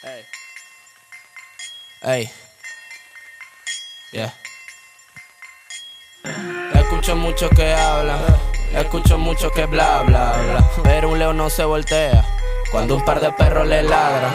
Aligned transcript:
Hey. 0.00 0.22
Hey. 2.02 2.30
Yeah. 4.12 4.32
Escucho 6.72 7.16
mucho 7.16 7.50
que 7.50 7.74
hablan, 7.74 8.20
escucho 8.76 9.18
mucho 9.18 9.50
que 9.50 9.66
bla 9.66 10.04
bla 10.04 10.36
bla, 10.40 10.70
pero 10.84 11.08
un 11.08 11.18
león 11.18 11.36
no 11.36 11.50
se 11.50 11.64
voltea 11.64 12.24
cuando 12.70 12.94
un 12.94 13.04
par 13.04 13.20
de 13.20 13.32
perros 13.32 13.66
le 13.66 13.82
ladran. 13.82 14.32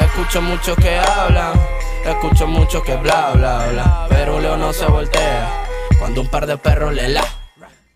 Escucho 0.00 0.40
mucho 0.40 0.74
que 0.74 0.96
hablan, 0.96 1.52
escucho 2.06 2.46
mucho 2.46 2.82
que 2.82 2.96
bla 2.96 3.32
bla 3.34 3.66
bla, 3.72 4.06
pero 4.08 4.36
un 4.36 4.42
león 4.42 4.60
no 4.60 4.72
se 4.72 4.86
voltea 4.86 5.66
cuando 5.98 6.22
un 6.22 6.28
par 6.28 6.46
de 6.46 6.56
perros 6.56 6.94
le 6.94 7.10
ladran. 7.10 7.34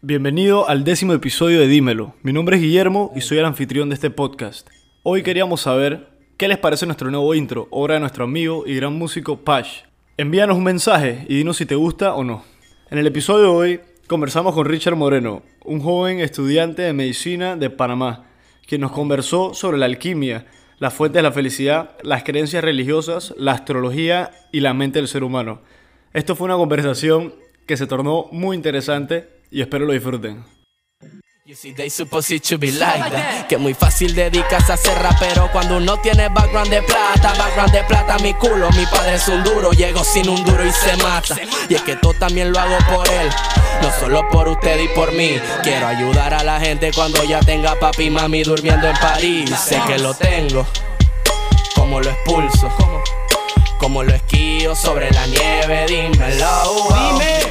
Bienvenido 0.02 0.68
al 0.68 0.84
décimo 0.84 1.14
episodio 1.14 1.58
de 1.58 1.68
Dímelo. 1.68 2.16
Mi 2.22 2.34
nombre 2.34 2.56
es 2.56 2.62
Guillermo 2.62 3.12
y 3.16 3.22
soy 3.22 3.38
el 3.38 3.46
anfitrión 3.46 3.88
de 3.88 3.94
este 3.94 4.10
podcast. 4.10 4.68
Hoy 5.04 5.22
queríamos 5.22 5.62
saber 5.62 6.17
qué 6.38 6.46
les 6.46 6.58
parece 6.58 6.86
nuestro 6.86 7.10
nuevo 7.10 7.34
intro, 7.34 7.66
obra 7.70 7.94
de 7.94 8.00
nuestro 8.00 8.22
amigo 8.22 8.62
y 8.64 8.76
gran 8.76 8.94
músico 8.94 9.40
Pash. 9.40 9.80
Envíanos 10.16 10.56
un 10.56 10.62
mensaje 10.62 11.26
y 11.28 11.36
dinos 11.36 11.56
si 11.56 11.66
te 11.66 11.74
gusta 11.74 12.14
o 12.14 12.22
no. 12.22 12.44
En 12.90 12.98
el 12.98 13.08
episodio 13.08 13.42
de 13.42 13.50
hoy 13.50 13.80
conversamos 14.06 14.54
con 14.54 14.64
Richard 14.64 14.94
Moreno, 14.94 15.42
un 15.64 15.80
joven 15.80 16.20
estudiante 16.20 16.82
de 16.82 16.92
medicina 16.92 17.56
de 17.56 17.70
Panamá, 17.70 18.26
quien 18.68 18.80
nos 18.80 18.92
conversó 18.92 19.52
sobre 19.52 19.78
la 19.78 19.86
alquimia, 19.86 20.46
las 20.78 20.94
fuentes 20.94 21.18
de 21.18 21.24
la 21.24 21.32
felicidad, 21.32 21.96
las 22.04 22.22
creencias 22.22 22.62
religiosas, 22.62 23.34
la 23.36 23.50
astrología 23.50 24.30
y 24.52 24.60
la 24.60 24.74
mente 24.74 25.00
del 25.00 25.08
ser 25.08 25.24
humano. 25.24 25.62
Esto 26.12 26.36
fue 26.36 26.44
una 26.44 26.56
conversación 26.56 27.34
que 27.66 27.76
se 27.76 27.88
tornó 27.88 28.28
muy 28.30 28.56
interesante 28.56 29.28
y 29.50 29.60
espero 29.60 29.86
lo 29.86 29.92
disfruten. 29.92 30.44
You 31.48 31.54
see, 31.54 31.72
they 31.72 31.88
supposed 31.88 32.30
it 32.30 32.42
to 32.50 32.58
be 32.58 32.72
like 32.72 33.10
that. 33.10 33.48
Que 33.48 33.56
muy 33.56 33.72
fácil 33.72 34.14
dedicarse 34.14 34.70
a 34.70 34.76
ser 34.76 34.98
rapero 34.98 35.50
cuando 35.50 35.78
uno 35.78 35.96
tiene 35.96 36.28
background 36.28 36.68
de 36.68 36.82
plata. 36.82 37.32
Background 37.38 37.72
de 37.72 37.84
plata, 37.84 38.18
mi 38.18 38.34
culo. 38.34 38.68
Mi 38.72 38.84
padre 38.84 39.14
es 39.14 39.26
un 39.28 39.42
duro, 39.42 39.70
llego 39.72 40.04
sin 40.04 40.28
un 40.28 40.44
duro 40.44 40.62
y 40.62 40.70
se 40.70 40.94
mata. 40.98 41.36
Y 41.70 41.74
es 41.74 41.80
que 41.80 41.96
todo 41.96 42.12
también 42.12 42.52
lo 42.52 42.58
hago 42.58 42.76
por 42.94 43.08
él, 43.08 43.30
no 43.80 43.90
solo 43.98 44.28
por 44.28 44.46
usted 44.46 44.78
y 44.78 44.88
por 44.88 45.10
mí. 45.12 45.40
Quiero 45.62 45.86
ayudar 45.86 46.34
a 46.34 46.44
la 46.44 46.60
gente 46.60 46.90
cuando 46.94 47.24
ya 47.24 47.40
tenga 47.40 47.76
papi 47.76 48.02
y 48.02 48.10
mami 48.10 48.42
durmiendo 48.42 48.86
en 48.86 48.96
París. 48.98 49.48
Sé 49.58 49.80
que 49.86 49.98
lo 49.98 50.12
tengo, 50.12 50.66
como 51.74 52.02
lo 52.02 52.10
expulso, 52.10 52.70
como 53.78 54.02
lo 54.02 54.14
esquío 54.14 54.76
sobre 54.76 55.10
la 55.12 55.26
nieve. 55.28 55.86
Dímelo, 55.88 56.88
dime. 56.90 57.47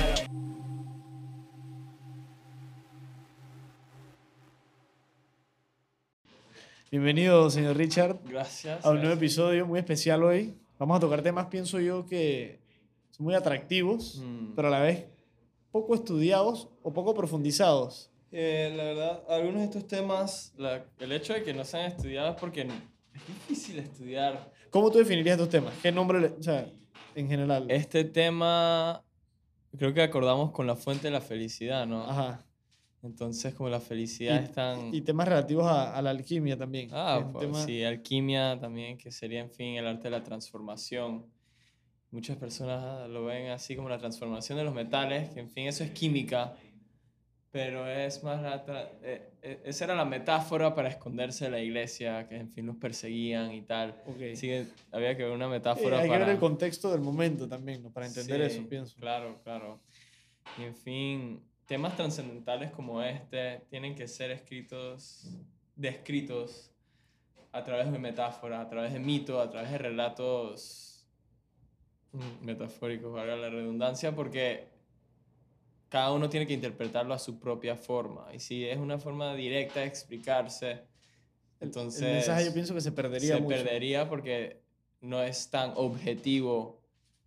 Bienvenido, 6.92 7.50
señor 7.50 7.76
Richard, 7.76 8.20
Gracias. 8.26 8.86
a 8.86 8.90
un 8.92 8.98
nuevo 9.00 9.14
episodio 9.14 9.66
muy 9.66 9.80
especial 9.80 10.24
hoy. 10.24 10.56
Vamos 10.80 10.98
a 10.98 11.00
tocar 11.02 11.22
temas, 11.22 11.48
pienso 11.48 11.80
yo, 11.80 12.06
que 12.06 12.60
son 13.12 13.26
muy 13.26 13.36
atractivos, 13.36 14.22
Mm. 14.24 14.54
pero 14.56 14.70
a 14.70 14.72
la 14.72 14.80
vez 14.80 15.06
poco 15.72 15.96
estudiados 15.96 16.70
o 16.84 16.94
poco 16.94 17.14
profundizados. 17.14 18.10
Eh, 18.32 18.74
la 18.76 18.84
verdad, 18.84 19.24
algunos 19.30 19.60
de 19.60 19.66
estos 19.66 19.88
temas, 19.88 20.54
la- 20.58 20.86
el 21.00 21.12
hecho 21.12 21.34
de 21.34 21.44
que 21.44 21.54
no 21.54 21.66
sean 21.66 21.86
estudiados 21.92 22.36
es 22.36 22.40
porque 22.40 22.62
es 22.62 22.68
difícil 23.48 23.80
estudiar. 23.80 24.52
¿Cómo 24.70 24.90
tú 24.92 25.00
definirías 25.00 25.36
estos 25.38 25.50
temas? 25.50 25.74
¿Qué 25.82 25.92
nombre, 25.92 26.20
le- 26.22 26.28
o 26.28 26.44
sea, 26.44 26.70
en 27.16 27.28
general? 27.28 27.66
Este 27.70 28.04
tema, 28.06 29.04
creo 29.78 29.94
que 29.94 30.02
acordamos 30.04 30.52
con 30.52 30.68
la 30.68 30.76
fuente 30.76 31.08
de 31.08 31.12
la 31.12 31.22
felicidad, 31.22 31.86
¿no? 31.86 32.04
Ajá. 32.04 32.46
Entonces, 33.04 33.54
como 33.54 33.70
la 33.70 33.80
felicidad 33.80 34.44
es 34.44 34.52
tan... 34.52 34.94
Y 34.94 35.02
temas 35.02 35.28
relativos 35.28 35.66
a, 35.66 35.96
a 35.96 36.02
la 36.02 36.10
alquimia 36.10 36.58
también. 36.58 36.90
Ah, 36.92 37.30
pues, 37.32 37.46
tema- 37.46 37.66
sí, 37.66 37.84
alquimia 37.84 38.60
también, 38.60 38.98
que 38.98 39.12
sería, 39.12 39.42
en 39.42 39.52
fin, 39.52 39.76
el 39.76 39.86
arte 39.88 40.04
de 40.04 40.10
la 40.10 40.24
transformación. 40.24 41.26
Muchas 42.10 42.38
personas 42.38 43.08
lo 43.10 43.26
ven 43.26 43.52
así 43.52 43.76
como 43.76 43.88
la 43.90 44.00
transformación 44.00 44.58
de 44.58 44.64
los 44.64 44.74
metales, 44.74 45.30
que 45.30 45.42
en 45.42 45.50
fin, 45.50 45.68
eso 45.68 45.84
es 45.84 45.92
química, 45.92 46.56
pero 47.52 47.88
es 47.88 48.24
más... 48.24 48.42
la 48.42 48.64
eh, 49.04 49.34
eh, 49.44 49.62
esa 49.66 49.86
era 49.86 49.96
la 49.96 50.06
metáfora 50.06 50.74
para 50.74 50.90
esconderse 50.90 51.46
de 51.46 51.52
la 51.52 51.60
iglesia, 51.62 52.28
que 52.28 52.36
en 52.38 52.50
fin 52.50 52.66
los 52.66 52.78
perseguían 52.78 53.54
y 53.54 53.62
tal. 53.62 54.02
Ok. 54.08 54.22
Así 54.34 54.48
que 54.48 54.66
había 54.92 55.16
que 55.16 55.24
ver 55.24 55.34
una 55.34 55.48
metáfora 55.48 56.00
hay 56.00 56.08
para... 56.08 56.20
que 56.20 56.26
ver 56.26 56.34
el 56.36 56.40
contexto 56.40 56.92
del 56.92 57.02
momento 57.02 57.48
también, 57.48 57.84
¿no? 57.84 57.92
Para 57.92 58.08
entender 58.08 58.50
Sí, 58.50 58.58
eso, 58.58 58.68
pienso. 58.70 58.96
Claro, 59.00 59.40
claro. 59.44 59.80
Y 60.58 60.64
en 60.64 60.76
fin, 60.76 61.44
temas 61.68 61.96
trascendentales 61.96 62.72
como 62.72 63.02
este 63.04 63.62
tienen 63.70 63.94
que 63.94 64.08
ser 64.08 64.32
escritos, 64.32 65.28
descritos 65.76 66.72
a 67.52 67.64
través 67.64 67.92
de 67.92 68.00
metáforas, 68.00 68.66
a 68.66 68.70
través 68.70 68.94
de 68.94 69.00
mitos, 69.00 69.46
a 69.46 69.50
través 69.50 69.72
de 69.72 69.78
relatos 69.78 71.08
mm, 72.14 72.46
metafóricos, 72.46 73.12
valga 73.14 73.36
la 73.36 73.50
redundancia, 73.50 74.16
porque 74.16 74.68
cada 75.90 76.12
uno 76.12 76.30
tiene 76.30 76.48
que 76.48 76.54
interpretarlo 76.54 77.14
a 77.14 77.20
su 77.20 77.40
propia 77.40 77.76
forma. 77.76 78.28
Y 78.34 78.40
si 78.40 78.66
es 78.66 78.78
una 78.78 78.98
forma 78.98 79.36
directa 79.36 79.82
de 79.82 79.88
explicarse, 79.88 80.72
El- 80.72 80.82
entonces 81.68 82.02
el 82.02 82.12
mensaje 82.14 82.46
yo 82.46 82.54
pienso 82.54 82.74
que 82.74 82.82
se 82.82 82.92
perdería 82.92 83.36
se 83.36 83.42
mucho. 83.42 83.56
perdería 83.56 84.10
porque 84.10 84.62
no 85.02 85.22
es 85.22 85.50
tan 85.50 85.74
objetivo, 85.76 86.77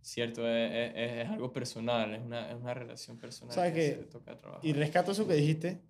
¿cierto? 0.00 0.46
Es, 0.48 0.72
es- 0.94 1.26
es 1.26 1.28
algo 1.28 1.52
personal, 1.52 2.14
es 2.14 2.22
una, 2.22 2.50
es 2.50 2.56
una 2.56 2.74
relación 2.74 3.18
personal 3.18 3.54
¿Sabes 3.54 3.72
que 3.72 3.80
qué? 3.80 3.94
se 3.96 4.04
toca 4.04 4.36
trabajar. 4.38 4.64
Y 4.64 4.72
rescato 4.72 5.12
eso 5.12 5.26
que 5.26 5.34
dijiste. 5.34 5.80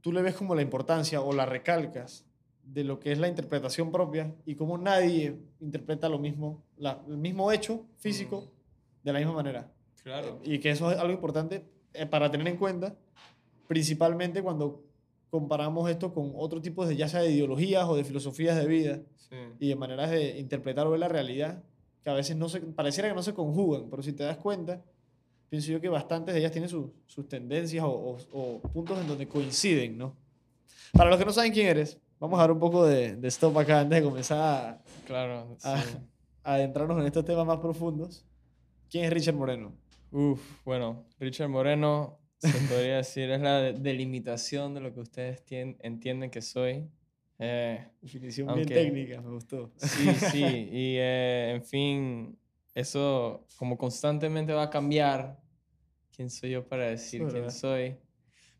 Tú 0.00 0.12
le 0.12 0.22
ves 0.22 0.34
como 0.34 0.54
la 0.54 0.62
importancia 0.62 1.20
o 1.20 1.32
la 1.32 1.46
recalcas 1.46 2.26
de 2.64 2.84
lo 2.84 2.98
que 2.98 3.12
es 3.12 3.18
la 3.18 3.28
interpretación 3.28 3.90
propia 3.92 4.34
y 4.44 4.54
cómo 4.56 4.78
nadie 4.78 5.36
interpreta 5.60 6.08
lo 6.08 6.18
mismo, 6.18 6.64
la- 6.76 7.02
el 7.08 7.18
mismo 7.18 7.50
hecho 7.52 7.86
físico 7.98 8.50
de 9.02 9.12
la 9.12 9.18
misma 9.20 9.34
manera. 9.34 9.72
Claro. 10.02 10.40
Y 10.44 10.58
que 10.58 10.70
eso 10.70 10.90
es 10.90 10.98
algo 10.98 11.12
importante 11.12 11.64
eh, 11.94 12.06
para 12.06 12.30
tener 12.30 12.48
en 12.48 12.56
cuenta, 12.56 12.96
principalmente 13.68 14.42
cuando 14.42 14.84
comparamos 15.30 15.88
esto 15.90 16.12
con 16.12 16.32
otro 16.34 16.60
tipo 16.60 16.84
de, 16.86 16.96
ya 16.96 17.08
sea 17.08 17.20
de 17.20 17.30
ideologías 17.30 17.84
o 17.88 17.96
de 17.96 18.04
filosofías 18.04 18.56
de 18.56 18.66
vida 18.66 19.00
Sí. 19.16 19.36
y 19.60 19.68
de 19.68 19.76
maneras 19.76 20.10
de 20.10 20.38
interpretar 20.38 20.86
o 20.86 20.90
ver 20.90 21.00
la 21.00 21.08
realidad 21.08 21.62
que 22.02 22.10
a 22.10 22.14
veces 22.14 22.36
no 22.36 22.48
se, 22.48 22.60
pareciera 22.60 23.08
que 23.08 23.14
no 23.14 23.22
se 23.22 23.32
conjugan, 23.34 23.88
pero 23.90 24.02
si 24.02 24.12
te 24.12 24.24
das 24.24 24.36
cuenta, 24.38 24.82
pienso 25.48 25.70
yo 25.70 25.80
que 25.80 25.88
bastantes 25.88 26.34
de 26.34 26.40
ellas 26.40 26.52
tienen 26.52 26.68
sus- 26.68 26.90
sus 27.06 27.28
tendencias 27.28 27.84
o, 27.84 27.90
o- 27.90 28.18
o 28.32 28.60
puntos 28.60 28.98
en 29.00 29.06
donde 29.06 29.28
coinciden, 29.28 29.96
¿no? 29.98 30.16
Para 30.92 31.10
los 31.10 31.18
que 31.18 31.24
no 31.24 31.32
saben 31.32 31.52
quién 31.52 31.68
eres, 31.68 31.98
vamos 32.18 32.38
a 32.38 32.42
dar 32.42 32.52
un 32.52 32.58
poco 32.58 32.84
de, 32.86 33.16
de 33.16 33.28
stop 33.28 33.56
acá 33.58 33.80
antes 33.80 33.98
de 34.02 34.08
comenzar 34.08 34.38
a, 34.40 34.82
Claro, 35.06 35.56
sí. 35.58 35.68
a 35.68 35.74
adentrarnos 36.54 36.98
en 37.00 37.06
estos 37.06 37.24
temas 37.24 37.46
más 37.46 37.58
profundos. 37.58 38.24
¿Quién 38.90 39.04
es 39.04 39.12
Richard 39.12 39.34
Moreno? 39.36 39.72
Uf, 40.10 40.40
bueno, 40.64 41.04
Richard 41.18 41.48
Moreno, 41.48 42.18
se 42.38 42.50
podría 42.68 42.96
decir, 42.96 43.30
es 43.30 43.40
la 43.40 43.58
de- 43.60 43.72
delimitación 43.74 44.74
de 44.74 44.80
lo 44.80 44.92
que 44.92 45.00
ustedes 45.00 45.44
tien- 45.46 45.76
entienden 45.80 46.30
que 46.30 46.42
soy. 46.42 46.88
Eh, 47.44 47.88
Definición 48.00 48.48
Aunque- 48.48 48.66
bien 48.66 48.86
técnica, 48.86 49.20
me 49.20 49.30
gustó. 49.30 49.72
Sí, 49.76 50.14
sí, 50.30 50.44
y 50.44 50.96
eh, 50.98 51.52
en 51.56 51.64
fin, 51.64 52.38
eso 52.74 53.46
como 53.56 53.76
constantemente 53.76 54.52
va 54.52 54.62
a 54.64 54.70
cambiar 54.70 55.40
quién 56.14 56.30
soy 56.30 56.50
yo 56.50 56.68
para 56.68 56.86
decir 56.88 57.26
quién 57.26 57.50
soy. 57.50 57.96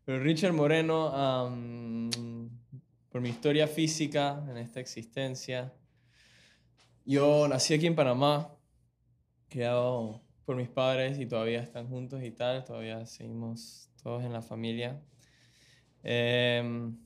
Pero 0.03 0.19
Richard 0.19 0.51
Moreno, 0.51 1.07
am, 1.15 2.09
por 3.09 3.21
mi 3.21 3.29
historia 3.29 3.67
física 3.67 4.43
en 4.49 4.57
esta 4.57 4.81
existencia, 4.81 5.73
yo 7.05 7.47
nací 7.47 7.73
aquí 7.73 7.87
en 7.87 7.95
Panamá, 7.95 8.53
criado 9.47 10.21
por 10.45 10.57
mis 10.57 10.67
padres 10.67 11.19
y 11.19 11.25
todavía 11.25 11.61
están 11.61 11.87
juntos 11.87 12.21
y 12.21 12.31
tal, 12.31 12.65
todavía 12.65 13.05
seguimos 13.05 13.89
todos 14.01 14.23
en 14.25 14.33
la 14.33 14.41
familia. 14.41 15.01
Em, 16.03 16.97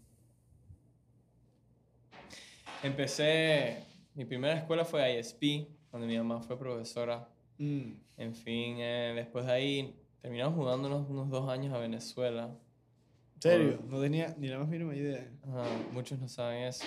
Empecé, 2.84 3.84
mi 4.14 4.26
primera 4.26 4.56
escuela 4.56 4.86
fue 4.86 5.20
ISP, 5.20 5.68
donde 5.92 6.08
mi 6.08 6.18
mamá 6.18 6.42
fue 6.42 6.58
profesora. 6.58 7.28
Mm, 7.58 7.92
En 8.18 8.34
fin, 8.36 8.78
eh, 8.80 9.14
después 9.16 9.46
de 9.46 9.52
ahí 9.52 9.96
terminamos 10.22 10.56
mudándonos 10.56 11.10
unos 11.10 11.30
dos 11.30 11.50
años 11.50 11.74
a 11.74 11.80
Venezuela. 11.80 12.56
¿En 13.36 13.42
serio? 13.42 13.80
No 13.88 14.02
tenía 14.02 14.34
ni 14.38 14.48
la 14.48 14.60
más 14.60 14.68
mínima 14.68 14.96
idea. 14.96 15.28
Ajá, 15.48 15.64
muchos 15.92 16.20
no 16.20 16.28
saben 16.28 16.64
eso. 16.64 16.86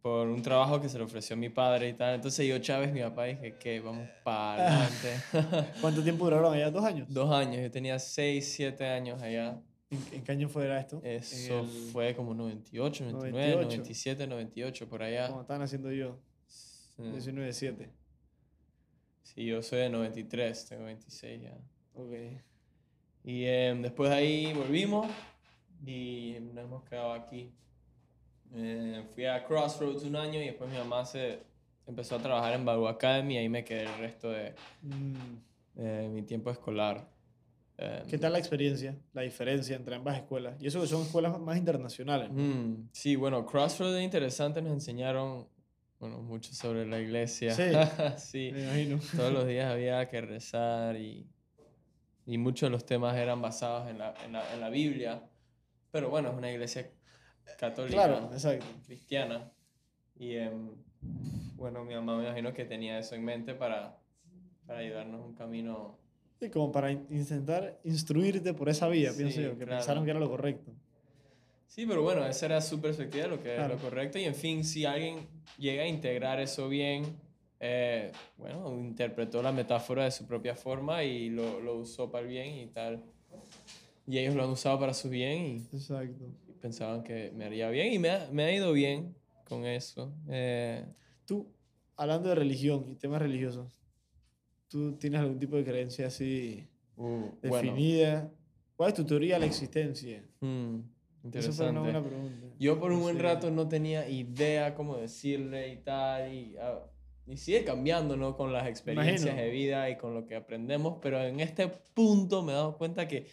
Por 0.00 0.26
un 0.26 0.42
trabajo 0.42 0.80
que 0.80 0.88
se 0.88 0.98
le 0.98 1.04
ofreció 1.04 1.34
a 1.34 1.38
mi 1.38 1.48
padre 1.48 1.88
y 1.90 1.92
tal. 1.92 2.16
Entonces 2.16 2.44
yo, 2.46 2.58
Chávez, 2.58 2.92
mi 2.92 3.00
papá, 3.02 3.24
dije 3.26 3.54
que 3.58 3.78
vamos 3.80 4.08
para 4.24 4.66
adelante. 4.82 5.70
¿Cuánto 5.80 6.02
tiempo 6.02 6.24
duraron 6.24 6.52
allá? 6.52 6.70
¿Dos 6.72 6.84
años? 6.84 7.06
dos 7.08 7.30
años, 7.32 7.62
yo 7.62 7.70
tenía 7.70 7.98
seis, 8.00 8.52
siete 8.52 8.84
años 8.84 9.22
allá. 9.22 9.60
¿En, 9.92 10.14
en 10.18 10.24
qué 10.24 10.32
año 10.32 10.48
fue 10.48 10.64
era 10.64 10.80
esto? 10.80 11.00
Eso 11.04 11.60
el- 11.60 11.66
fue 11.92 12.14
como 12.16 12.34
98, 12.34 13.04
99, 13.04 13.52
98. 13.52 13.76
97, 13.76 14.26
98, 14.26 14.88
por 14.88 15.02
allá. 15.02 15.26
Cuando 15.26 15.42
estaban 15.42 15.62
haciendo 15.62 15.92
yo, 15.92 16.18
Sí. 16.46 17.02
19-7. 17.02 17.88
Sí, 19.22 19.46
yo 19.46 19.62
soy 19.62 19.78
de 19.80 19.90
93, 19.90 20.66
tengo 20.66 20.84
26 20.84 21.42
ya. 21.42 21.56
Ok. 21.94 22.12
Y 23.24 23.44
em, 23.44 23.80
después 23.82 24.10
de 24.10 24.16
ahí 24.16 24.52
volvimos 24.52 25.06
y 25.86 26.36
nos 26.54 26.64
hemos 26.64 26.84
quedado 26.84 27.12
aquí. 27.12 27.52
Eh, 28.54 29.04
fui 29.14 29.24
a 29.24 29.44
Crossroads 29.46 30.02
un 30.04 30.16
año 30.16 30.40
y 30.42 30.46
después 30.46 30.70
mi 30.70 30.76
mamá 30.76 31.04
se 31.04 31.38
empezó 31.86 32.16
a 32.16 32.18
trabajar 32.18 32.52
en 32.54 32.64
Baru 32.64 32.86
Academy 32.88 33.34
y 33.34 33.38
ahí 33.38 33.48
me 33.48 33.64
quedé 33.64 33.84
el 33.84 33.98
resto 33.98 34.30
de 34.30 34.54
Mm, 34.82 35.14
eh, 35.78 36.08
mi 36.12 36.22
tiempo 36.22 36.50
escolar. 36.50 37.08
Eh, 37.84 38.02
¿Qué 38.08 38.16
tal 38.16 38.32
la 38.32 38.38
experiencia, 38.38 38.96
la 39.12 39.22
diferencia 39.22 39.74
entre 39.74 39.96
ambas 39.96 40.16
escuelas? 40.16 40.54
Y 40.60 40.68
eso 40.68 40.80
que 40.80 40.86
son 40.86 41.02
escuelas 41.02 41.36
más 41.40 41.56
internacionales. 41.56 42.30
¿no? 42.30 42.40
mm, 42.40 42.88
sí, 42.92 43.16
bueno, 43.16 43.44
Crossroads 43.44 43.96
es 43.96 44.04
interesante, 44.04 44.62
nos 44.62 44.72
enseñaron 44.72 45.48
bueno, 45.98 46.22
mucho 46.22 46.52
sobre 46.54 46.86
la 46.86 47.00
iglesia. 47.00 47.54
Sí. 47.54 47.64
sí. 48.18 48.50
Me 48.52 48.62
imagino. 48.62 49.00
Todos 49.16 49.32
los 49.32 49.46
días 49.48 49.70
había 49.70 50.08
que 50.08 50.20
rezar 50.20 50.96
y, 50.96 51.26
y 52.24 52.38
muchos 52.38 52.68
de 52.68 52.70
los 52.70 52.86
temas 52.86 53.16
eran 53.16 53.42
basados 53.42 53.88
en 53.90 53.98
la, 53.98 54.14
en 54.24 54.32
la, 54.32 54.54
en 54.54 54.60
la 54.60 54.68
Biblia. 54.70 55.22
Pero 55.90 56.08
bueno, 56.08 56.30
es 56.30 56.36
una 56.36 56.52
iglesia 56.52 56.88
católica, 57.58 57.94
Claro, 58.04 58.30
exacto. 58.32 58.64
cristiana. 58.86 59.50
Y 60.16 60.36
em, 60.36 60.70
bueno, 61.56 61.84
mi 61.84 61.94
mamá 61.94 62.16
me 62.16 62.24
imagino 62.26 62.52
que 62.54 62.64
tenía 62.64 62.98
eso 62.98 63.16
en 63.16 63.24
mente 63.24 63.54
para, 63.54 63.98
para 64.66 64.78
ayudarnos 64.78 65.20
un 65.24 65.34
camino. 65.34 65.98
Sí, 66.42 66.50
como 66.50 66.72
para 66.72 66.90
in- 66.90 67.06
intentar 67.08 67.78
instruirte 67.84 68.52
por 68.52 68.68
esa 68.68 68.88
vía, 68.88 69.12
pienso 69.16 69.36
Sí, 69.36 69.42
yo, 69.44 69.50
que 69.56 69.64
claro. 69.64 69.76
pensaron 69.78 70.04
que 70.04 70.10
era 70.10 70.18
lo 70.18 70.28
correcto. 70.28 70.72
Sí, 71.68 71.86
pero 71.86 72.02
bueno, 72.02 72.26
esa 72.26 72.46
era 72.46 72.60
su 72.60 72.80
perspectiva 72.80 73.28
lo 73.28 73.40
que 73.40 73.54
Claro. 73.54 73.74
lo 73.74 73.80
correcto. 73.80 74.18
Y 74.18 74.24
en 74.24 74.34
fin, 74.34 74.64
si 74.64 74.84
alguien 74.84 75.20
llega 75.56 75.84
a 75.84 75.86
integrar 75.86 76.40
eso 76.40 76.68
bien, 76.68 77.04
eh, 77.60 78.10
bueno, 78.36 78.76
interpretó 78.76 79.40
la 79.40 79.52
metáfora 79.52 80.02
de 80.02 80.10
su 80.10 80.26
propia 80.26 80.56
forma 80.56 81.04
y 81.04 81.30
lo, 81.30 81.60
lo 81.60 81.76
usó 81.76 82.10
para 82.10 82.24
el 82.24 82.28
bien 82.28 82.56
y 82.58 82.66
tal. 82.66 83.04
Y 84.08 84.18
ellos 84.18 84.34
lo 84.34 84.42
han 84.42 84.50
usado 84.50 84.80
para 84.80 84.94
su 84.94 85.08
bien 85.08 85.46
y, 85.46 85.76
Exacto. 85.76 86.24
y 86.48 86.52
pensaban 86.54 87.04
que 87.04 87.30
me 87.36 87.44
haría 87.44 87.70
bien 87.70 87.92
y 87.92 88.00
me 88.00 88.10
ha, 88.10 88.28
me 88.32 88.42
ha 88.42 88.52
ido 88.52 88.72
bien 88.72 89.14
con 89.48 89.64
eso. 89.64 90.12
Eh, 90.28 90.84
Tú, 91.24 91.46
hablando 91.96 92.30
de 92.30 92.34
religión 92.34 92.84
y 92.90 92.96
temas 92.96 93.22
religiosos, 93.22 93.80
¿tú 94.72 94.92
tienes 94.96 95.20
algún 95.20 95.38
tipo 95.38 95.56
de 95.56 95.64
creencia 95.64 96.06
así 96.06 96.66
uh, 96.96 97.02
bueno, 97.04 97.30
definida? 97.72 98.32
¿Cuál 98.76 98.88
es 98.88 98.94
tu 98.94 99.04
teoría 99.04 99.34
de 99.34 99.40
la 99.40 99.46
existencia? 99.46 100.24
mm, 100.40 100.46
Esa 101.32 101.52
fue 101.52 101.68
una 101.68 101.80
interesante. 101.80 101.80
buena 101.80 102.02
pregunta. 102.02 102.46
Yo 102.58 102.80
por 102.80 102.90
un 102.90 103.00
buen 103.00 103.16
Sí. 103.16 103.22
rato 103.22 103.50
no 103.50 103.68
tenía 103.68 104.08
idea 104.08 104.74
cómo 104.74 104.96
decirle 104.96 105.72
y 105.72 105.76
tal, 105.76 106.32
y, 106.34 106.56
ah, 106.58 106.80
y 107.26 107.36
sigue 107.36 107.64
cambiando, 107.64 108.16
¿no? 108.16 108.36
Con 108.36 108.52
las 108.52 108.66
experiencias 108.66 109.20
Imagino. 109.22 109.42
de 109.42 109.50
vida 109.50 109.90
y 109.90 109.96
con 109.98 110.14
lo 110.14 110.26
que 110.26 110.34
aprendemos, 110.34 110.98
pero 111.02 111.20
en 111.22 111.38
este 111.40 111.68
punto 111.68 112.42
me 112.42 112.52
he 112.52 112.54
dado 112.56 112.76
cuenta 112.78 113.06
que 113.06 113.26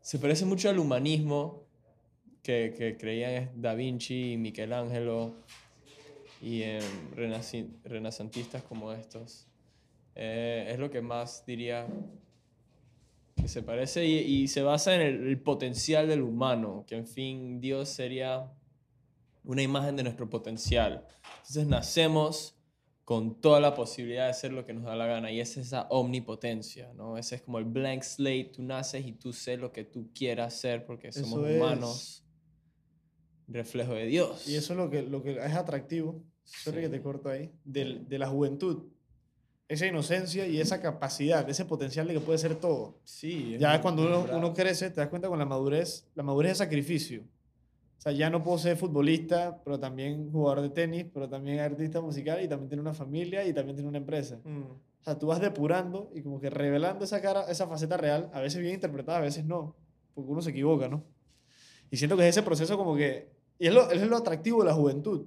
se 0.00 0.18
parece 0.18 0.44
mucho 0.46 0.70
al 0.70 0.78
humanismo 0.78 1.64
que, 2.42 2.74
que 2.76 2.96
creían 2.96 3.50
Da 3.60 3.74
Vinci 3.74 4.32
y 4.32 4.36
Michelangelo 4.36 5.34
y 6.42 6.60
renaci- 7.16 7.70
renacentistas 7.84 8.62
como 8.62 8.92
estos. 8.92 9.46
Eh, 10.16 10.68
es 10.70 10.78
lo 10.78 10.90
que 10.90 11.00
más 11.02 11.44
diría 11.46 11.86
que 13.36 13.48
se 13.48 13.62
parece 13.62 14.06
y, 14.06 14.18
y 14.18 14.48
se 14.48 14.62
basa 14.62 14.94
en 14.94 15.00
el, 15.00 15.26
el 15.26 15.40
potencial 15.40 16.06
del 16.08 16.22
humano, 16.22 16.84
que 16.86 16.94
en 16.96 17.06
fin 17.06 17.60
Dios 17.60 17.88
sería 17.88 18.50
una 19.44 19.60
imagen 19.62 19.96
de 19.96 20.04
nuestro 20.04 20.30
potencial. 20.30 21.04
Entonces 21.38 21.66
nacemos 21.66 22.56
con 23.04 23.38
toda 23.40 23.60
la 23.60 23.74
posibilidad 23.74 24.24
de 24.24 24.30
hacer 24.30 24.52
lo 24.52 24.64
que 24.64 24.72
nos 24.72 24.84
da 24.84 24.96
la 24.96 25.06
gana 25.06 25.30
y 25.30 25.40
es 25.40 25.58
esa 25.58 25.82
omnipotencia, 25.90 26.90
¿no? 26.94 27.18
Ese 27.18 27.34
es 27.34 27.42
como 27.42 27.58
el 27.58 27.66
blank 27.66 28.02
slate, 28.02 28.52
tú 28.54 28.62
naces 28.62 29.04
y 29.04 29.12
tú 29.12 29.32
sé 29.34 29.58
lo 29.58 29.72
que 29.72 29.84
tú 29.84 30.08
quieras 30.14 30.54
hacer 30.54 30.86
porque 30.86 31.12
somos 31.12 31.46
es. 31.46 31.56
humanos, 31.60 32.24
reflejo 33.48 33.92
de 33.92 34.06
Dios. 34.06 34.48
Y 34.48 34.54
eso 34.56 34.72
es 34.72 34.78
lo 34.78 34.88
que, 34.88 35.02
lo 35.02 35.22
que 35.22 35.32
es 35.32 35.54
atractivo, 35.54 36.22
sorry 36.44 36.80
que 36.80 36.86
Sí. 36.86 36.92
te 36.92 37.02
corto 37.02 37.28
ahí, 37.28 37.50
del- 37.64 38.08
de 38.08 38.18
la 38.18 38.28
juventud. 38.28 38.84
Esa 39.66 39.86
inocencia 39.86 40.46
y 40.46 40.60
esa 40.60 40.80
capacidad, 40.80 41.48
ese 41.48 41.64
potencial 41.64 42.06
de 42.06 42.14
que 42.14 42.20
puede 42.20 42.38
ser 42.38 42.56
todo. 42.56 42.98
Sí, 43.04 43.56
Ya 43.58 43.80
cuando 43.80 44.02
uno, 44.02 44.26
uno 44.36 44.52
crece, 44.52 44.90
te 44.90 45.00
das 45.00 45.08
cuenta 45.08 45.28
con 45.28 45.38
la 45.38 45.46
madurez, 45.46 46.06
la 46.14 46.22
madurez 46.22 46.52
es 46.52 46.58
sacrificio. 46.58 47.22
O 47.98 48.00
sea, 48.00 48.12
ya 48.12 48.28
no 48.28 48.42
puedo 48.42 48.58
ser 48.58 48.76
futbolista, 48.76 49.62
pero 49.64 49.80
también 49.80 50.30
jugador 50.30 50.60
de 50.60 50.68
tenis, 50.68 51.06
pero 51.12 51.28
también 51.28 51.60
artista 51.60 52.02
musical 52.02 52.42
y 52.44 52.48
también 52.48 52.68
tiene 52.68 52.82
una 52.82 52.92
familia 52.92 53.46
y 53.46 53.54
también 53.54 53.76
tiene 53.76 53.88
una 53.88 53.96
empresa. 53.96 54.38
Mm. 54.44 54.62
O 54.64 55.04
sea, 55.04 55.18
tú 55.18 55.26
vas 55.26 55.40
depurando 55.40 56.10
y 56.14 56.22
como 56.22 56.40
que 56.40 56.50
revelando 56.50 57.04
esa 57.04 57.20
cara, 57.20 57.44
esa 57.50 57.66
faceta 57.66 57.96
real, 57.96 58.30
a 58.32 58.40
veces 58.40 58.60
bien 58.60 58.74
interpretada, 58.74 59.18
a 59.18 59.22
veces 59.22 59.44
no, 59.44 59.76
porque 60.14 60.30
uno 60.30 60.42
se 60.42 60.50
equivoca, 60.50 60.88
¿no? 60.88 61.04
Y 61.90 61.96
siento 61.96 62.16
que 62.16 62.28
es 62.28 62.36
ese 62.36 62.42
proceso 62.42 62.76
como 62.76 62.96
que, 62.96 63.30
y 63.58 63.66
es 63.66 63.74
lo, 63.74 63.90
es 63.90 64.00
lo 64.06 64.16
atractivo 64.16 64.60
de 64.60 64.68
la 64.68 64.74
juventud, 64.74 65.26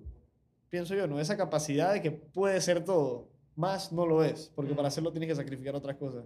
pienso 0.70 0.96
yo, 0.96 1.08
¿no? 1.08 1.20
Esa 1.20 1.38
capacidad 1.38 1.94
de 1.94 2.02
que 2.02 2.12
puede 2.12 2.60
ser 2.62 2.84
todo, 2.84 3.30
más 3.58 3.92
no 3.92 4.06
lo 4.06 4.24
es, 4.24 4.52
porque 4.56 4.74
para 4.74 4.88
hacerlo 4.88 5.12
tienes 5.12 5.28
que 5.28 5.36
sacrificar 5.36 5.76
otras 5.76 5.98
cosas. 5.98 6.26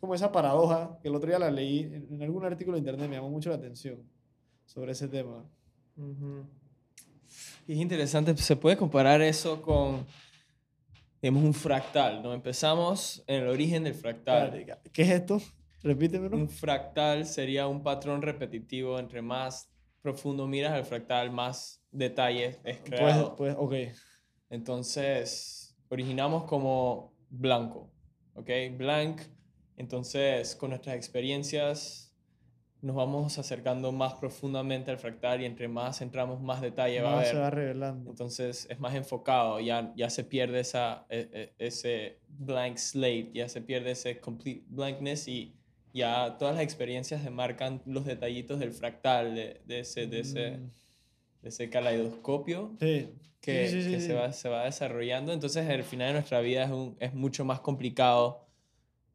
Como 0.00 0.14
esa 0.14 0.32
paradoja, 0.32 0.98
que 1.02 1.08
el 1.08 1.14
otro 1.14 1.28
día 1.28 1.38
la 1.38 1.50
leí 1.50 1.80
en, 1.80 2.22
algún 2.22 2.44
artículo 2.44 2.76
de 2.76 2.78
internet, 2.78 3.08
me 3.10 3.16
llamó 3.16 3.30
mucho 3.30 3.50
la 3.50 3.56
atención 3.56 4.02
sobre 4.64 4.92
ese 4.92 5.08
tema. 5.08 5.44
Ujú. 5.96 6.46
Y 7.66 7.74
es 7.74 7.78
interesante, 7.78 8.36
se 8.36 8.56
puede 8.56 8.76
comparar 8.76 9.20
eso 9.22 9.60
con, 9.60 10.06
digamos, 11.20 11.44
un 11.44 11.54
fractal, 11.54 12.22
¿no? 12.22 12.32
Empezamos 12.32 13.24
en 13.26 13.42
el 13.42 13.48
origen 13.48 13.84
del 13.84 13.94
fractal. 13.94 14.64
¿Qué 14.92 15.02
es 15.02 15.10
esto? 15.10 15.42
Repítemelo. 15.82 16.36
Un 16.36 16.48
fractal 16.48 17.26
sería 17.26 17.66
un 17.66 17.82
patrón 17.82 18.22
repetitivo, 18.22 19.00
entre 19.00 19.20
más 19.20 19.68
profundo 20.00 20.46
miras 20.46 20.72
al 20.72 20.84
fractal, 20.84 21.32
más 21.32 21.82
detalles 21.90 22.60
es 22.64 22.78
Pues, 22.78 22.82
creado. 22.88 23.34
pues, 23.36 23.56
ok. 23.58 23.74
Entonces, 24.50 25.61
originamos 25.92 26.44
como 26.44 27.12
blanco, 27.28 27.90
¿ok? 28.34 28.48
Blank. 28.78 29.20
Entonces, 29.76 30.56
con 30.56 30.70
nuestras 30.70 30.96
experiencias, 30.96 32.14
nos 32.80 32.96
vamos 32.96 33.38
acercando 33.38 33.92
más 33.92 34.14
profundamente 34.14 34.90
al 34.90 34.98
fractal 34.98 35.42
y 35.42 35.44
entre 35.44 35.68
más 35.68 36.00
entramos, 36.00 36.40
más 36.40 36.60
detalle 36.62 37.00
va 37.02 37.10
a 37.10 37.16
haber. 37.16 37.26
se 37.28 37.36
va 37.38 37.50
revelando. 37.50 38.10
Entonces 38.10 38.66
es 38.70 38.80
más 38.80 38.94
enfocado, 38.94 39.60
ya, 39.60 39.92
ya 39.94 40.08
se 40.10 40.24
pierde 40.24 40.60
esa, 40.60 41.06
e- 41.10 41.28
e- 41.32 41.52
ese 41.58 42.18
blank 42.28 42.78
slate, 42.78 43.30
ya 43.34 43.48
se 43.48 43.60
pierde 43.60 43.90
ese 43.92 44.18
complete 44.18 44.64
blankness 44.68 45.28
y 45.28 45.54
ya 45.92 46.36
todas 46.38 46.54
las 46.54 46.64
experiencias 46.64 47.22
demarcan 47.22 47.82
los 47.86 48.04
detallitos 48.06 48.58
del 48.58 48.72
fractal, 48.72 49.34
de, 49.34 49.60
de 49.66 49.80
ese, 49.80 50.06
de, 50.06 50.20
ese, 50.20 50.50
Mm, 50.52 50.70
de 51.42 51.48
ese 51.50 51.70
caleidoscopio 51.70 52.72
Sí. 52.80 53.10
Que, 53.42 53.68
Sí, 53.68 53.82
sí, 53.82 53.90
que 53.90 54.00
sí. 54.00 54.06
Se, 54.06 54.14
va, 54.14 54.32
se 54.32 54.48
va 54.48 54.64
desarrollando. 54.64 55.32
Entonces 55.32 55.68
el 55.68 55.82
final 55.84 56.08
de 56.08 56.12
nuestra 56.14 56.40
vida 56.40 56.64
es, 56.64 56.70
un, 56.70 56.96
es 57.00 57.12
mucho 57.12 57.44
más 57.44 57.60
complicado, 57.60 58.46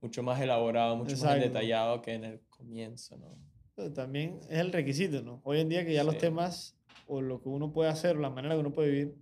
mucho 0.02 0.22
más 0.22 0.40
elaborado, 0.42 0.96
mucho 0.96 1.14
más 1.14 1.22
Exacto. 1.22 1.46
detallado 1.46 2.02
que 2.04 2.14
en 2.14 2.24
el 2.26 2.42
comienzo, 2.50 3.18
¿no? 3.18 3.36
Pero 3.76 3.92
también 3.94 4.40
es 4.50 4.60
el 4.60 4.72
requisito, 4.72 5.22
¿no? 5.22 5.40
Hoy 5.44 5.60
en 5.62 5.70
día 5.70 5.86
que 5.86 5.94
ya 5.94 6.04
los 6.04 6.18
temas 6.18 6.76
o 7.08 7.22
lo 7.22 7.42
que 7.42 7.48
uno 7.50 7.72
puede 7.72 7.90
hacer 7.90 8.18
o 8.18 8.20
la 8.20 8.30
manera 8.30 8.54
que 8.56 8.60
uno 8.60 8.74
puede 8.74 8.90
vivir, 8.90 9.16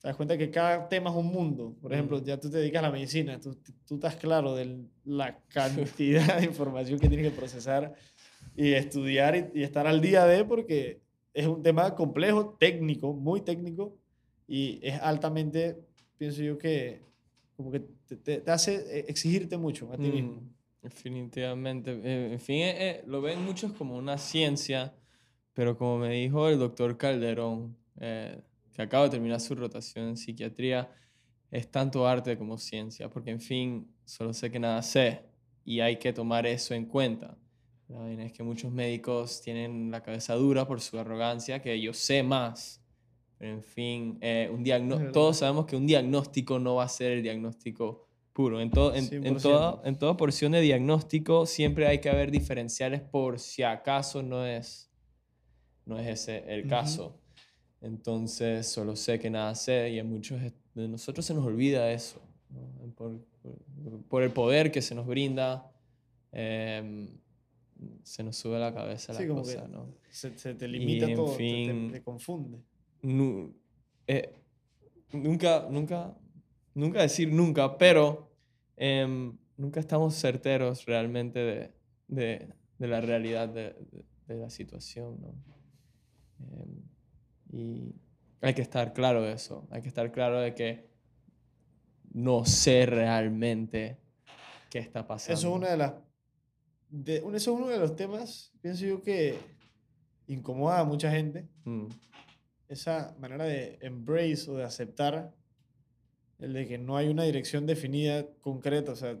te 0.00 0.08
das 0.08 0.16
cuenta 0.16 0.36
que 0.36 0.50
cada 0.50 0.88
tema 0.88 1.10
es 1.10 1.16
un 1.16 1.26
mundo. 1.26 1.74
Por 1.80 1.92
ejemplo, 1.92 2.18
Mm. 2.20 2.24
ya 2.24 2.38
tú 2.38 2.50
te 2.50 2.58
dedicas 2.58 2.80
a 2.80 2.86
la 2.86 2.92
medicina, 2.92 3.40
tú, 3.40 3.56
tú 3.86 3.94
estás 3.94 4.16
claro 4.16 4.54
de 4.54 4.84
la 5.04 5.38
cantidad 5.48 6.38
de 6.40 6.44
información 6.44 6.98
que 6.98 7.08
tienes 7.08 7.30
que 7.32 7.36
procesar 7.38 7.94
y 8.54 8.72
estudiar 8.72 9.34
y, 9.54 9.60
y 9.60 9.62
estar 9.62 9.86
al 9.86 10.00
día 10.00 10.26
de 10.26 10.44
porque 10.44 11.00
es 11.32 11.46
un 11.46 11.62
tema 11.62 11.94
complejo, 11.94 12.56
técnico, 12.60 13.14
muy 13.14 13.40
técnico 13.40 13.96
y 14.54 14.78
es 14.82 15.00
altamente, 15.00 15.78
pienso 16.18 16.42
yo 16.42 16.58
que 16.58 17.00
como 17.56 17.70
que 17.70 17.80
te, 17.80 18.16
te- 18.16 18.40
te 18.40 18.50
hace 18.50 18.74
eh, 18.98 19.04
exigirte 19.08 19.56
mucho 19.56 19.90
a 19.92 19.96
ti 19.96 20.10
mismo. 20.10 20.32
Mm, 20.42 20.50
Definitivamente. 20.82 21.92
Eh, 22.04 22.32
En 22.32 22.40
fin, 22.40 22.56
eh, 22.56 22.74
eh, 22.90 23.04
lo 23.06 23.20
ven 23.22 23.42
muchos 23.44 23.72
como 23.72 23.96
una 23.96 24.18
ciencia, 24.18 24.92
pero 25.54 25.76
como 25.78 25.98
me 25.98 26.10
dijo 26.10 26.48
el 26.48 26.58
doctor 26.58 26.96
Calderón, 26.98 27.76
eh, 28.00 28.40
que 28.74 28.82
acaba 28.82 29.04
de 29.04 29.10
terminar 29.10 29.40
su 29.40 29.54
rotación 29.54 30.08
en 30.08 30.16
psiquiatría, 30.16 30.90
es 31.50 31.70
tanto 31.70 32.06
arte 32.06 32.36
como 32.36 32.58
ciencia, 32.58 33.08
porque 33.08 33.30
en 33.30 33.40
fin, 33.40 33.86
solo 34.04 34.32
sé 34.34 34.50
que 34.50 34.58
nada 34.58 34.82
sé 34.82 35.20
y 35.64 35.80
hay 35.80 35.96
que 35.98 36.12
tomar 36.12 36.46
eso 36.46 36.74
en 36.74 36.86
cuenta. 36.86 37.38
La 37.88 38.10
es 38.24 38.32
que 38.32 38.42
muchos 38.42 38.72
médicos 38.72 39.40
tienen 39.42 39.90
la 39.90 40.02
cabeza 40.02 40.34
dura 40.34 40.66
por 40.66 40.80
su 40.80 40.98
arrogancia, 40.98 41.60
que 41.62 41.80
yo 41.80 41.92
sé 41.94 42.22
más. 42.22 42.81
En 43.42 43.62
fin, 43.62 44.18
eh, 44.20 44.48
un 44.52 44.62
todos 45.12 45.38
sabemos 45.38 45.66
que 45.66 45.74
un 45.76 45.86
diagnóstico 45.86 46.58
no 46.60 46.76
va 46.76 46.84
a 46.84 46.88
ser 46.88 47.10
el 47.12 47.22
diagnóstico 47.22 48.06
puro. 48.32 48.60
En, 48.60 48.70
todo, 48.70 48.94
en, 48.94 49.04
en 49.12 49.34
100%. 49.36 49.42
toda, 49.42 49.82
en 49.84 49.98
toda 49.98 50.16
porción 50.16 50.52
de 50.52 50.60
diagnóstico 50.60 51.44
siempre 51.44 51.86
hay 51.88 51.98
que 52.00 52.08
haber 52.08 52.30
diferenciales 52.30 53.00
por 53.00 53.38
si 53.40 53.62
acaso 53.64 54.22
no 54.22 54.46
es, 54.46 54.90
no 55.84 55.98
es 55.98 56.06
ese 56.06 56.44
el 56.54 56.68
caso. 56.68 57.18
Entonces, 57.80 58.68
solo 58.68 58.94
sé 58.94 59.18
que 59.18 59.28
nada 59.28 59.54
sé 59.56 59.90
y 59.90 59.98
a 59.98 60.04
muchos 60.04 60.40
de 60.40 60.88
nosotros 60.88 61.26
se 61.26 61.34
nos 61.34 61.44
olvida 61.44 61.90
eso. 61.92 62.22
¿no? 62.48 62.92
Por, 62.94 63.18
por- 63.42 64.02
por 64.08 64.22
el 64.22 64.30
poder 64.30 64.70
que 64.70 64.80
se 64.82 64.94
nos 64.94 65.06
brinda, 65.06 65.68
em, 66.30 67.08
se 68.04 68.22
nos 68.22 68.36
sube 68.36 68.56
a 68.56 68.60
la 68.60 68.72
cabeza 68.74 69.12
Sí, 69.12 69.26
la 69.26 69.34
cosa, 69.34 69.66
¿no? 69.66 69.88
se, 70.10 70.38
se 70.38 70.54
te 70.54 70.68
limita 70.68 71.06
en 71.06 71.14
todo, 71.16 71.26
te- 71.26 71.32
te- 71.32 71.36
fin- 71.64 71.90
te 71.90 72.02
confunde. 72.02 72.58
Nu- 73.02 73.54
eh, 74.06 74.32
nunca, 75.12 75.66
nunca, 75.70 76.16
nunca 76.74 77.02
decir 77.02 77.32
nunca, 77.32 77.76
pero 77.78 78.30
em, 78.76 79.36
nunca 79.56 79.80
estamos 79.80 80.14
certeros 80.14 80.86
realmente 80.86 81.38
de, 81.38 81.74
de- 82.08 82.54
de 82.78 82.86
la 82.88 83.00
realidad 83.00 83.48
de, 83.48 83.74
de- 84.26 84.36
la 84.36 84.48
situación, 84.48 85.20
¿no? 85.20 85.34
Em, 86.40 86.82
y 87.52 87.94
hay 88.40 88.54
que 88.54 88.62
estar 88.62 88.94
claro 88.94 89.20
de 89.22 89.32
eso, 89.34 89.68
hay 89.70 89.82
que 89.82 89.88
estar 89.88 90.10
claro 90.10 90.40
de 90.40 90.54
que 90.54 90.88
no 92.14 92.44
sé 92.46 92.86
realmente 92.86 93.98
qué 94.70 94.78
está 94.78 95.06
pasando. 95.06 95.38
Eso 95.38 95.48
es 95.50 95.54
una 95.56 95.68
de 95.70 95.76
las. 95.76 95.94
de- 96.88 97.16
eso 97.18 97.36
es 97.36 97.48
uno 97.48 97.68
de 97.68 97.78
los 97.78 97.94
temas, 97.94 98.52
pienso 98.62 98.86
yo, 98.86 99.02
que 99.02 99.38
incomoda 100.28 100.80
a 100.80 100.84
mucha 100.84 101.10
gente. 101.10 101.46
Mm, 101.64 101.86
Esa 102.72 103.14
manera 103.20 103.44
de 103.44 103.78
embrace 103.82 104.50
o 104.50 104.56
de 104.56 104.64
aceptar 104.64 105.34
el 106.38 106.52
de 106.54 106.66
que 106.66 106.78
no 106.78 106.96
hay 106.96 107.08
una 107.08 107.22
dirección 107.24 107.66
definida, 107.66 108.26
concreta. 108.40 108.92
O 108.92 108.96
sea, 108.96 109.18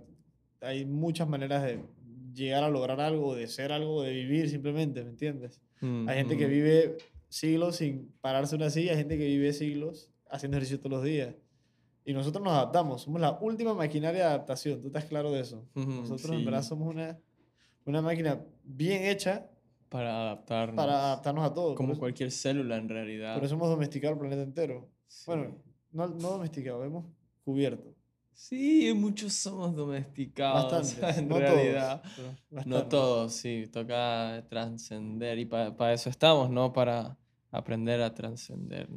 hay 0.60 0.84
muchas 0.86 1.28
maneras 1.28 1.62
de 1.62 1.80
llegar 2.34 2.64
a 2.64 2.70
lograr 2.70 3.00
algo, 3.00 3.34
de 3.34 3.46
ser 3.46 3.72
algo, 3.72 4.02
de 4.02 4.12
vivir 4.12 4.48
simplemente, 4.48 5.04
¿me 5.04 5.10
entiendes? 5.10 5.60
mm, 5.80 6.08
Hay 6.08 6.16
gente 6.16 6.36
que 6.38 6.46
vive 6.46 6.96
siglos 7.28 7.76
sin 7.76 8.10
pararse 8.20 8.56
una 8.56 8.70
silla, 8.70 8.92
hay 8.92 8.98
gente 8.98 9.18
que 9.18 9.26
vive 9.26 9.52
siglos 9.52 10.10
haciendo 10.30 10.56
ejercicio 10.56 10.78
todos 10.80 10.92
los 10.92 11.04
días. 11.04 11.34
Y 12.04 12.14
nosotros 12.14 12.42
nos 12.42 12.54
adaptamos, 12.54 13.02
somos 13.02 13.20
la 13.20 13.38
última 13.40 13.74
maquinaria 13.74 14.20
de 14.22 14.26
adaptación, 14.28 14.80
¿tú 14.80 14.86
estás 14.88 15.04
claro 15.04 15.30
de 15.30 15.40
eso? 15.40 15.68
Nosotros 15.74 16.30
en 16.32 16.44
verdad 16.46 16.62
somos 16.62 16.88
una, 16.88 17.18
una 17.84 18.00
máquina 18.02 18.40
bien 18.64 19.04
hecha 19.04 19.46
para 19.92 20.22
adaptarnos. 20.22 20.76
para 20.76 20.92
adaptarnos 21.06 21.44
a 21.44 21.52
todo. 21.54 21.74
como 21.74 21.92
eso- 21.92 22.00
cualquier 22.00 22.30
célula 22.32 22.76
en 22.76 22.88
realidad. 22.88 23.34
Por 23.34 23.44
eso 23.44 23.54
hemos 23.54 23.68
domesticado 23.68 24.14
el 24.14 24.18
planeta 24.18 24.42
entero. 24.42 24.88
Sí. 25.06 25.24
Bueno, 25.26 25.56
no, 25.92 26.08
no 26.08 26.30
domesticado, 26.30 26.82
hemos 26.84 27.04
cubierto. 27.44 27.94
Sí, 28.32 28.92
muchos 28.96 29.34
somos 29.34 29.76
domesticados. 29.76 30.72
Bastantes. 30.72 31.18
en 31.18 31.28
no 31.28 31.38
realidad. 31.38 32.02
todos. 32.50 32.66
No 32.66 32.86
todos, 32.88 33.32
sí, 33.34 33.68
toca 33.70 34.44
trascender 34.48 35.38
y 35.38 35.44
para 35.44 35.92
eso 35.92 36.08
estamos, 36.08 36.48
¿no? 36.50 36.72
Para 36.72 37.18
aprender 37.50 38.00
a 38.02 38.14
trascender. 38.14 38.88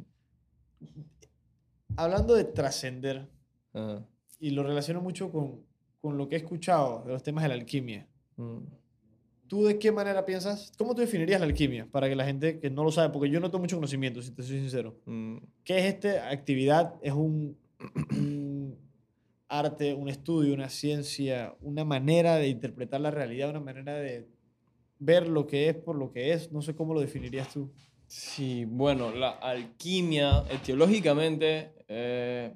Hablando 1.96 2.34
de 2.34 2.44
trascender, 2.44 3.28
Ah, 3.74 4.00
y 4.38 4.50
lo 4.50 4.62
relaciono 4.62 5.02
mucho 5.02 5.30
con, 5.30 5.60
con 6.00 6.16
lo 6.16 6.28
que 6.28 6.36
he 6.36 6.38
escuchado 6.38 7.02
de 7.04 7.12
los 7.12 7.22
temas 7.22 7.42
de 7.44 7.48
la 7.48 7.54
alquimia. 7.54 8.08
mm. 8.36 8.58
¿Tú 9.48 9.64
de 9.64 9.78
qué 9.78 9.92
manera 9.92 10.24
piensas? 10.24 10.72
¿Cómo 10.76 10.94
tú 10.94 11.00
definirías 11.00 11.40
la 11.40 11.46
alquimia? 11.46 11.86
Para 11.90 12.08
que 12.08 12.16
la 12.16 12.24
gente 12.24 12.58
que 12.58 12.70
no 12.70 12.84
lo 12.84 12.90
sabe, 12.90 13.12
porque 13.12 13.30
yo 13.30 13.40
no 13.40 13.50
tengo 13.50 13.60
mucho 13.60 13.76
conocimiento, 13.76 14.22
si 14.22 14.30
te 14.30 14.42
soy 14.42 14.58
sincero. 14.60 14.96
Mm, 15.06 15.38
¿Qué 15.64 15.78
es 15.78 15.84
esta 15.94 16.30
actividad? 16.30 16.94
¿Es 17.02 17.12
un, 17.12 17.56
un 18.10 18.78
arte, 19.48 19.94
un 19.94 20.08
estudio, 20.08 20.54
una 20.54 20.68
ciencia, 20.68 21.54
una 21.60 21.84
manera 21.84 22.36
de 22.36 22.48
interpretar 22.48 23.00
la 23.00 23.10
realidad, 23.10 23.50
una 23.50 23.60
manera 23.60 23.94
de 23.94 24.28
ver 24.98 25.28
lo 25.28 25.46
que 25.46 25.68
es 25.68 25.76
por 25.76 25.96
lo 25.96 26.10
que 26.10 26.32
es? 26.32 26.50
No 26.52 26.62
sé 26.62 26.74
cómo 26.74 26.94
lo 26.94 27.00
definirías 27.00 27.52
tú. 27.52 27.70
Sí, 28.06 28.64
bueno, 28.66 29.10
la 29.12 29.30
alquimia, 29.30 30.44
etiológicamente, 30.48 31.72
eh, 31.88 32.54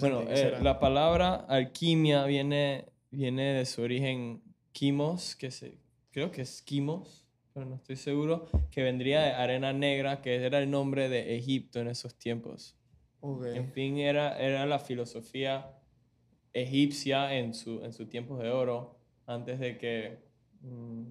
bueno, 0.00 0.24
¿qué 0.26 0.34
eh, 0.34 0.58
la 0.62 0.78
palabra 0.78 1.34
alquimia 1.48 2.24
viene, 2.26 2.86
viene 3.10 3.54
de 3.54 3.66
su 3.66 3.82
origen 3.82 4.42
quimos, 4.74 5.34
que 5.36 5.50
se, 5.50 5.78
creo 6.10 6.30
que 6.30 6.42
es 6.42 6.60
quimos, 6.60 7.26
pero 7.54 7.64
no 7.64 7.76
estoy 7.76 7.96
seguro, 7.96 8.48
que 8.70 8.82
vendría 8.82 9.22
de 9.22 9.30
arena 9.32 9.72
negra, 9.72 10.20
que 10.20 10.34
era 10.34 10.58
el 10.58 10.70
nombre 10.70 11.08
de 11.08 11.36
Egipto 11.36 11.78
en 11.80 11.88
esos 11.88 12.16
tiempos. 12.18 12.76
Ok. 13.20 13.46
En 13.54 13.72
fin, 13.72 13.96
era, 13.98 14.36
era 14.38 14.66
la 14.66 14.78
filosofía 14.80 15.70
egipcia 16.52 17.34
en 17.38 17.54
su, 17.54 17.82
en 17.84 17.92
sus 17.92 18.08
tiempos 18.08 18.40
de 18.40 18.50
oro, 18.50 18.98
antes 19.26 19.58
de 19.60 19.78
que 19.78 20.18
mm, 20.60 21.04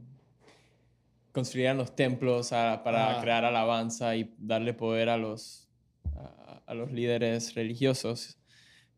construyeran 1.31 1.77
los 1.77 1.95
templos 1.95 2.51
a- 2.53 2.83
para 2.83 3.17
Ah. 3.17 3.21
crear 3.21 3.45
alabanza 3.45 4.15
y 4.15 4.33
darle 4.37 4.73
poder 4.73 5.09
a 5.09 5.17
los, 5.17 5.69
a, 6.15 6.61
a 6.65 6.73
los 6.73 6.91
líderes 6.91 7.55
religiosos. 7.55 8.37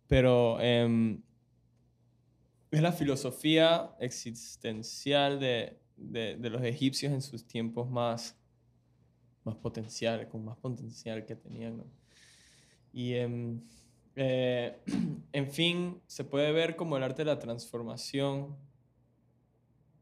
Pero 0.07 0.60
em, 0.60 1.22
es 2.75 2.82
la 2.82 2.91
filosofía 2.91 3.96
existencial 4.00 5.39
de, 5.39 5.79
de- 5.98 6.36
de 6.36 6.50
los 6.50 6.62
egipcios 6.63 7.12
en 7.13 7.22
sus 7.22 7.46
tiempos 7.48 7.89
más, 7.89 8.38
más 9.44 9.55
potencial, 9.55 10.27
con 10.27 10.44
más 10.44 10.58
potencial 10.58 11.25
que 11.25 11.36
tenían. 11.36 11.77
¿no? 11.77 11.86
Y 12.91 13.13
em, 13.13 13.62
eh, 14.15 14.77
en 15.32 15.51
fin, 15.51 16.01
se 16.08 16.24
puede 16.24 16.51
ver 16.51 16.75
como 16.75 16.98
el 16.98 17.03
arte 17.03 17.24
de 17.24 17.25
la 17.32 17.39
transformación, 17.39 18.55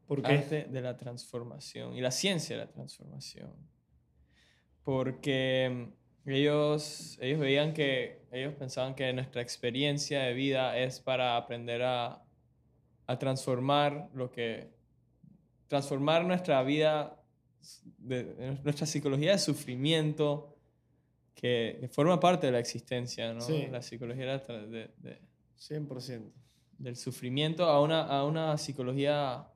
¿Por 0.06 0.22
qué? 0.22 0.32
arte 0.32 0.64
de 0.64 0.80
la 0.80 0.96
transformación 0.96 1.94
y 1.96 2.00
la 2.00 2.10
ciencia 2.10 2.56
de 2.56 2.64
la 2.64 2.70
transformación. 2.70 3.52
Porque 4.82 5.64
em, 5.64 5.92
ellos, 6.26 7.18
ellos 7.20 7.40
veían 7.40 7.72
que, 7.72 8.26
ellos 8.32 8.54
pensaban 8.54 8.94
que 8.94 9.12
nuestra 9.12 9.42
experiencia 9.42 10.22
de 10.22 10.34
vida 10.34 10.78
es 10.78 11.00
para 11.00 11.36
aprender 11.36 11.82
a, 11.82 12.23
a 13.06 13.18
transformar 13.18 14.08
lo 14.14 14.30
que, 14.30 14.70
transformar 15.68 16.24
nuestra 16.24 16.62
vida, 16.62 17.20
de, 17.98 18.24
de 18.24 18.58
nuestra 18.62 18.86
psicología 18.86 19.32
de 19.32 19.38
sufrimiento, 19.38 20.56
que, 21.34 21.78
que 21.80 21.88
forma 21.88 22.20
parte 22.20 22.46
de 22.46 22.52
la 22.52 22.58
existencia, 22.60 23.32
¿no? 23.34 23.40
Sí. 23.40 23.66
La 23.70 23.82
psicología 23.82 24.38
de 24.38 24.66
de- 24.68 24.90
de- 24.98 25.18
100%. 25.58 26.30
del 26.78 26.96
sufrimiento 26.96 27.64
a 27.64 27.80
una, 27.82 28.02
a 28.02 28.24
una 28.24 28.56
psicología, 28.58 29.48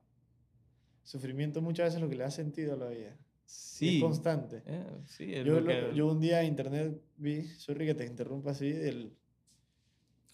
Sufrimiento 1.03 1.61
muchas 1.61 1.85
veces 1.85 1.95
es 1.97 2.01
lo 2.03 2.09
que 2.09 2.15
le 2.15 2.23
da 2.23 2.29
sentido 2.31 2.73
a 2.73 2.77
la 2.77 2.87
vida. 2.89 3.17
sí, 3.45 3.97
Es 3.97 4.03
constante. 4.03 4.61
eh, 4.67 4.85
sí, 5.07 5.33
es 5.33 5.43
Yo, 5.43 5.53
lo 5.55 5.61
lo- 5.61 5.67
que- 5.67 5.91
yo 5.95 6.07
un 6.07 6.19
día 6.19 6.41
en 6.41 6.47
internet 6.49 7.01
vi, 7.17 7.43
sorry 7.47 7.87
que 7.87 7.95
te 7.95 8.05
interrumpa 8.05 8.51
así, 8.51 8.67
el, 8.69 9.17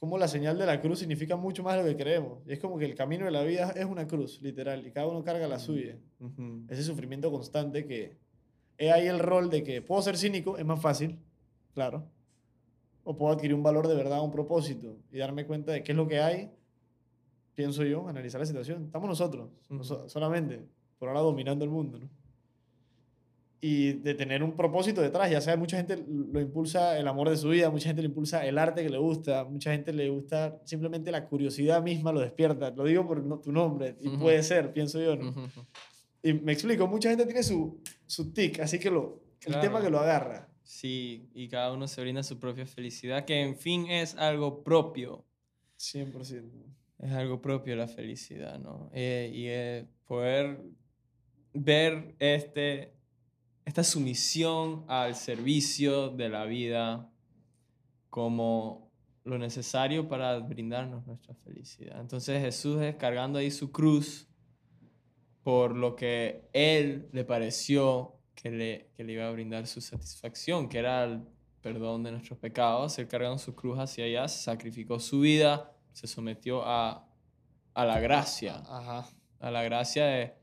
cómo 0.05 0.19
la 0.19 0.27
señal 0.27 0.57
de 0.59 0.67
la 0.67 0.79
cruz 0.79 0.99
significa 0.99 1.35
mucho 1.35 1.63
más 1.63 1.75
de 1.75 1.81
lo 1.81 1.89
que 1.89 2.03
creemos. 2.03 2.43
Y 2.45 2.53
es 2.53 2.59
como 2.59 2.77
que 2.77 2.85
el 2.85 2.93
camino 2.93 3.25
de 3.25 3.31
la 3.31 3.41
vida 3.41 3.71
es 3.75 3.85
una 3.85 4.05
cruz, 4.05 4.39
literal, 4.39 4.85
y 4.85 4.91
cada 4.91 5.07
uno 5.07 5.23
carga 5.23 5.47
la 5.47 5.57
suya. 5.57 5.97
Ujú. 6.19 6.65
Ese 6.69 6.83
sufrimiento 6.83 7.31
constante 7.31 7.87
que 7.87 8.15
es 8.77 8.91
ahí 8.91 9.07
el 9.07 9.17
rol 9.17 9.49
de 9.49 9.63
que 9.63 9.81
puedo 9.81 10.01
ser 10.03 10.15
cínico, 10.15 10.59
es 10.59 10.65
más 10.65 10.79
fácil, 10.79 11.17
claro. 11.73 12.05
O 13.03 13.17
puedo 13.17 13.33
adquirir 13.33 13.55
un 13.55 13.63
valor 13.63 13.87
de 13.87 13.95
verdad, 13.95 14.23
un 14.23 14.31
propósito, 14.31 14.95
y 15.11 15.17
darme 15.17 15.47
cuenta 15.47 15.71
de 15.71 15.83
qué 15.83 15.93
es 15.93 15.97
lo 15.97 16.07
que 16.07 16.19
hay, 16.19 16.51
pienso 17.55 17.83
yo, 17.83 18.07
analizar 18.07 18.39
la 18.39 18.45
situación. 18.45 18.85
Estamos 18.85 19.09
nosotros, 19.09 19.49
solamente, 20.05 20.61
por 20.99 21.09
ahora 21.09 21.21
dominando 21.21 21.65
el 21.65 21.71
mundo, 21.71 21.97
¿no? 21.97 22.09
Y 23.61 23.93
de 23.93 24.13
tener 24.13 24.43
un 24.43 24.55
propósito 24.55 25.01
detrás, 25.01 25.31
ya 25.31 25.41
sea, 25.41 25.57
mucha 25.57 25.77
gente 25.77 25.97
lo 26.07 26.39
impulsa 26.39 26.99
el 26.99 27.07
amor 27.07 27.29
de 27.29 27.37
su 27.37 27.49
vida, 27.49 27.69
mucha 27.71 27.87
gente 27.87 28.01
le 28.01 28.09
impulsa 28.09 28.45
el 28.45 28.57
arte 28.57 28.83
que 28.83 28.89
le 28.89 28.97
gusta, 28.97 29.43
mucha 29.45 29.71
gente 29.71 29.91
le 29.93 30.09
gusta 30.09 30.61
simplemente 30.65 31.09
la 31.11 31.25
curiosidad 31.25 31.81
misma 31.81 32.11
lo 32.11 32.19
despierta. 32.19 32.69
Lo 32.71 32.83
digo 32.83 33.07
por 33.07 33.23
no- 33.23 33.39
tu 33.39 33.51
nombre, 33.51 33.95
y 34.01 34.09
Ujú. 34.09 34.19
puede 34.19 34.43
ser, 34.43 34.71
pienso 34.73 35.01
yo, 35.01 35.15
¿no? 35.15 35.29
Ujú. 35.29 35.41
Y 36.21 36.33
me 36.33 36.51
explico, 36.51 36.85
mucha 36.87 37.09
gente 37.09 37.25
tiene 37.25 37.41
su, 37.43 37.79
su 38.05 38.31
tic, 38.33 38.59
así 38.59 38.77
que 38.77 38.91
lo, 38.91 39.23
el 39.41 39.47
Claro. 39.53 39.61
tema 39.61 39.81
que 39.81 39.89
lo 39.89 39.99
agarra. 39.99 40.47
Sí, 40.61 41.29
y 41.33 41.47
cada 41.47 41.71
uno 41.71 41.87
se 41.87 42.01
brinda 42.01 42.23
su 42.23 42.39
propia 42.39 42.65
felicidad, 42.65 43.25
que 43.25 43.41
en 43.41 43.55
fin 43.55 43.85
es 43.89 44.15
algo 44.15 44.63
propio. 44.63 45.23
100%. 45.77 46.65
Es 46.99 47.11
algo 47.11 47.41
propio 47.41 47.75
la 47.75 47.87
felicidad, 47.87 48.59
¿no? 48.59 48.89
Eh, 48.93 49.29
y 49.33 49.45
eh, 49.47 49.85
poder 50.07 50.61
ver 51.53 52.15
este, 52.19 52.93
esta 53.65 53.83
sumisión 53.83 54.85
al 54.87 55.15
servicio 55.15 56.09
de 56.09 56.29
la 56.29 56.45
vida 56.45 57.09
como 58.09 58.91
lo 59.23 59.39
necesario 59.39 60.07
para 60.07 60.37
brindarnos 60.39 61.05
nuestra 61.07 61.33
felicidad. 61.33 61.99
Entonces 61.99 62.41
Jesús 62.41 62.79
descargando 62.79 63.39
ahí 63.39 63.49
su 63.49 63.71
cruz 63.71 64.27
por 65.43 65.75
lo 65.75 65.95
que 65.95 66.47
Él 66.53 67.09
le 67.11 67.25
pareció 67.25 68.15
que 68.35 68.51
le, 68.51 68.91
que 68.95 69.03
le 69.03 69.13
iba 69.13 69.27
a 69.27 69.31
brindar 69.31 69.65
su 69.65 69.81
satisfacción, 69.81 70.69
que 70.69 70.77
era 70.77 71.03
el 71.03 71.23
perdón 71.61 72.03
de 72.03 72.11
nuestros 72.11 72.37
pecados. 72.37 72.97
Él 72.99 73.07
cargando 73.07 73.39
su 73.39 73.55
cruz 73.55 73.79
hacia 73.79 74.05
allá, 74.05 74.27
sacrificó 74.27 74.99
su 74.99 75.21
vida, 75.21 75.75
se 75.91 76.07
sometió 76.07 76.63
a, 76.63 77.07
a 77.73 77.85
la 77.85 77.99
gracia, 77.99 78.57
Ajá. 78.67 79.09
a 79.39 79.51
la 79.51 79.63
gracia 79.63 80.05
de 80.05 80.33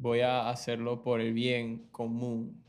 voy 0.00 0.20
a 0.20 0.48
hacerlo 0.48 1.02
por 1.02 1.20
el 1.20 1.34
bien 1.34 1.86
común, 1.92 2.62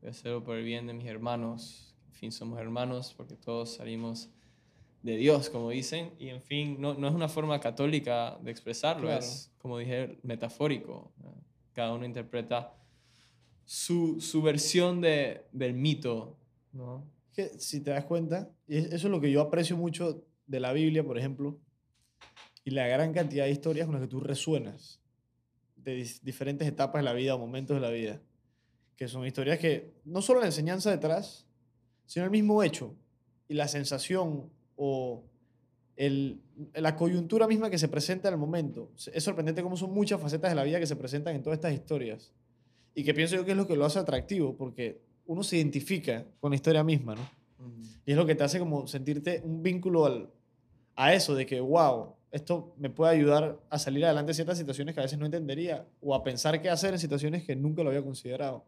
voy 0.00 0.08
a 0.08 0.10
hacerlo 0.10 0.42
por 0.42 0.56
el 0.56 0.64
bien 0.64 0.88
de 0.88 0.92
mis 0.92 1.06
hermanos, 1.06 1.94
en 2.08 2.14
fin, 2.14 2.32
somos 2.32 2.58
hermanos 2.58 3.14
porque 3.16 3.36
todos 3.36 3.74
salimos 3.74 4.28
de 5.04 5.16
Dios, 5.16 5.48
como 5.50 5.70
dicen, 5.70 6.12
y 6.18 6.30
en 6.30 6.42
fin, 6.42 6.80
no, 6.80 6.94
no 6.94 7.06
es 7.06 7.14
una 7.14 7.28
forma 7.28 7.60
católica 7.60 8.38
de 8.42 8.50
expresarlo, 8.50 9.02
Claro. 9.06 9.20
es, 9.20 9.52
como 9.58 9.78
dije, 9.78 10.18
metafórico. 10.24 11.12
Cada 11.72 11.92
uno 11.94 12.04
interpreta 12.04 12.74
su, 13.64 14.20
su 14.20 14.42
versión 14.42 15.00
de, 15.00 15.44
del 15.52 15.74
mito, 15.74 16.36
¿no? 16.72 17.04
que 17.32 17.50
si 17.60 17.80
te 17.82 17.90
das 17.90 18.04
cuenta, 18.06 18.50
y 18.66 18.78
es- 18.78 18.86
eso 18.86 19.06
es 19.06 19.10
lo 19.12 19.20
que 19.20 19.30
yo 19.30 19.42
aprecio 19.42 19.76
mucho 19.76 20.24
de 20.46 20.58
la 20.58 20.72
Biblia, 20.72 21.04
por 21.04 21.18
ejemplo, 21.18 21.56
y 22.64 22.70
la 22.70 22.88
gran 22.88 23.12
cantidad 23.12 23.44
de 23.44 23.52
historias 23.52 23.86
con 23.86 23.94
las 23.94 24.02
que 24.02 24.08
tú 24.08 24.18
resuenas 24.20 25.00
de 25.94 26.08
diferentes 26.22 26.66
etapas 26.66 27.00
de 27.00 27.04
la 27.04 27.12
vida 27.12 27.34
o 27.34 27.38
momentos 27.38 27.76
de 27.76 27.80
la 27.80 27.90
vida, 27.90 28.20
que 28.96 29.08
son 29.08 29.26
historias 29.26 29.58
que 29.58 29.94
no 30.04 30.20
solo 30.20 30.40
la 30.40 30.46
enseñanza 30.46 30.90
detrás, 30.90 31.46
sino 32.06 32.24
el 32.24 32.30
mismo 32.30 32.62
hecho 32.62 32.94
y 33.48 33.54
la 33.54 33.68
sensación 33.68 34.50
o 34.76 35.24
el, 35.96 36.40
la 36.74 36.96
coyuntura 36.96 37.46
misma 37.46 37.70
que 37.70 37.78
se 37.78 37.88
presenta 37.88 38.28
en 38.28 38.34
el 38.34 38.40
momento. 38.40 38.90
Es 39.12 39.22
sorprendente 39.22 39.62
cómo 39.62 39.76
son 39.76 39.92
muchas 39.92 40.20
facetas 40.20 40.50
de 40.50 40.56
la 40.56 40.64
vida 40.64 40.80
que 40.80 40.86
se 40.86 40.96
presentan 40.96 41.36
en 41.36 41.42
todas 41.42 41.58
estas 41.58 41.72
historias. 41.72 42.32
Y 42.94 43.04
que 43.04 43.14
pienso 43.14 43.36
yo 43.36 43.44
que 43.44 43.52
es 43.52 43.56
lo 43.56 43.66
que 43.66 43.76
lo 43.76 43.84
hace 43.84 43.98
atractivo, 43.98 44.56
porque 44.56 45.00
uno 45.26 45.42
se 45.42 45.56
identifica 45.56 46.26
con 46.40 46.50
la 46.50 46.56
historia 46.56 46.82
misma, 46.82 47.14
¿no? 47.14 47.30
Y 48.04 48.12
es 48.12 48.16
lo 48.16 48.26
que 48.26 48.34
te 48.34 48.44
hace 48.44 48.58
como 48.58 48.86
sentirte 48.86 49.40
un 49.44 49.62
vínculo 49.62 50.06
al, 50.06 50.30
a 50.94 51.14
eso, 51.14 51.34
de 51.34 51.46
que, 51.46 51.60
wow, 51.60 52.15
esto 52.36 52.74
me 52.78 52.90
puede 52.90 53.12
ayudar 53.12 53.58
a 53.70 53.78
salir 53.78 54.04
adelante 54.04 54.30
en 54.32 54.34
ciertas 54.36 54.58
situaciones 54.58 54.94
que 54.94 55.00
a 55.00 55.04
veces 55.04 55.18
no 55.18 55.26
entendería, 55.26 55.84
o 56.00 56.14
a 56.14 56.22
pensar 56.22 56.60
qué 56.62 56.70
hacer 56.70 56.92
en 56.94 56.98
situaciones 57.00 57.44
que 57.44 57.56
nunca 57.56 57.82
lo 57.82 57.88
había 57.90 58.02
considerado. 58.02 58.64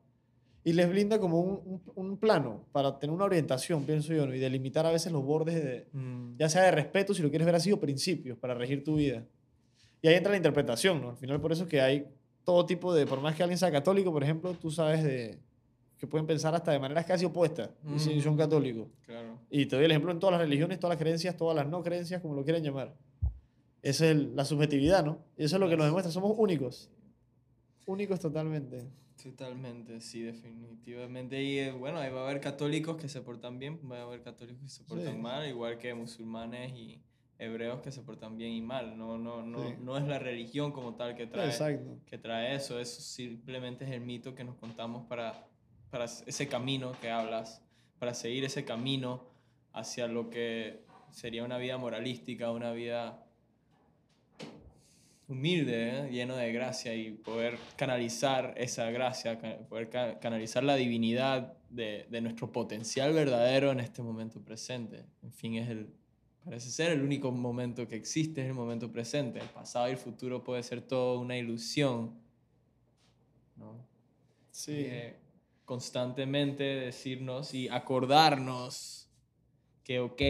Y 0.64 0.72
les 0.72 0.88
brinda 0.88 1.18
como 1.20 1.40
un, 1.40 1.60
un- 1.64 1.82
un 2.10 2.16
plano 2.18 2.64
para 2.72 2.98
tener 2.98 3.14
una 3.14 3.25
orientación, 3.25 3.84
pienso 3.84 4.12
yo, 4.12 4.26
¿no? 4.26 4.34
y 4.34 4.38
delimitar 4.38 4.84
a 4.84 4.90
veces 4.90 5.12
los 5.12 5.25
bordes, 5.25 5.54
de, 5.62 5.87
Mm. 5.92 6.37
ya 6.38 6.48
sea 6.48 6.62
de 6.62 6.72
respeto, 6.72 7.14
si 7.14 7.22
lo 7.22 7.30
quieres 7.30 7.46
ver 7.46 7.54
así, 7.54 7.70
o 7.72 7.78
principios 7.80 8.37
para 8.38 8.54
regir 8.54 8.82
tu 8.84 8.96
vida. 8.96 9.25
Y 10.02 10.08
ahí 10.08 10.14
entra 10.14 10.30
la 10.32 10.37
interpretación, 10.37 11.00
¿no? 11.00 11.10
Al 11.10 11.16
final 11.16 11.40
por 11.40 11.52
eso 11.52 11.62
es 11.64 11.68
que 11.68 11.80
hay 11.80 12.06
todo 12.44 12.66
tipo 12.66 12.94
de, 12.94 13.06
por 13.06 13.20
más 13.20 13.34
que 13.34 13.42
alguien 13.42 13.58
sea 13.58 13.70
católico, 13.70 14.12
por 14.12 14.22
ejemplo, 14.25 14.52
tú 14.54 14.70
sabes 14.70 15.02
de 15.04 15.38
que 15.98 16.06
pueden 16.06 16.26
pensar 16.26 16.54
hasta 16.54 16.70
de 16.70 16.78
maneras 16.78 17.04
casi 17.06 17.25
opuestas, 17.25 17.70
y 17.94 17.98
si 17.98 18.14
Mm. 18.16 18.20
son 18.22 18.37
católicos. 18.37 18.87
Claro. 19.06 19.38
Y 19.50 19.66
te 19.66 19.75
doy 19.76 19.84
el 19.87 19.90
ejemplo 19.90 20.12
en 20.12 20.18
todas 20.20 20.32
las 20.34 20.40
religiones, 20.42 20.78
todas 20.78 20.96
las 20.96 21.02
creencias, 21.02 21.37
todas 21.37 21.56
las 21.56 21.66
no 21.66 21.82
creencias, 21.82 22.20
como 22.22 22.34
lo 22.34 22.44
quieran 22.44 22.62
llamar. 22.62 22.94
Esa 23.82 24.04
es 24.06 24.11
el- 24.12 24.35
la 24.37 24.44
subjetividad, 24.44 25.04
¿no? 25.04 25.18
Y 25.37 25.44
eso 25.44 25.56
es 25.56 25.61
lo 25.61 25.68
que 25.68 25.76
nos 25.76 25.87
demuestra, 25.87 26.11
somos 26.12 26.35
únicos. 26.37 26.90
Únicos 27.87 28.20
totalmente. 28.20 28.85
Totalmente, 29.23 30.00
sí, 30.00 30.20
definitivamente. 30.23 31.42
Y 31.42 31.58
eh, 31.58 31.73
bueno, 31.73 31.99
ahí 31.99 32.11
va 32.12 32.20
a 32.20 32.25
haber 32.28 32.40
católicos 32.40 32.97
que 32.97 33.08
se 33.08 33.20
portan 33.20 33.58
bien, 33.58 33.80
va 33.90 33.99
a 33.99 34.02
haber 34.02 34.23
católicos 34.23 34.62
que 34.62 34.68
se 34.68 34.85
portan 34.85 35.14
Sí. 35.14 35.18
mal, 35.20 35.49
igual 35.49 35.78
que 35.78 35.92
musulmanes 35.94 36.73
y 36.73 37.00
hebreos 37.38 37.80
que 37.80 37.90
se 37.90 38.02
portan 38.02 38.37
bien 38.37 38.52
y 38.52 38.61
mal. 38.61 38.97
No, 38.99 39.16
no, 39.18 39.42
no, 39.42 39.62
Sí. 39.68 39.75
no 39.80 39.97
es 39.97 40.04
la 40.06 40.18
religión 40.18 40.73
como 40.73 40.94
tal 40.94 41.14
que 41.16 41.26
trae, 41.26 41.47
Exacto. 41.47 41.99
que 42.06 42.18
trae 42.18 42.54
eso, 42.54 42.78
eso 42.78 43.00
simplemente 43.00 43.85
es 43.85 43.90
el 43.92 44.00
mito 44.02 44.35
que 44.35 44.44
nos 44.44 44.56
contamos 44.56 45.06
para, 45.06 45.47
para 45.90 46.04
ese 46.04 46.47
camino 46.49 46.92
que 47.00 47.11
hablas, 47.11 47.62
para 47.99 48.14
seguir 48.14 48.44
ese 48.44 48.64
camino 48.64 49.25
hacia 49.73 50.06
lo 50.08 50.30
que 50.30 50.85
sería 51.11 51.44
una 51.44 51.58
vida 51.58 51.76
moralística, 51.78 52.50
una 52.52 52.73
vida 52.73 53.25
humilde, 55.28 55.90
¿eh? 55.90 56.11
lleno 56.11 56.37
de 56.37 56.50
gracia 56.52 56.94
y 56.94 57.11
poder 57.12 57.58
canalizar 57.76 58.54
esa 58.56 58.90
gracia, 58.90 59.38
poder 59.68 59.90
ca- 59.90 60.18
canalizar 60.18 60.64
la 60.64 60.75
divinidad 60.75 61.54
de, 61.68 62.06
de 62.11 62.20
nuestro 62.23 62.50
potencial 62.50 63.12
verdadero 63.12 63.70
en 63.70 63.80
este 63.80 64.02
momento 64.02 64.40
presente. 64.40 65.04
En 65.23 65.32
fin, 65.32 65.56
es 65.56 65.68
el, 65.68 65.90
parece 66.42 66.70
ser 66.70 66.92
el 66.92 67.02
único 67.02 67.30
momento 67.30 67.87
que 67.87 67.97
existe, 67.97 68.40
es 68.40 68.47
el 68.49 68.54
momento 68.54 68.90
presente. 68.90 69.38
El 69.38 69.49
pasado 69.49 69.87
y 69.88 69.92
el 69.92 69.99
futuro 69.99 70.42
puede 70.42 70.62
ser 70.62 70.80
todo 70.80 71.20
una 71.20 71.37
ilusión. 71.37 72.14
¿no? 73.56 73.87
Sí. 74.50 74.73
Eh, 74.76 75.16
constantemente 75.66 76.62
decirnos 76.64 77.52
y 77.52 77.68
acordarnos 77.68 79.11
que, 79.85 80.00
ok, 80.00 80.23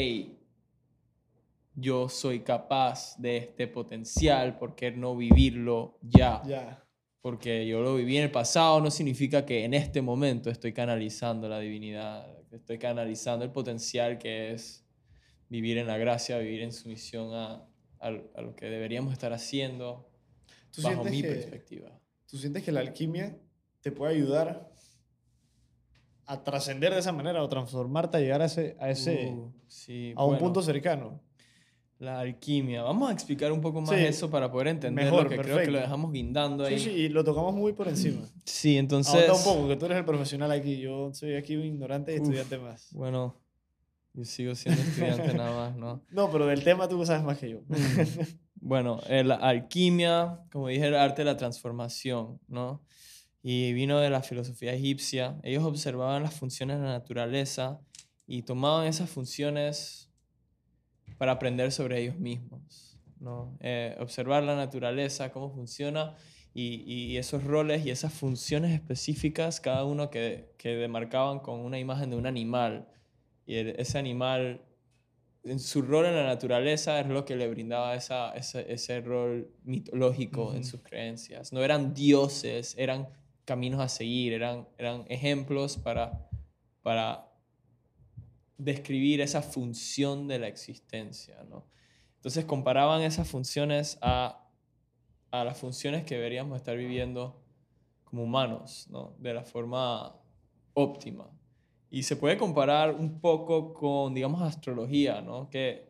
yo 1.80 2.08
soy 2.08 2.40
capaz 2.40 3.16
de 3.18 3.36
este 3.36 3.66
potencial, 3.68 4.58
¿por 4.58 4.74
qué 4.74 4.90
no 4.90 5.16
vivirlo 5.16 5.98
ya? 6.02 6.42
Ya. 6.46 6.84
Porque 7.20 7.66
yo 7.66 7.80
lo 7.82 7.96
viví 7.96 8.16
en 8.16 8.24
el 8.24 8.30
pasado 8.30 8.80
no 8.80 8.90
significa 8.90 9.44
que 9.44 9.64
en 9.64 9.74
este 9.74 10.00
momento 10.02 10.50
estoy 10.50 10.72
canalizando 10.72 11.48
la 11.48 11.58
divinidad, 11.58 12.26
estoy 12.52 12.78
canalizando 12.78 13.44
el 13.44 13.50
potencial 13.50 14.18
que 14.18 14.52
es 14.52 14.84
vivir 15.48 15.78
en 15.78 15.86
la 15.86 15.98
gracia, 15.98 16.38
vivir 16.38 16.62
en 16.62 16.72
sumisión 16.72 17.34
a, 17.34 17.54
a, 18.00 18.06
a 18.08 18.40
lo 18.42 18.54
que 18.54 18.66
deberíamos 18.66 19.12
estar 19.12 19.32
haciendo 19.32 20.08
¿Tú 20.70 20.82
bajo 20.82 21.04
mi 21.04 21.22
que- 21.22 21.28
perspectiva. 21.28 21.98
¿Tú 22.26 22.36
sientes 22.38 22.62
que 22.62 22.72
la 22.72 22.80
alquimia 22.80 23.38
te 23.80 23.90
puede 23.90 24.14
ayudar 24.14 24.70
a 26.26 26.44
trascender 26.44 26.92
de 26.92 27.00
esa 27.00 27.12
manera 27.12 27.42
o 27.42 27.48
transformarte 27.48 28.18
a 28.18 28.20
llegar 28.20 28.42
a 28.42 28.44
ese, 28.46 28.76
a 28.78 28.90
ese 28.90 29.32
Uh, 29.32 29.52
sí, 29.66 30.12
a 30.16 30.24
un 30.24 30.30
bueno. 30.32 30.44
punto 30.44 30.62
cercano? 30.62 31.20
La 31.98 32.20
alquimia. 32.20 32.82
Vamos 32.82 33.10
a 33.10 33.12
explicar 33.12 33.50
un 33.50 33.60
poco 33.60 33.80
más 33.80 33.90
Sí. 33.90 34.04
eso 34.04 34.30
para 34.30 34.50
poder 34.52 34.68
entender 34.68 35.06
Mejor, 35.06 35.24
lo 35.24 35.30
que 35.30 35.38
creo 35.38 35.58
que 35.58 35.70
lo 35.70 35.80
dejamos 35.80 36.12
guindando 36.12 36.64
ahí. 36.64 36.78
Sí, 36.78 36.84
sí, 36.84 36.90
y 36.90 37.08
lo 37.08 37.24
tocamos 37.24 37.54
muy 37.54 37.72
por 37.72 37.88
encima. 37.88 38.20
Sí, 38.44 38.78
entonces. 38.78 39.14
Ahonda 39.14 39.34
un 39.34 39.44
poco, 39.44 39.68
que 39.68 39.76
tú 39.76 39.86
eres 39.86 39.98
el 39.98 40.04
profesional 40.04 40.50
aquí. 40.52 40.78
Yo 40.78 41.12
soy 41.12 41.34
aquí 41.34 41.56
un 41.56 41.64
ignorante 41.64 42.12
y 42.12 42.16
Uf. 42.16 42.22
estudiante 42.22 42.58
más. 42.58 42.88
Bueno, 42.92 43.36
yo 44.14 44.24
sigo 44.24 44.54
siendo 44.54 44.80
estudiante 44.80 45.34
nada 45.34 45.56
más, 45.56 45.76
¿no? 45.76 46.02
No, 46.10 46.30
pero 46.30 46.46
del 46.46 46.62
tema 46.62 46.88
tú 46.88 47.04
sabes 47.04 47.22
más 47.24 47.38
que 47.38 47.50
yo. 47.50 47.60
Bueno, 48.60 49.00
eh, 49.08 49.22
la 49.22 49.36
alquimia, 49.36 50.40
como 50.50 50.66
dije, 50.66 50.88
el 50.88 50.96
arte 50.96 51.22
de 51.22 51.26
la 51.26 51.36
transformación, 51.36 52.40
¿no? 52.48 52.82
Y 53.40 53.72
vino 53.72 54.00
de 54.00 54.10
la 54.10 54.20
filosofía 54.20 54.72
egipcia. 54.74 55.38
Ellos 55.44 55.62
observaban 55.62 56.24
las 56.24 56.34
funciones 56.34 56.78
de 56.78 56.82
la 56.84 56.90
naturaleza 56.90 57.80
y 58.26 58.42
tomaban 58.42 58.88
esas 58.88 59.08
funciones 59.10 60.07
para 61.18 61.32
aprender 61.32 61.72
sobre 61.72 62.00
ellos 62.00 62.16
mismos, 62.18 62.98
¿no? 63.20 63.56
Eh, 63.60 63.96
observar 64.00 64.42
la 64.44 64.56
naturaleza, 64.56 65.30
cómo 65.32 65.50
funciona 65.50 66.14
y, 66.54 66.82
y 66.86 67.16
esos 67.18 67.44
roles 67.44 67.84
y 67.84 67.90
esas 67.90 68.12
funciones 68.12 68.72
específicas, 68.72 69.60
cada 69.60 69.84
uno 69.84 70.10
que, 70.10 70.54
que 70.58 70.70
demarcaban 70.76 71.40
con 71.40 71.60
una 71.60 71.78
imagen 71.78 72.10
de 72.10 72.16
un 72.16 72.26
animal. 72.26 72.88
Y 73.46 73.56
el- 73.56 73.68
ese 73.80 73.98
animal 73.98 74.62
en 75.44 75.58
su 75.60 75.82
rol 75.82 76.06
en 76.06 76.14
la 76.16 76.24
naturaleza 76.24 77.00
es 77.00 77.06
lo 77.06 77.24
que 77.24 77.36
le 77.36 77.48
brindaba 77.48 77.94
esa, 77.94 78.32
ese, 78.34 78.70
ese 78.72 79.00
rol 79.00 79.50
mitológico 79.64 80.54
en 80.54 80.64
sus 80.64 80.82
creencias. 80.82 81.52
No 81.52 81.62
eran 81.64 81.94
dioses, 81.94 82.74
eran 82.78 83.08
caminos 83.44 83.80
a 83.80 83.88
seguir, 83.88 84.32
eran, 84.34 84.68
eran 84.76 85.04
ejemplos 85.08 85.78
para, 85.78 86.28
para 86.82 87.27
describir 88.58 89.20
esa 89.20 89.40
función 89.40 90.28
de 90.28 90.38
la 90.40 90.48
existencia. 90.48 91.42
¿no? 91.48 91.64
Entonces 92.16 92.44
comparaban 92.44 93.02
esas 93.02 93.28
funciones 93.28 93.96
a, 94.02 94.46
a 95.30 95.44
las 95.44 95.56
funciones 95.58 96.04
que 96.04 96.16
deberíamos 96.16 96.56
estar 96.56 96.76
viviendo 96.76 97.42
como 98.04 98.24
humanos, 98.24 98.86
¿no? 98.90 99.14
de 99.18 99.34
la 99.34 99.44
forma 99.44 100.14
óptima. 100.74 101.30
Y 101.90 102.02
se 102.02 102.16
puede 102.16 102.36
comparar 102.36 102.94
un 102.94 103.20
poco 103.20 103.72
con, 103.72 104.12
digamos, 104.14 104.42
astrología, 104.42 105.22
¿no? 105.22 105.48
Que 105.48 105.70
es 105.70 105.88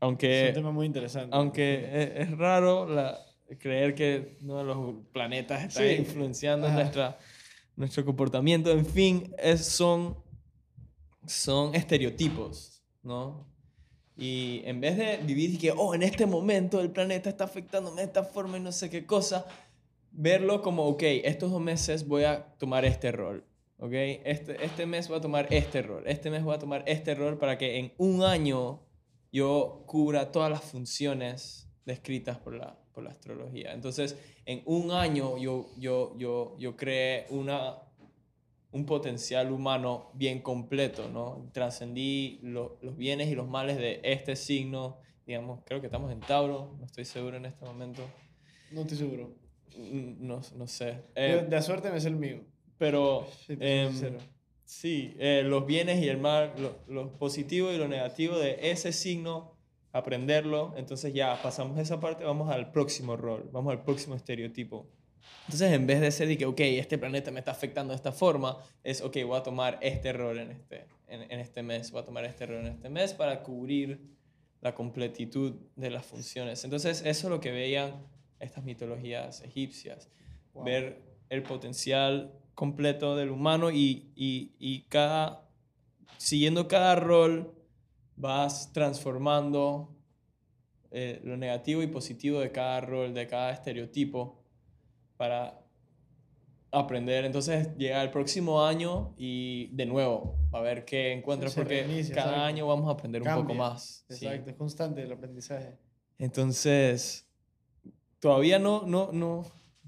aunque, 0.00 0.46
un 0.48 0.54
tema 0.54 0.72
muy 0.72 0.86
interesante. 0.86 1.36
aunque 1.36 1.84
es, 2.02 2.28
es 2.28 2.38
raro 2.38 2.86
la- 2.88 3.16
creer 3.60 3.94
que 3.94 4.36
uno 4.42 4.58
de 4.58 4.64
los 4.64 4.94
planetas 5.12 5.62
está 5.62 5.80
Sí. 5.80 5.94
influenciando 6.00 6.66
Ajá. 6.66 6.74
nuestra, 6.80 7.18
nuestro 7.76 8.04
comportamiento, 8.04 8.70
en 8.72 8.84
fin, 8.84 9.32
es, 9.38 9.64
son, 9.66 10.16
son 11.28 11.74
estereotipos, 11.74 12.82
¿no? 13.02 13.46
Y 14.16 14.62
en 14.64 14.80
vez 14.80 14.96
de 14.96 15.18
vivir 15.18 15.58
que, 15.58 15.70
oh, 15.70 15.94
en 15.94 16.02
este 16.02 16.26
momento 16.26 16.80
el 16.80 16.90
planeta 16.90 17.30
está 17.30 17.44
afectándome 17.44 18.00
de 18.00 18.08
esta 18.08 18.24
forma 18.24 18.58
y 18.58 18.60
no 18.60 18.72
sé 18.72 18.90
qué 18.90 19.06
cosa, 19.06 19.46
verlo 20.10 20.60
como, 20.60 20.86
ok, 20.86 21.02
estos 21.02 21.52
dos 21.52 21.60
meses 21.60 22.06
voy 22.08 22.24
a 22.24 22.44
tomar 22.58 22.84
este 22.84 23.12
rol, 23.12 23.44
¿ok? 23.78 23.92
Este, 23.92 24.64
este 24.64 24.86
mes 24.86 25.06
voy 25.06 25.18
a 25.18 25.20
tomar 25.20 25.46
este 25.50 25.82
rol, 25.82 26.02
este 26.06 26.30
mes 26.30 26.42
voy 26.42 26.56
a 26.56 26.58
tomar 26.58 26.82
este 26.86 27.14
rol 27.14 27.38
para 27.38 27.56
que 27.58 27.78
en 27.78 27.92
un 27.98 28.24
año 28.24 28.80
yo 29.30 29.84
cubra 29.86 30.32
todas 30.32 30.50
las 30.50 30.62
funciones 30.62 31.68
descritas 31.84 32.38
por 32.38 32.54
la, 32.54 32.76
por 32.92 33.04
la 33.04 33.10
astrología. 33.10 33.72
Entonces, 33.72 34.16
en 34.46 34.62
un 34.64 34.90
año 34.90 35.38
yo, 35.38 35.68
yo, 35.78 36.16
yo, 36.18 36.56
yo 36.58 36.76
creé 36.76 37.26
una, 37.30 37.76
un 38.72 38.84
potencial 38.84 39.50
humano 39.52 40.10
bien 40.14 40.40
completo, 40.42 41.08
¿no? 41.08 41.48
Trascendí 41.52 42.38
lo- 42.42 42.78
los 42.82 42.96
bienes 42.96 43.28
y 43.28 43.34
los 43.34 43.48
males 43.48 43.76
de 43.78 44.00
este 44.02 44.36
signo, 44.36 44.98
digamos, 45.26 45.60
creo 45.64 45.80
que 45.80 45.86
estamos 45.86 46.12
en 46.12 46.20
Tauro, 46.20 46.76
no 46.78 46.84
estoy 46.84 47.04
seguro 47.04 47.36
en 47.36 47.46
este 47.46 47.64
momento, 47.64 48.02
No 48.70 48.82
estoy 48.82 48.98
seguro. 48.98 49.34
Mm, 49.78 50.26
no, 50.26 50.40
no 50.56 50.66
sé. 50.66 51.02
Eh, 51.14 51.46
de 51.48 51.62
suerte 51.62 51.90
me 51.90 51.96
es 51.96 52.04
el 52.04 52.16
mío. 52.16 52.40
pero 52.76 53.26
Sí, 53.46 53.56
sincero. 53.56 54.18
sí, 54.64 55.14
eh, 55.18 55.42
los 55.44 55.64
bienes 55.66 56.02
y 56.02 56.08
el 56.08 56.18
mal, 56.18 56.52
lo, 56.58 56.76
lo 56.86 57.12
positivo 57.18 57.72
y 57.72 57.78
lo 57.78 57.88
negativo 57.88 58.36
de 58.38 58.58
ese 58.70 58.92
signo, 58.92 59.56
aprenderlo, 59.92 60.74
entonces 60.76 61.14
ya 61.14 61.40
pasamos 61.42 61.78
esa 61.78 61.98
parte, 61.98 62.24
vamos 62.24 62.50
al 62.50 62.70
próximo 62.70 63.16
rol, 63.16 63.48
vamos 63.52 63.72
al 63.72 63.82
próximo 63.82 64.14
estereotipo. 64.14 64.86
Entonces, 65.46 65.72
en 65.72 65.86
vez 65.86 66.00
de 66.00 66.10
ser 66.10 66.28
de 66.28 66.36
que, 66.36 66.46
ok, 66.46 66.60
este 66.60 66.98
planeta 66.98 67.30
me 67.30 67.38
está 67.40 67.52
afectando 67.52 67.92
de 67.92 67.96
esta 67.96 68.12
forma, 68.12 68.58
es, 68.84 69.00
ok, 69.00 69.16
voy 69.26 69.38
a 69.38 69.42
tomar 69.42 69.78
este 69.80 70.08
error 70.10 70.36
en 70.38 70.50
este, 70.50 70.86
en, 71.06 71.22
en 71.30 71.40
este 71.40 71.62
mes, 71.62 71.90
voy 71.90 72.02
a 72.02 72.04
tomar 72.04 72.24
este 72.24 72.44
error 72.44 72.60
en 72.60 72.72
este 72.72 72.88
mes 72.88 73.14
para 73.14 73.42
cubrir 73.42 74.00
la 74.60 74.74
completitud 74.74 75.54
de 75.76 75.90
las 75.90 76.04
funciones. 76.04 76.64
Entonces, 76.64 77.02
eso 77.04 77.26
es 77.28 77.30
lo 77.30 77.40
que 77.40 77.50
veían 77.50 77.94
estas 78.40 78.64
mitologías 78.64 79.42
egipcias, 79.42 80.08
Wow. 80.54 80.64
ver 80.64 81.02
el 81.28 81.42
potencial 81.42 82.32
completo 82.54 83.14
del 83.16 83.30
humano 83.30 83.70
y, 83.70 84.10
y, 84.16 84.52
y 84.58 84.82
cada, 84.88 85.48
siguiendo 86.16 86.66
cada 86.66 86.96
rol, 86.96 87.54
vas 88.16 88.72
transformando 88.72 89.94
eh, 90.90 91.20
lo 91.22 91.36
negativo 91.36 91.82
y 91.82 91.86
positivo 91.86 92.40
de 92.40 92.50
cada 92.50 92.80
rol, 92.80 93.14
de 93.14 93.26
cada 93.26 93.52
estereotipo, 93.52 94.37
para 95.18 95.60
aprender. 96.70 97.26
Entonces 97.26 97.76
llega 97.76 98.02
el 98.02 98.10
próximo 98.10 98.64
año 98.64 99.14
y 99.18 99.68
de 99.74 99.84
nuevo, 99.84 100.36
a 100.52 100.60
ver 100.60 100.84
qué 100.84 101.12
encuentras, 101.12 101.52
Se 101.52 101.60
porque 101.60 101.82
reinicia, 101.82 102.14
cada 102.14 102.28
exacto. 102.28 102.46
año 102.46 102.66
vamos 102.66 102.88
a 102.88 102.92
aprender 102.92 103.22
un 103.22 103.34
poco 103.34 103.54
más. 103.54 104.04
sí. 104.08 104.26
Exacto, 104.26 104.50
es 104.50 104.56
constante 104.56 105.02
el 105.02 105.12
aprendizaje. 105.12 105.76
Entonces, 106.18 107.28
todavía 108.18 108.58
no, 108.58 108.82
no, 108.86 109.10
no, 109.12 109.44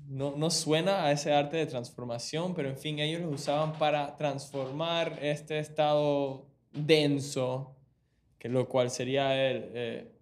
no, 0.08 0.34
no 0.36 0.50
suena 0.50 1.04
a 1.04 1.12
ese 1.12 1.32
arte 1.32 1.56
de 1.56 1.66
transformación, 1.66 2.54
pero 2.54 2.68
en 2.68 2.76
fin, 2.76 2.98
ellos 2.98 3.20
lo 3.22 3.30
usaban 3.30 3.72
para 3.74 4.16
transformar 4.16 5.18
este 5.22 5.58
estado 5.58 6.46
denso, 6.72 7.76
que 8.38 8.48
lo 8.48 8.68
cual 8.68 8.90
sería 8.90 9.50
el, 9.50 9.70
eh, 9.74 10.12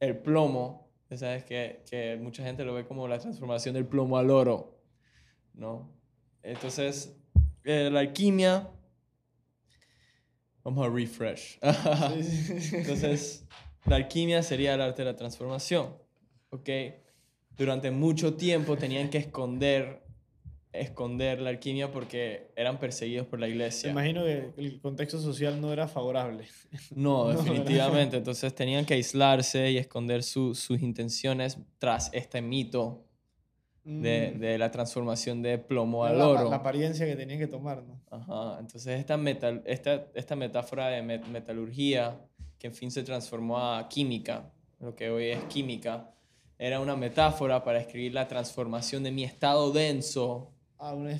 el 0.00 0.18
plomo. 0.18 0.83
Sabes 1.16 1.44
que, 1.44 1.82
que 1.88 2.16
mucha 2.16 2.42
gente 2.42 2.64
lo 2.64 2.74
ve 2.74 2.86
como 2.86 3.06
la 3.08 3.18
transformación 3.18 3.74
del 3.74 3.86
plomo 3.86 4.18
al 4.18 4.30
oro, 4.30 4.80
¿no? 5.54 5.92
Entonces, 6.42 7.16
eh, 7.64 7.90
la 7.90 8.00
alquimia... 8.00 8.70
Vamos 10.62 10.86
a 10.86 10.90
refresh. 10.90 11.58
Entonces, 12.72 13.46
la 13.84 13.96
alquimia 13.96 14.42
sería 14.42 14.74
el 14.74 14.80
arte 14.80 15.02
de 15.02 15.12
la 15.12 15.16
transformación. 15.16 15.94
¿Ok? 16.50 16.70
Durante 17.56 17.90
mucho 17.90 18.34
tiempo 18.34 18.76
tenían 18.76 19.10
que 19.10 19.18
esconder, 19.18 20.03
esconder 20.74 21.40
la 21.40 21.50
alquimia 21.50 21.90
porque 21.90 22.50
eran 22.56 22.78
perseguidos 22.78 23.26
por 23.26 23.38
la 23.40 23.46
Me 23.46 23.52
iglesia. 23.52 23.90
imagino 23.90 24.24
que 24.24 24.50
el 24.56 24.80
contexto 24.80 25.18
social 25.20 25.60
no 25.60 25.72
era 25.72 25.86
favorable. 25.88 26.44
No, 26.94 27.28
definitivamente. 27.28 28.16
Entonces 28.18 28.54
tenían 28.54 28.84
que 28.84 28.94
aislarse 28.94 29.70
y 29.70 29.78
esconder 29.78 30.22
su- 30.22 30.54
sus 30.54 30.80
intenciones 30.82 31.58
tras 31.78 32.10
este 32.12 32.42
mito 32.42 33.04
de, 33.84 34.32
Mm. 34.34 34.40
de 34.40 34.58
la 34.58 34.70
transformación 34.70 35.42
de 35.42 35.58
plomo 35.58 36.04
al 36.06 36.16
la, 36.18 36.28
oro. 36.28 36.48
la 36.50 36.56
apariencia 36.56 37.04
que 37.04 37.16
tenían 37.16 37.38
que 37.38 37.46
tomar, 37.48 37.82
¿no? 37.82 38.00
Ajá, 38.10 38.56
entonces 38.58 38.98
esta, 38.98 39.18
metal, 39.18 39.62
esta, 39.66 40.06
esta 40.14 40.34
metáfora 40.36 40.88
de 40.88 41.02
met- 41.02 41.26
metalurgia, 41.26 42.18
que 42.58 42.68
en 42.68 42.74
fin 42.74 42.90
se 42.90 43.02
transformó 43.02 43.58
a 43.58 43.86
química, 43.90 44.50
lo 44.80 44.94
que 44.96 45.10
hoy 45.10 45.26
es 45.26 45.44
química, 45.44 46.10
era 46.58 46.80
una 46.80 46.96
metáfora 46.96 47.62
para 47.62 47.78
escribir 47.78 48.14
la 48.14 48.26
transformación 48.26 49.02
de 49.02 49.10
mi 49.10 49.22
estado 49.24 49.70
denso 49.70 50.53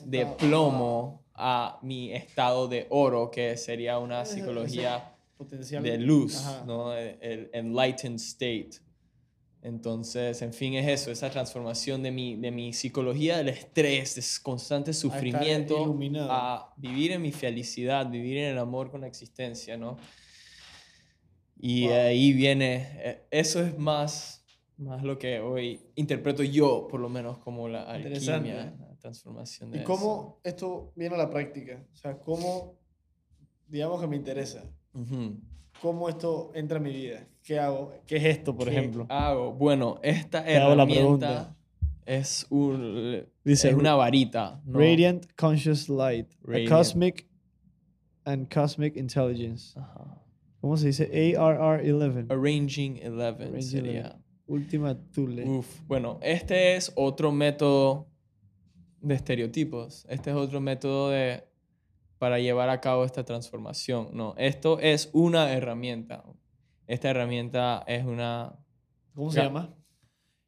de 0.05 0.27
plomo 0.38 1.24
a 1.35 1.79
mi 1.83 2.12
estado 2.12 2.68
de 2.68 2.87
oro, 2.90 3.31
que 3.31 3.57
sería 3.57 3.98
una 3.98 4.24
psicología 4.24 5.14
de 5.83 5.98
luz. 5.98 6.44
¿no? 6.66 6.94
El, 6.94 7.50
enlightened 7.53 8.16
state. 8.16 8.70
Entonces, 9.62 10.42
en 10.42 10.53
fin, 10.53 10.74
es 10.74 10.87
eso, 10.87 11.11
esa 11.11 11.31
transformación 11.31 12.03
de 12.03 12.11
mi, 12.11 12.37
de 12.37 12.50
mi 12.50 12.74
psicología 12.74 13.38
del 13.38 13.48
estrés, 13.48 14.14
de 14.14 14.22
constante 14.42 14.92
sufrimiento, 14.92 15.96
a 16.29 16.74
vivir 16.77 17.12
en 17.12 17.22
mi 17.22 17.33
felicidad, 17.33 18.09
vivir 18.11 18.37
en 18.38 18.53
el 18.53 18.59
amor 18.59 18.90
con 18.90 19.00
la 19.00 19.07
existencia, 19.07 19.79
¿no? 19.79 19.96
Y 21.59 21.87
Wow. 21.87 21.96
ahí 21.96 22.33
viene, 22.35 22.88
eh, 22.96 23.27
eso 23.31 23.64
es 23.64 23.79
más, 23.79 24.44
más 24.77 25.03
lo 25.03 25.18
que 25.18 25.40
hoy 25.40 25.81
interpreto 25.94 26.42
yo, 26.42 26.87
por 26.90 27.00
lo 27.00 27.09
menos, 27.09 27.38
como 27.38 27.66
la 27.66 27.85
alquimia, 27.85 28.74
transformación 29.08 29.70
de 29.70 29.76
¿Y 29.78 29.80
eso. 29.82 29.86
cómo 29.92 30.40
esto 30.44 30.92
viene 30.96 31.14
a 31.14 31.18
la 31.18 31.28
práctica? 31.30 31.84
O 31.92 31.96
sea, 31.96 32.18
¿cómo, 32.18 32.78
digamos 33.68 34.00
que 34.00 34.06
me 34.06 34.16
interesa, 34.16 34.64
Ujú. 34.94 35.36
cómo 35.82 36.08
esto 36.08 36.50
entra 36.54 36.78
en 36.78 36.82
mi 36.84 36.92
vida? 36.92 37.28
¿Qué 37.42 37.58
hago? 37.58 37.92
¿Qué 38.06 38.16
es 38.16 38.24
esto, 38.24 38.56
por 38.56 38.66
¿Qué 38.70 38.78
ejemplo? 38.78 39.06
hago? 39.10 39.52
Bueno, 39.52 40.00
esta 40.02 40.42
Te 40.42 40.54
herramienta 40.54 41.54
es, 42.06 42.46
un, 42.48 43.26
Dice, 43.44 43.68
es 43.68 43.74
una 43.74 43.94
varita. 43.94 44.62
¿no? 44.64 44.78
Radiant 44.78 45.26
Conscious 45.36 45.90
Light, 45.90 46.32
Radiant. 46.42 46.72
a 46.72 46.76
Cosmic 46.76 47.28
and 48.24 48.48
Cosmic 48.52 48.96
Intelligence. 48.96 49.78
Ajá. 49.78 50.22
¿Cómo 50.62 50.78
se 50.78 50.86
dice? 50.86 51.10
ARR11. 51.36 52.30
Arranging 52.32 53.00
11 53.04 53.22
Arranging 53.22 53.62
sería. 53.62 54.06
11. 54.12 54.24
Última 54.46 54.94
Tule. 55.10 55.44
Uf, 55.46 55.80
bueno, 55.86 56.18
este 56.22 56.76
es 56.76 56.90
otro 56.96 57.32
método 57.32 58.06
de 59.04 59.14
estereotipos. 59.14 60.06
Este 60.08 60.30
es 60.30 60.36
otro 60.36 60.60
método 60.60 61.10
de, 61.10 61.44
para 62.18 62.38
llevar 62.38 62.70
a 62.70 62.80
cabo 62.80 63.04
esta 63.04 63.24
transformación. 63.24 64.08
No, 64.12 64.34
esto 64.36 64.78
es 64.80 65.10
una 65.12 65.52
herramienta. 65.52 66.24
Esta 66.86 67.10
herramienta 67.10 67.84
es 67.86 68.04
una... 68.04 68.58
¿Cómo 69.14 69.30
se 69.30 69.42
llama? 69.42 69.74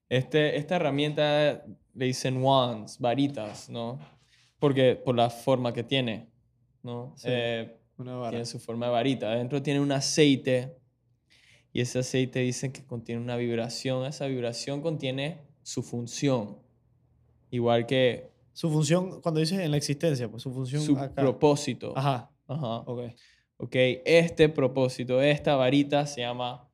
Este, 0.08 0.56
esta 0.56 0.76
herramienta 0.76 1.64
le 1.94 2.06
dicen 2.06 2.42
wands, 2.42 2.98
varitas, 2.98 3.68
¿no? 3.68 3.98
Porque 4.58 4.96
por 4.96 5.14
la 5.14 5.30
forma 5.30 5.72
que 5.72 5.84
tiene, 5.84 6.28
¿no? 6.82 7.12
Sí. 7.16 7.28
Eh, 7.30 7.78
Una 7.98 8.16
vara. 8.16 8.30
tiene 8.30 8.46
su 8.46 8.58
forma 8.58 8.86
de 8.86 8.92
varita. 8.92 9.30
Adentro 9.30 9.62
tiene 9.62 9.80
un 9.80 9.92
aceite 9.92 10.76
y 11.72 11.80
ese 11.80 11.98
aceite 11.98 12.40
dicen 12.40 12.72
que 12.72 12.84
contiene 12.84 13.20
una 13.20 13.36
vibración. 13.36 14.06
Esa 14.06 14.26
vibración 14.26 14.80
contiene 14.80 15.42
su 15.62 15.82
función. 15.82 16.58
Igual 17.50 17.86
que 17.86 18.30
Su 18.56 18.70
función, 18.70 19.20
cuando 19.20 19.38
dices 19.38 19.58
en 19.58 19.70
la 19.70 19.76
existencia, 19.76 20.30
pues 20.30 20.42
su 20.42 20.50
función 20.50 20.80
su 20.80 20.96
acá. 20.96 21.20
propósito. 21.20 21.92
Ajá, 21.94 22.30
Ajá. 22.46 22.78
ok. 22.86 23.00
Ok, 23.58 23.74
este 24.06 24.48
propósito, 24.48 25.20
esta 25.20 25.56
varita 25.56 26.06
se 26.06 26.22
llama 26.22 26.66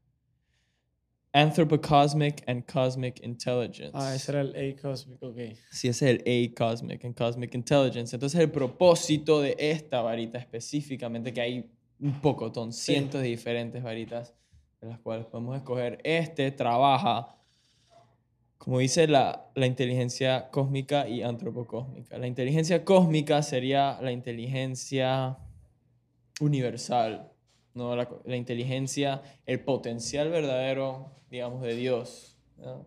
Anthropocosmic 1.32 2.44
and 2.48 2.64
Cosmic 2.72 3.20
Intelligence. 3.24 3.90
Ah, 3.94 4.14
ese 4.14 4.30
era 4.30 4.42
el 4.42 4.54
A 4.54 4.80
Cosmic, 4.80 5.20
ok. 5.20 5.36
Sí, 5.72 5.88
ese 5.88 6.12
es 6.12 6.20
el 6.24 6.52
A 6.52 6.54
Cosmic 6.56 7.04
and 7.04 7.16
Cosmic 7.16 7.52
Intelligence. 7.52 8.14
Entonces, 8.14 8.38
el 8.40 8.52
propósito 8.52 9.40
de 9.40 9.56
esta 9.58 10.02
varita 10.02 10.38
específicamente, 10.38 11.32
que 11.32 11.40
hay 11.40 11.68
un 11.98 12.20
pocotón, 12.20 12.72
cientos 12.72 13.22
de 13.22 13.26
diferentes 13.26 13.82
varitas 13.82 14.32
de 14.80 14.86
las 14.86 15.00
cuales 15.00 15.26
podemos 15.26 15.56
escoger, 15.56 15.98
este 16.04 16.52
trabaja, 16.52 17.36
como 18.62 18.79
dice 18.79 19.09
la, 19.09 19.51
la 19.57 19.66
inteligencia 19.66 20.48
cósmica 20.51 21.09
y 21.09 21.22
antropocósmica. 21.22 22.16
La 22.16 22.29
inteligencia 22.29 22.85
cósmica 22.85 23.42
sería 23.42 23.98
la 24.01 24.12
inteligencia 24.12 25.37
universal, 26.40 27.33
¿no? 27.75 27.96
la, 27.96 28.09
la 28.25 28.37
inteligencia, 28.37 29.20
el 29.46 29.64
potencial 29.64 30.31
verdadero, 30.31 31.11
digamos, 31.29 31.62
de 31.62 31.75
Dios, 31.75 32.37
¿no? 32.57 32.87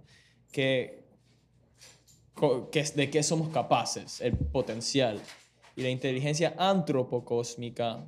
que 0.53 1.03
que 2.71 2.83
de 2.95 3.09
qué 3.09 3.21
somos 3.21 3.49
capaces, 3.49 4.21
el 4.21 4.37
potencial. 4.37 5.21
Y 5.75 5.81
la 5.81 5.89
inteligencia 5.89 6.55
antropocósmica 6.57 8.07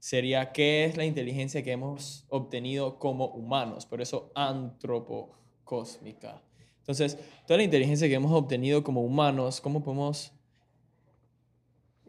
sería 0.00 0.50
qué 0.50 0.86
es 0.86 0.96
la 0.96 1.04
inteligencia 1.04 1.62
que 1.62 1.70
hemos 1.70 2.26
obtenido 2.30 2.98
como 2.98 3.28
humanos, 3.28 3.86
por 3.86 4.02
eso 4.02 4.32
antropocósmica. 4.34 6.42
Entonces, 6.86 7.18
toda 7.48 7.56
la 7.58 7.64
inteligencia 7.64 8.06
que 8.06 8.14
hemos 8.14 8.30
obtenido 8.30 8.84
como 8.84 9.02
humanos, 9.02 9.60
¿cómo 9.60 9.82
podemos, 9.82 10.32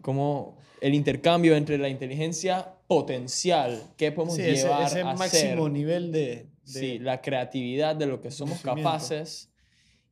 cómo 0.02 0.58
el 0.82 0.94
intercambio 0.94 1.56
entre 1.56 1.80
la 1.80 1.90
inteligencia 1.90 2.76
potencial, 2.88 3.82
qué 3.98 4.12
podemos 4.12 4.36
Sí, 4.36 4.44
ese, 4.44 4.64
llevar 4.64 4.86
ese 4.86 5.02
a 5.02 5.16
máximo 5.16 5.64
ser? 5.64 5.72
nivel 5.72 6.12
de, 6.12 6.20
de- 6.20 6.48
Sí, 6.64 7.00
la 7.00 7.22
creatividad 7.22 7.96
de 7.96 8.06
lo 8.06 8.22
que 8.22 8.30
somos 8.30 8.62
capaces 8.62 9.50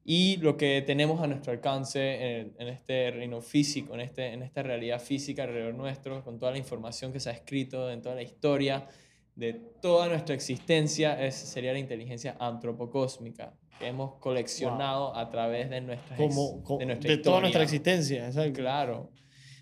y 0.04 0.38
lo 0.38 0.58
que 0.58 0.82
tenemos 0.86 1.22
a 1.22 1.28
nuestro 1.28 1.52
alcance 1.52 2.40
en, 2.40 2.56
en 2.58 2.68
este 2.68 3.12
reino 3.12 3.42
físico, 3.42 3.94
en, 3.94 4.02
este, 4.02 4.34
en 4.34 4.42
esta 4.42 4.64
realidad 4.64 5.00
física 5.00 5.44
alrededor 5.44 5.76
nuestro, 5.76 6.24
con 6.24 6.40
toda 6.40 6.52
la 6.52 6.58
información 6.58 7.12
que 7.14 7.20
se 7.20 7.30
ha 7.30 7.34
escrito, 7.34 7.92
en 7.92 8.02
toda 8.02 8.16
la 8.16 8.24
historia 8.24 8.88
de 9.36 9.54
toda 9.54 10.08
nuestra 10.08 10.34
existencia, 10.34 11.24
es, 11.24 11.36
sería 11.36 11.74
la 11.74 11.80
inteligencia 11.80 12.36
antropocósmica 12.40 13.54
que 13.80 13.88
hemos 13.88 14.16
coleccionado 14.20 15.16
a 15.16 15.30
través 15.30 15.70
de 15.70 15.82
nuestra, 15.82 16.16
como, 16.18 16.64
co- 16.64 16.78
de 16.78 16.86
de, 16.86 16.96
nuestra 16.96 17.22
toda 17.22 17.40
nuestra 17.42 17.64
existencia. 17.64 18.28
exacto. 18.28 18.60
Claro. 18.60 19.12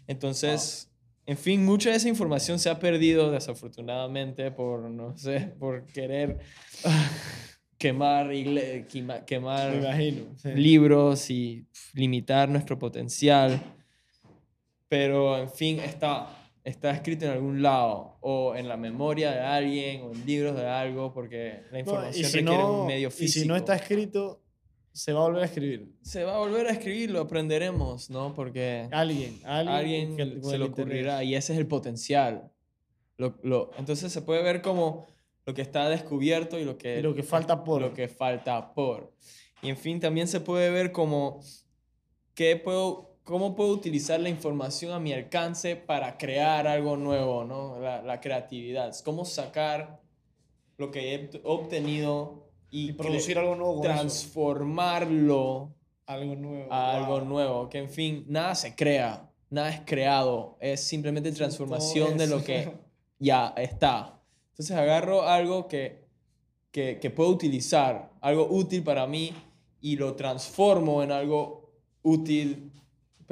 Entonces, 0.07 0.91
en 1.25 1.37
fin, 1.37 1.63
mucha 1.65 1.89
de 1.91 1.95
esa 1.95 2.09
información 2.09 2.59
se 2.59 2.69
ha 2.69 2.77
perdido 2.79 3.31
desafortunadamente 3.31 4.51
por, 4.51 4.81
no 4.89 5.17
sé, 5.17 5.39
por 5.57 5.85
querer 5.85 6.39
quemar, 7.77 8.29
quemar 9.25 9.71
Me 9.71 9.77
imagino. 9.77 10.25
sí. 10.37 10.49
libros 10.53 11.29
y 11.29 11.65
limitar 11.93 12.49
nuestro 12.49 12.77
potencial. 12.77 13.61
Pero, 14.89 15.37
en 15.37 15.49
fin, 15.49 15.79
está, 15.79 16.27
está 16.63 16.91
escrito 16.91 17.25
en 17.25 17.31
algún 17.31 17.61
lado, 17.61 18.17
o 18.21 18.55
en 18.55 18.67
la 18.67 18.77
memoria 18.77 19.31
de 19.31 19.39
alguien, 19.41 20.01
o 20.03 20.11
en 20.13 20.25
libros 20.25 20.55
de 20.55 20.65
algo, 20.65 21.13
porque 21.13 21.61
la 21.71 21.73
No, 21.73 21.79
información 21.79 22.25
y, 22.25 22.29
si 22.29 22.37
requiere 22.39 22.63
no, 22.63 22.81
un 22.81 22.87
medio 22.87 23.07
y 23.09 23.11
físico. 23.11 23.41
si 23.43 23.47
no 23.47 23.55
está 23.55 23.75
escrito, 23.75 24.41
se 24.93 25.11
va 25.11 25.21
a 25.21 25.23
volver 25.23 25.41
a 25.43 25.45
escribir. 25.45 25.91
Se 26.01 26.23
va 26.23 26.35
a 26.35 26.39
volver 26.39 26.67
a 26.67 26.71
escribir, 26.71 27.11
lo 27.11 27.21
aprenderemos, 27.21 28.09
¿no? 28.09 28.33
Porque 28.33 28.87
Alguien, 28.91 29.39
alguien, 29.43 29.75
alguien 29.75 30.15
que- 30.17 30.23
se 30.23 30.57
le 30.57 30.65
interés. 30.65 30.69
ocurrirá 30.69 31.23
y 31.23 31.35
ese 31.35 31.53
es 31.53 31.59
el 31.59 31.67
potencial. 31.67 32.51
Lo, 33.17 33.37
lo- 33.43 33.71
entonces 33.77 34.11
se 34.11 34.21
puede 34.21 34.41
ver 34.43 34.61
como 34.61 35.05
lo 35.45 35.53
que 35.53 35.61
está 35.61 35.89
descubierto 35.89 36.57
y 36.59 36.63
lo 36.63 36.77
que, 36.77 36.99
Y 36.99 37.01
lo 37.01 37.13
que 37.13 37.23
falta 37.23 37.63
por. 37.63 37.81
lo 37.81 37.93
que 37.93 38.07
falta 38.07 38.73
por. 38.73 39.13
Y 39.61 39.69
en 39.69 39.77
fin, 39.77 39.99
también 39.99 40.27
se 40.27 40.39
puede 40.39 40.69
ver 40.69 40.91
como 40.91 41.41
qué 42.35 42.55
puedo, 42.55 43.12
cómo 43.23 43.55
puedo 43.55 43.71
utilizar 43.71 44.19
la 44.19 44.29
información 44.29 44.91
a 44.93 44.99
mi 44.99 45.13
alcance 45.13 45.75
para 45.75 46.17
crear 46.17 46.67
algo 46.67 46.97
nuevo, 46.97 47.43
¿no? 47.45 47.79
La, 47.79 48.01
la 48.01 48.19
creatividad. 48.19 48.93
Cómo 49.03 49.25
sacar 49.25 50.01
lo 50.77 50.91
que 50.91 51.15
he 51.15 51.29
obtenido 51.43 52.49
y, 52.69 52.89
Y 52.89 52.93
producir 52.93 53.37
algo 53.37 53.55
nuevo 53.55 53.81
transformarlo 53.81 55.75
Algo 56.07 56.35
nuevo. 56.35 56.73
a 56.73 56.97
algo 56.97 57.19
wow. 57.19 57.25
nuevo. 57.25 57.69
Que 57.69 57.77
en 57.77 57.89
fin, 57.89 58.25
nada 58.27 58.55
se 58.55 58.75
crea, 58.75 59.29
nada 59.49 59.69
es 59.69 59.81
creado, 59.85 60.57
es 60.59 60.81
simplemente 60.81 61.31
transformación 61.31 62.17
de 62.17 62.27
lo 62.27 62.43
que 62.45 62.73
ya 63.19 63.53
está. 63.57 64.19
Entonces 64.49 64.75
agarro 64.75 65.23
algo 65.23 65.67
que, 65.67 66.07
que, 66.71 66.99
que 66.99 67.09
puedo 67.09 67.29
utilizar, 67.29 68.11
algo 68.21 68.47
útil 68.49 68.83
para 68.83 69.07
mí, 69.07 69.33
y 69.79 69.95
lo 69.97 70.15
transformo 70.15 71.03
en 71.03 71.11
algo 71.11 71.71
útil, 72.01 72.71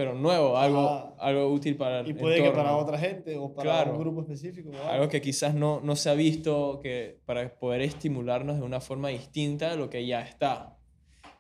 pero 0.01 0.15
nuevo, 0.15 0.57
algo, 0.57 0.79
Ajá. 0.89 1.13
algo 1.19 1.47
útil 1.53 1.77
para 1.77 1.99
el 1.99 2.07
Y 2.07 2.15
puede 2.15 2.41
que 2.41 2.49
para 2.49 2.75
otra 2.75 2.97
gente 2.97 3.37
o 3.37 3.53
para 3.53 3.69
Claro. 3.69 3.91
un 3.91 3.99
grupo 3.99 4.21
específico. 4.21 4.71
Algo 4.89 5.07
que 5.09 5.21
quizás 5.21 5.53
no, 5.53 5.79
no 5.79 5.95
se 5.95 6.09
ha 6.09 6.15
visto 6.15 6.79
que, 6.81 7.19
para 7.27 7.53
poder 7.59 7.81
estimularnos 7.83 8.57
de 8.57 8.63
una 8.63 8.81
forma 8.81 9.09
distinta 9.09 9.69
de 9.69 9.77
lo 9.77 9.91
que 9.91 10.03
ya 10.07 10.23
está. 10.23 10.75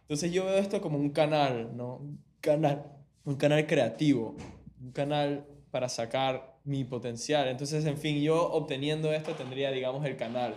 Entonces 0.01 0.31
yo 0.31 0.45
veo 0.45 0.59
esto 0.59 0.79
como 0.79 0.99
un 0.99 1.09
canal, 1.09 1.75
¿no? 1.75 1.95
Un 1.95 2.23
canal, 2.39 2.85
un 3.25 3.33
canal 3.35 3.65
creativo, 3.65 4.35
un 4.79 4.91
canal 4.91 5.47
para 5.71 5.89
sacar 5.89 6.59
mi 6.63 6.83
potencial. 6.83 7.47
Entonces, 7.47 7.83
en 7.87 7.97
fin, 7.97 8.21
yo 8.21 8.47
obteniendo 8.51 9.11
esto 9.11 9.31
tendría, 9.31 9.71
digamos, 9.71 10.05
el 10.05 10.17
canal 10.17 10.53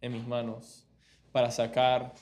en 0.00 0.12
mis 0.12 0.24
manos 0.28 0.86
para 1.32 1.50
sacar 1.50 2.14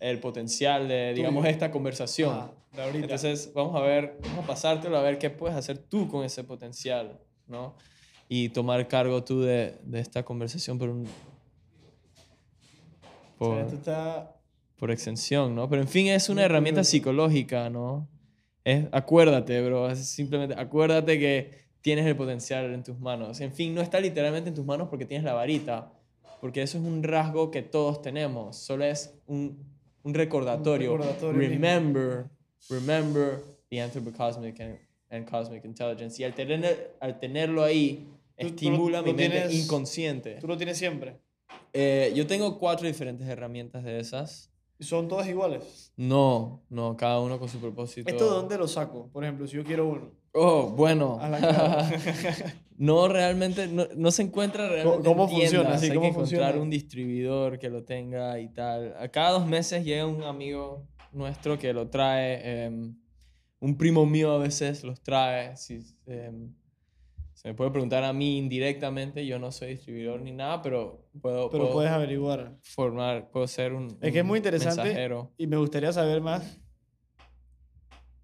el 0.00 0.20
potencial 0.20 0.88
de, 0.88 1.14
digamos, 1.14 1.46
esta 1.46 1.70
conversación. 1.70 2.32
Ajá, 2.36 2.52
de 2.72 2.82
ahorita. 2.82 3.04
Entonces, 3.04 3.52
vamos 3.54 3.74
a 3.76 3.80
ver, 3.80 4.18
vamos 4.22 4.44
a 4.44 4.46
pasártelo 4.46 4.96
a 4.96 5.02
ver 5.02 5.18
qué 5.18 5.30
puedes 5.30 5.56
hacer 5.56 5.78
tú 5.78 6.08
con 6.08 6.24
ese 6.24 6.44
potencial, 6.44 7.18
¿no? 7.46 7.74
Y 8.28 8.48
tomar 8.50 8.88
cargo 8.88 9.22
tú 9.22 9.40
de, 9.42 9.78
de 9.84 10.00
esta 10.00 10.24
conversación 10.24 10.78
por 10.78 10.88
un... 10.90 11.06
O 13.36 13.38
Por, 13.38 13.54
sea, 13.56 13.64
esto 13.64 13.76
está... 13.76 14.36
por 14.76 14.90
extensión, 14.90 15.54
¿no? 15.54 15.68
Pero 15.68 15.82
en 15.82 15.88
fin, 15.88 16.06
es 16.08 16.28
una 16.28 16.42
Muy 16.42 16.44
herramienta 16.46 16.80
curioso. 16.80 16.90
psicológica, 16.90 17.70
¿no? 17.70 18.08
Es, 18.64 18.86
acuérdate, 18.92 19.60
bro, 19.62 19.90
es 19.90 20.06
simplemente 20.06 20.54
acuérdate 20.58 21.18
que 21.18 21.64
tienes 21.82 22.06
el 22.06 22.16
potencial 22.16 22.72
en 22.72 22.82
tus 22.82 22.98
manos. 22.98 23.40
En 23.40 23.52
fin, 23.52 23.74
no 23.74 23.82
está 23.82 24.00
literalmente 24.00 24.48
en 24.48 24.54
tus 24.54 24.64
manos 24.64 24.88
porque 24.88 25.04
tienes 25.04 25.24
la 25.24 25.34
varita, 25.34 25.92
porque 26.40 26.62
eso 26.62 26.78
es 26.78 26.84
un 26.84 27.02
rasgo 27.02 27.50
que 27.50 27.60
todos 27.62 28.00
tenemos, 28.00 28.56
solo 28.56 28.84
es 28.84 29.18
un, 29.26 29.73
un 30.04 30.14
recordatorio. 30.14 30.96
recordatorio 30.96 31.38
mismo. 31.38 31.54
remember, 31.54 32.30
remember 32.70 33.40
the 33.70 33.78
anthropocosmic 33.80 34.60
and, 34.60 34.78
and 35.10 35.28
cosmic 35.28 35.64
intelligence. 35.64 36.20
Y 36.20 36.24
al, 36.24 36.34
tener, 36.34 36.94
al 37.00 37.18
tenerlo 37.18 37.62
ahí, 37.64 38.06
Tú- 38.36 38.36
tú 38.36 38.42
lo- 38.42 38.48
estimula 38.48 39.02
mi 39.02 39.10
lo 39.10 39.16
mente 39.16 39.40
tienes- 39.40 39.64
inconsciente. 39.64 40.36
Tú 40.40 40.46
lo 40.46 40.56
tienes 40.56 40.76
siempre. 40.78 41.16
Eh, 41.72 42.12
yo 42.14 42.26
tengo 42.26 42.58
cuatro 42.58 42.86
diferentes 42.86 43.26
herramientas 43.28 43.84
de 43.84 43.98
esas. 44.00 44.50
Son 44.80 45.08
todas 45.08 45.28
iguales. 45.28 45.92
No, 45.96 46.62
no, 46.68 46.96
cada 46.96 47.20
uno 47.20 47.38
con 47.38 47.48
su 47.48 47.58
propósito. 47.58 48.10
¿Esto 48.10 48.24
de 48.24 48.30
dónde 48.30 48.58
lo 48.58 48.66
saco? 48.68 49.08
Por 49.12 49.24
ejemplo, 49.24 49.46
si 49.46 49.56
yo 49.56 49.64
quiero 49.64 49.86
uno. 49.88 50.10
Oh, 50.32 50.68
bueno. 50.68 51.18
A 51.20 51.28
la 51.28 51.38
cara. 51.40 51.88
no, 52.76 53.06
realmente, 53.08 53.68
no, 53.68 53.86
no 53.96 54.10
se 54.10 54.22
encuentra 54.22 54.68
realmente 54.68 55.04
cómo 55.08 55.24
en 55.24 55.30
funciona? 55.30 55.78
Sí, 55.78 55.86
Hay 55.86 55.90
¿cómo 55.90 56.00
que 56.02 56.08
encontrar 56.08 56.40
funciona? 56.42 56.62
un 56.62 56.70
distribuidor 56.70 57.58
que 57.58 57.70
lo 57.70 57.84
tenga 57.84 58.38
y 58.40 58.48
tal. 58.48 58.94
A 58.98 59.08
cada 59.08 59.30
dos 59.30 59.46
meses 59.46 59.84
llega 59.84 60.06
un 60.06 60.24
amigo 60.24 60.86
nuestro 61.12 61.56
que 61.58 61.72
lo 61.72 61.88
trae. 61.88 62.64
em, 62.64 62.96
un 63.60 63.78
primo 63.78 64.04
mío 64.04 64.32
a 64.32 64.38
veces 64.38 64.82
los 64.84 65.00
trae. 65.02 65.56
Si, 65.56 65.78
em, 66.06 66.52
se 67.44 67.48
me 67.50 67.54
puede 67.54 67.70
preguntar 67.72 68.02
a 68.04 68.14
mí 68.14 68.38
indirectamente. 68.38 69.26
Yo 69.26 69.38
no 69.38 69.52
soy 69.52 69.72
distribuidor 69.72 70.18
ni 70.22 70.32
nada, 70.32 70.62
pero 70.62 71.04
puedo, 71.20 71.50
Pero 71.50 71.64
puedo 71.64 71.74
puedes 71.74 71.90
averiguar. 71.90 72.56
formar, 72.62 73.30
puedo 73.30 73.46
ser 73.46 73.74
un, 73.74 73.98
Es 74.00 74.12
que 74.14 74.20
es 74.20 74.24
muy 74.24 74.38
interesante. 74.38 74.82
mensajero. 74.82 75.30
Y 75.36 75.46
me 75.46 75.58
gustaría 75.58 75.92
saber 75.92 76.22
más. 76.22 76.58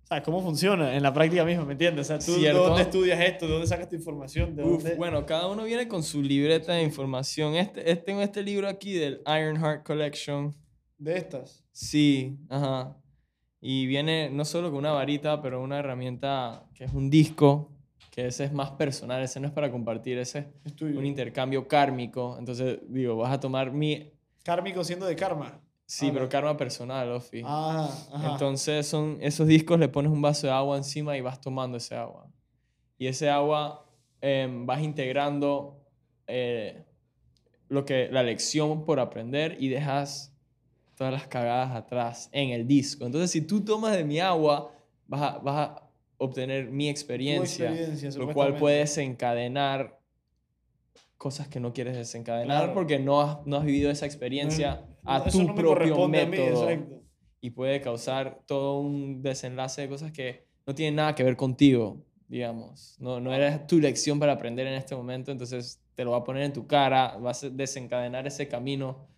O 0.05 0.07
sea, 0.07 0.23
cómo 0.23 0.41
funciona 0.41 0.97
en 0.97 1.03
la 1.03 1.13
práctica 1.13 1.45
misma, 1.45 1.67
¿me 1.67 1.73
entiendes? 1.73 2.07
O 2.07 2.09
sea, 2.09 2.19
tú 2.19 2.33
Cierto. 2.41 2.65
dónde 2.67 2.83
estudias 2.83 3.21
esto, 3.21 3.45
de 3.47 3.53
dónde 3.53 3.67
sacas 3.67 3.91
tu 3.91 3.95
información, 3.97 4.57
de 4.57 4.65
Uf, 4.65 4.83
dónde... 4.83 4.95
bueno, 4.97 5.27
cada 5.27 5.49
uno 5.49 5.65
viene 5.65 5.87
con 5.87 6.03
su 6.03 6.23
libreta 6.23 6.73
de 6.73 6.83
información. 6.83 7.55
Este, 7.57 7.91
este- 7.91 8.05
tengo 8.07 8.23
este 8.23 8.43
libro 8.43 8.69
aquí 8.69 8.95
del 8.95 9.21
Ironheart 9.27 9.85
Collection. 9.85 10.57
De 10.97 11.19
estas. 11.19 11.63
Sí, 11.73 12.39
ajá. 12.49 12.97
Y 13.61 13.87
viene 13.87 14.31
no 14.31 14.47
solo 14.47 14.71
con 14.71 14.79
una 14.79 14.93
varita, 14.93 15.43
pero 15.43 15.63
una 15.63 15.79
herramienta 15.79 16.67
que 16.75 16.85
es 16.85 16.93
un 16.95 17.11
disco, 17.11 17.71
que 18.21 18.27
ese 18.29 18.45
es 18.45 18.53
más 18.53 18.73
personal, 18.73 19.23
ese 19.23 19.41
no 19.41 19.47
es 19.47 19.53
para 19.53 19.71
compartir, 19.71 20.19
ese 20.19 20.47
es 20.65 20.75
tuyo. 20.77 20.99
un 20.99 21.07
intercambio 21.07 21.67
kármico. 21.67 22.37
Entonces, 22.39 22.79
digo, 22.89 23.17
vas 23.17 23.33
a 23.33 23.41
tomar 23.41 23.73
mi... 23.73 24.13
Kármico 24.45 24.85
siendo 24.85 25.07
de 25.07 25.17
karma. 25.17 25.61
Sí, 25.87 26.09
Ah, 26.09 26.11
pero 26.13 26.29
karma 26.29 26.57
personal, 26.57 27.11
Ofi. 27.13 27.43
Ajá. 27.45 28.33
Entonces, 28.33 28.87
son 28.87 29.19
esos 29.21 29.47
discos, 29.47 29.79
le 29.79 29.89
pones 29.89 30.13
un 30.13 30.23
vaso 30.23 30.47
de 30.47 30.53
agua 30.53 30.77
encima 30.77 31.17
y 31.17 31.21
vas 31.21 31.41
tomando 31.41 31.79
ese 31.79 31.97
agua. 31.97 32.31
Y 32.99 33.07
ese 33.07 33.29
agua 33.31 33.87
em, 34.21 34.67
vas 34.67 34.81
integrando 34.83 35.81
eh, 36.27 36.85
lo 37.69 37.85
que, 37.85 38.09
la 38.11 38.23
lección 38.23 38.85
por 38.85 39.01
aprender 39.01 39.57
y 39.59 39.69
dejas 39.69 40.37
todas 40.95 41.13
las 41.13 41.27
cagadas 41.27 41.75
atrás 41.75 42.29
en 42.33 42.51
el 42.51 42.67
disco. 42.67 43.07
Entonces, 43.07 43.31
si 43.31 43.41
tú 43.41 43.65
tomas 43.65 43.97
de 43.97 44.05
mi 44.05 44.21
agua, 44.21 44.73
vas 45.09 45.23
a, 45.23 45.39
vas 45.39 45.57
a 45.71 45.90
obtener 46.23 46.71
mi 46.71 46.91
experiencia, 46.91 47.71
experiencia, 47.71 48.21
lo 48.21 48.33
cual 48.35 48.57
puede 48.57 48.81
desencadenar 48.81 49.99
cosas 51.17 51.49
que 51.49 51.61
no 51.61 51.73
quieres 51.73 51.97
desencadenar 51.97 52.59
Claro. 52.59 52.75
porque 52.75 52.99
no 52.99 53.23
has, 53.23 53.47
no 53.47 53.57
has 53.57 53.65
vivido 53.65 53.91
esa 53.91 54.05
experiencia 54.05 54.87
No, 55.03 55.11
a 55.13 55.25
tu 55.25 55.43
no 55.43 55.55
propio 55.55 55.95
corresponde 55.95 56.21
a 56.21 56.27
mí, 56.27 56.37
método 56.37 56.69
y 57.41 57.51
puede 57.51 57.81
causar 57.81 58.43
todo 58.47 58.81
un 58.81 59.23
desenlace 59.23 59.81
de 59.83 59.89
cosas 59.89 60.13
que 60.13 60.47
no 60.67 60.75
tienen 60.75 60.97
nada 60.97 61.15
que 61.15 61.25
ver 61.25 61.37
contigo, 61.37 62.05
digamos. 62.29 62.97
No, 63.01 63.19
no 63.19 63.33
era 63.35 63.67
tu 63.67 63.79
lección 63.79 64.19
para 64.19 64.33
aprender 64.33 64.67
en 64.67 64.75
este 64.75 64.95
momento, 64.95 65.33
entonces 65.33 65.81
te 65.95 66.05
lo 66.05 66.11
va 66.11 66.19
a 66.19 66.25
poner 66.25 66.43
en 66.43 66.53
tu 66.53 66.67
cara, 66.67 67.17
vas 67.17 67.45
a 67.45 67.49
desencadenar 67.49 68.27
ese 68.27 68.47
camino 68.47 69.09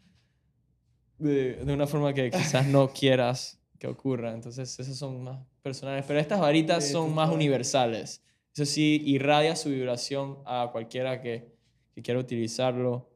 de, 1.19 1.57
de 1.65 1.73
una 1.73 1.89
forma 1.89 2.15
que 2.15 2.31
quizás 2.31 2.65
no 2.67 2.93
quieras 2.93 3.61
que 3.83 3.89
ocurra. 3.89 4.33
Entonces, 4.33 4.79
esas 4.79 4.97
son 4.97 5.25
más 5.25 5.45
personales. 5.61 6.05
Pero 6.07 6.21
estas 6.21 6.39
varitas 6.39 6.87
Sí, 6.87 6.93
son 6.93 7.13
más 7.13 7.33
universales. 7.33 8.23
Eso 8.55 8.65
sí, 8.65 9.03
irradia 9.05 9.57
su 9.57 9.71
vibración 9.71 10.39
a 10.47 10.69
cualquiera 10.71 11.21
que, 11.21 11.49
que 11.93 12.01
quiera 12.01 12.21
utilizarlo. 12.21 13.11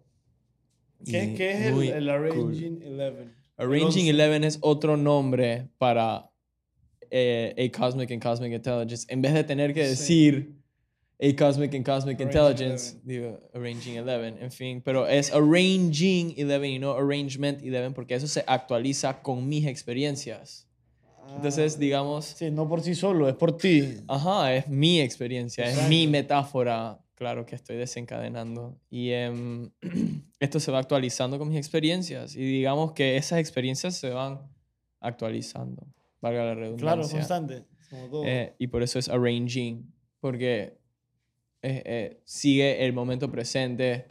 ¿Qué, 1.04 1.34
qué 1.36 1.52
es 1.52 1.66
el, 1.66 1.82
el 1.82 2.04
cool. 2.04 2.10
Arranging 2.10 2.82
11? 2.82 3.28
Arranging 3.56 4.10
once. 4.10 4.24
11 4.24 4.46
es 4.48 4.58
otro 4.60 4.96
nombre 4.96 5.68
para 5.78 6.32
eh, 7.12 7.54
A 7.56 7.78
Cosmic 7.78 8.10
and 8.10 8.20
Cosmic 8.20 8.52
Intelligence. 8.52 9.06
En 9.08 9.22
vez 9.22 9.34
de 9.34 9.44
tener 9.44 9.72
que 9.72 9.86
decir 9.86 10.52
Cosmic 11.38 11.74
and 11.74 11.84
Cosmic 11.84 12.20
Arranging 12.20 12.26
Intelligence, 12.26 13.00
digo 13.02 13.40
Arranging 13.54 13.98
11, 14.00 14.44
en 14.44 14.50
fin. 14.52 14.82
Pero 14.82 15.06
es 15.08 15.32
Arranging 15.32 16.34
11 16.38 16.66
y 16.68 16.78
no 16.78 16.92
Arrangement 16.92 17.62
11 17.62 17.90
porque 17.92 18.14
eso 18.14 18.26
se 18.26 18.44
actualiza 18.46 19.22
con 19.22 19.48
mis 19.48 19.66
experiencias. 19.66 20.68
Entonces, 21.34 21.74
Ah, 21.76 21.80
digamos, 21.80 22.24
Sí, 22.26 22.50
no 22.50 22.68
por 22.68 22.82
sí 22.82 22.94
solo, 22.94 23.28
es 23.28 23.34
por 23.34 23.56
ti. 23.56 23.96
ajá, 24.06 24.54
es 24.54 24.68
mi 24.68 25.00
experiencia, 25.00 25.64
es 25.64 25.70
Exacto. 25.70 25.88
mi 25.90 26.06
metáfora, 26.06 27.00
claro, 27.14 27.44
que 27.46 27.56
estoy 27.56 27.76
desencadenando. 27.76 28.78
Y 28.90 29.10
em, 29.10 29.70
esto 30.38 30.60
se 30.60 30.70
va 30.70 30.78
actualizando 30.78 31.38
con 31.38 31.48
mis 31.48 31.58
experiencias. 31.58 32.36
Y 32.36 32.40
digamos 32.44 32.92
que 32.92 33.16
esas 33.16 33.38
experiencias 33.40 33.96
se 33.96 34.10
van 34.10 34.40
actualizando, 35.00 35.86
valga 36.20 36.44
la 36.44 36.54
redundancia. 36.54 36.94
Claro, 36.94 37.08
constante. 37.08 37.64
Como 37.90 38.08
todo. 38.08 38.24
Eh, 38.26 38.54
y 38.58 38.66
por 38.68 38.82
eso 38.82 38.98
es 38.98 39.08
arranging, 39.08 39.92
porque 40.20 40.76
eh, 41.62 41.82
eh, 41.84 42.20
sigue 42.24 42.84
el 42.84 42.92
momento 42.92 43.30
presente 43.30 44.06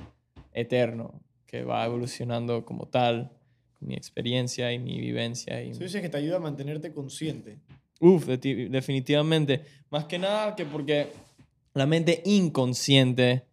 eterno, 0.53 1.21
que 1.45 1.63
va 1.63 1.85
evolucionando 1.85 2.65
como 2.65 2.87
tal, 2.87 3.31
mi 3.79 3.95
experiencia 3.95 4.71
y 4.73 4.79
mi 4.79 4.99
vivencia. 4.99 5.61
Y, 5.61 5.73
Tú 5.73 5.83
dices 5.83 6.01
que 6.01 6.09
te 6.09 6.17
ayuda 6.17 6.37
a 6.37 6.39
mantenerte 6.39 6.91
consciente. 6.91 7.57
Uf, 7.99 8.25
de- 8.25 8.69
definitivamente. 8.69 9.61
Más 9.89 10.05
que 10.05 10.17
nada 10.17 10.55
que 10.55 10.65
porque 10.65 11.07
la 11.73 11.85
mente 11.85 12.21
inconsciente 12.25 13.43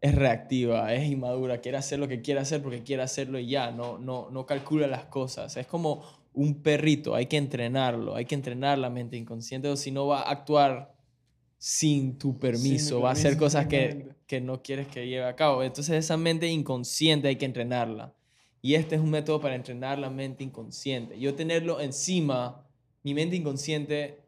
es 0.00 0.14
reactiva, 0.14 0.92
es 0.92 1.08
inmadura, 1.10 1.60
quiere 1.60 1.78
hacer 1.78 1.98
lo 1.98 2.08
que 2.08 2.20
quiere 2.20 2.40
hacer 2.40 2.62
porque 2.62 2.82
quiere 2.82 3.02
hacerlo 3.02 3.38
y 3.38 3.46
ya, 3.46 3.70
no, 3.70 3.98
no, 3.98 4.28
no 4.30 4.46
calcula 4.46 4.86
las 4.86 5.04
cosas. 5.06 5.56
Es 5.56 5.66
como 5.66 6.02
un 6.34 6.62
perrito, 6.62 7.14
hay 7.14 7.26
que 7.26 7.36
entrenarlo, 7.36 8.14
hay 8.14 8.24
que 8.24 8.34
entrenar 8.34 8.78
la 8.78 8.90
mente 8.90 9.16
inconsciente 9.16 9.68
o 9.68 9.76
si 9.76 9.90
no 9.90 10.06
va 10.06 10.20
a 10.22 10.30
actuar 10.30 10.93
sin 11.66 12.18
tu 12.18 12.38
permiso, 12.38 13.00
va 13.00 13.08
a 13.08 13.12
hacer 13.12 13.38
cosas 13.38 13.66
que, 13.66 14.10
que 14.26 14.38
no 14.38 14.62
quieres 14.62 14.86
que 14.86 15.08
lleve 15.08 15.24
a 15.24 15.34
cabo. 15.34 15.62
Entonces 15.62 16.04
esa 16.04 16.18
mente 16.18 16.46
inconsciente 16.46 17.28
hay 17.28 17.36
que 17.36 17.46
entrenarla. 17.46 18.12
Y 18.60 18.74
este 18.74 18.96
es 18.96 19.00
un 19.00 19.08
método 19.08 19.40
para 19.40 19.54
entrenar 19.54 19.98
la 19.98 20.10
mente 20.10 20.44
inconsciente. 20.44 21.18
Yo 21.18 21.34
tenerlo 21.34 21.80
encima, 21.80 22.68
mi 23.02 23.14
mente 23.14 23.36
inconsciente 23.36 24.20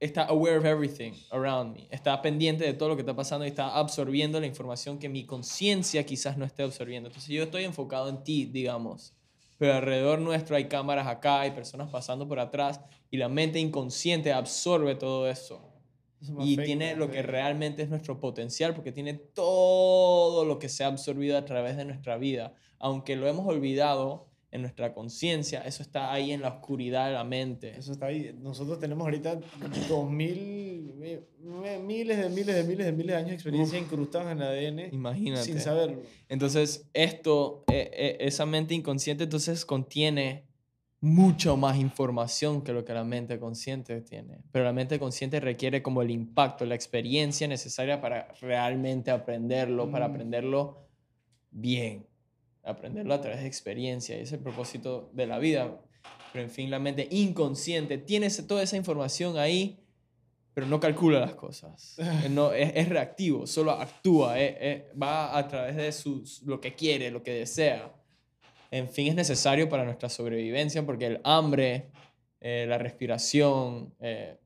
está 0.00 0.24
aware 0.24 0.56
of 0.56 0.64
everything 0.64 1.12
around 1.30 1.76
me, 1.76 1.88
está 1.90 2.22
pendiente 2.22 2.64
de 2.64 2.72
todo 2.72 2.88
lo 2.88 2.96
que 2.96 3.02
está 3.02 3.14
pasando 3.14 3.44
y 3.44 3.48
está 3.48 3.76
absorbiendo 3.76 4.40
la 4.40 4.46
información 4.46 4.98
que 4.98 5.10
mi 5.10 5.26
conciencia 5.26 6.06
quizás 6.06 6.38
no 6.38 6.46
esté 6.46 6.62
absorbiendo. 6.62 7.10
Entonces 7.10 7.28
yo 7.34 7.42
estoy 7.42 7.64
enfocado 7.64 8.08
en 8.08 8.24
ti, 8.24 8.46
digamos, 8.46 9.12
pero 9.58 9.74
alrededor 9.74 10.20
nuestro 10.20 10.56
hay 10.56 10.68
cámaras 10.68 11.06
acá, 11.06 11.42
hay 11.42 11.50
personas 11.50 11.90
pasando 11.90 12.26
por 12.26 12.40
atrás 12.40 12.80
y 13.10 13.18
la 13.18 13.28
mente 13.28 13.58
inconsciente 13.58 14.32
absorbe 14.32 14.94
todo 14.94 15.28
eso 15.28 15.75
y 16.40 16.56
tiene 16.56 16.94
lo 16.96 17.06
que 17.10 17.18
afecta. 17.18 17.32
realmente 17.32 17.82
es 17.82 17.88
nuestro 17.88 18.18
potencial, 18.20 18.74
porque 18.74 18.92
tiene 18.92 19.14
todo 19.14 20.44
lo 20.44 20.58
que 20.58 20.68
se 20.68 20.84
ha 20.84 20.88
absorbido 20.88 21.36
a 21.38 21.44
través 21.44 21.76
de 21.76 21.84
nuestra 21.84 22.16
vida. 22.18 22.54
Aunque 22.78 23.16
lo 23.16 23.26
hemos 23.28 23.46
olvidado 23.46 24.26
en 24.52 24.62
nuestra 24.62 24.94
conciencia, 24.94 25.60
eso 25.62 25.82
está 25.82 26.12
ahí 26.12 26.30
en 26.32 26.40
la 26.40 26.48
oscuridad 26.48 27.08
de 27.08 27.12
la 27.14 27.24
mente. 27.24 27.76
Eso 27.76 27.92
está 27.92 28.06
ahí. 28.06 28.34
Nosotros 28.40 28.78
tenemos 28.78 29.04
ahorita 29.04 29.38
dos 29.88 30.10
mil, 30.10 30.94
mi- 30.96 31.18
mi- 31.40 31.78
miles 31.84 32.18
de 32.18 32.28
miles 32.30 32.54
de 32.54 32.64
miles 32.64 32.86
de 32.86 32.92
miles 32.92 33.06
de 33.08 33.14
años 33.16 33.28
de 33.30 33.34
experiencia 33.34 33.78
incrustados 33.78 34.30
en 34.32 34.38
el 34.40 34.44
ADN 34.44 34.88
Imagínate. 34.94 35.44
sin 35.44 35.60
saberlo. 35.60 36.00
Entonces, 36.28 36.88
esto, 36.94 37.64
eh, 37.70 37.90
eh, 37.92 38.16
esa 38.20 38.46
mente 38.46 38.74
inconsciente, 38.74 39.24
entonces 39.24 39.66
contiene 39.66 40.45
mucho 41.06 41.56
más 41.56 41.76
información 41.78 42.62
que 42.62 42.72
lo 42.72 42.84
que 42.84 42.92
la 42.92 43.04
mente 43.04 43.38
consciente 43.38 44.00
tiene. 44.00 44.40
Pero 44.50 44.64
la 44.64 44.72
mente 44.72 44.98
consciente 44.98 45.38
requiere 45.38 45.80
como 45.80 46.02
el 46.02 46.10
impacto, 46.10 46.64
la 46.66 46.74
experiencia 46.74 47.46
necesaria 47.46 48.00
para 48.00 48.34
realmente 48.40 49.12
aprenderlo, 49.12 49.88
para 49.88 50.08
Mm. 50.08 50.10
aprenderlo 50.10 50.88
bien, 51.52 52.06
aprenderlo 52.64 53.14
a 53.14 53.20
través 53.20 53.40
de 53.40 53.46
experiencia. 53.46 54.16
Y 54.18 54.22
es 54.22 54.32
el 54.32 54.40
propósito 54.40 55.08
de 55.12 55.26
la 55.28 55.38
vida. 55.38 55.80
Pero 56.32 56.44
en 56.44 56.50
fin, 56.50 56.70
la 56.70 56.80
mente 56.80 57.06
inconsciente 57.10 57.98
tiene 57.98 58.28
toda 58.30 58.64
esa 58.64 58.76
información 58.76 59.38
ahí, 59.38 59.78
pero 60.54 60.66
no 60.66 60.80
calcula 60.80 61.20
las 61.20 61.36
cosas. 61.36 61.96
No, 62.30 62.52
es, 62.52 62.72
es 62.74 62.88
reactivo, 62.88 63.46
solo 63.46 63.70
actúa, 63.70 64.40
eh, 64.40 64.56
eh, 64.60 64.92
va 65.00 65.38
a 65.38 65.46
través 65.46 65.76
de 65.76 65.92
sus, 65.92 66.42
lo 66.42 66.60
que 66.60 66.74
quiere, 66.74 67.12
lo 67.12 67.22
que 67.22 67.32
desea. 67.32 67.92
En 68.70 68.88
fin, 68.88 69.08
es 69.08 69.14
necesario 69.14 69.68
para 69.68 69.84
nuestra 69.84 70.08
sobrevivencia 70.08 70.84
porque 70.84 71.06
el 71.06 71.20
hambre, 71.24 71.90
eh, 72.40 72.66
la 72.68 72.78
respiración, 72.78 73.94
eh, 74.00 74.38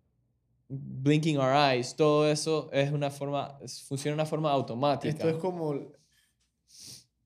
blinking 0.68 1.38
our 1.38 1.54
eyes, 1.54 1.96
todo 1.96 2.30
eso 2.30 2.70
es 2.72 2.92
una 2.92 3.10
forma, 3.10 3.58
funciona 3.88 4.12
de 4.16 4.22
una 4.22 4.26
forma 4.26 4.52
automática. 4.52 5.08
Esto 5.10 5.28
es 5.30 5.36
como. 5.36 5.74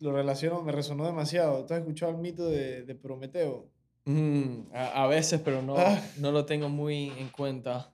Lo 0.01 0.13
relaciono, 0.13 0.61
me 0.63 0.73
resonó 0.73 1.07
demasiado. 1.07 1.65
¿Tú 1.65 1.73
has 1.75 1.81
escuchado 1.81 2.13
el 2.13 2.19
mito 2.19 2.49
de, 2.49 2.83
de 2.83 2.95
Prometeo? 2.95 3.71
Mm, 4.05 4.67
a, 4.75 5.05
a 5.05 5.07
veces, 5.07 5.41
pero 5.43 5.63
no, 5.63 5.77
Ah. 5.79 5.99
no 6.19 6.31
lo 6.31 6.45
tengo 6.45 6.69
muy 6.69 7.11
en 7.19 7.29
cuenta. 7.29 7.91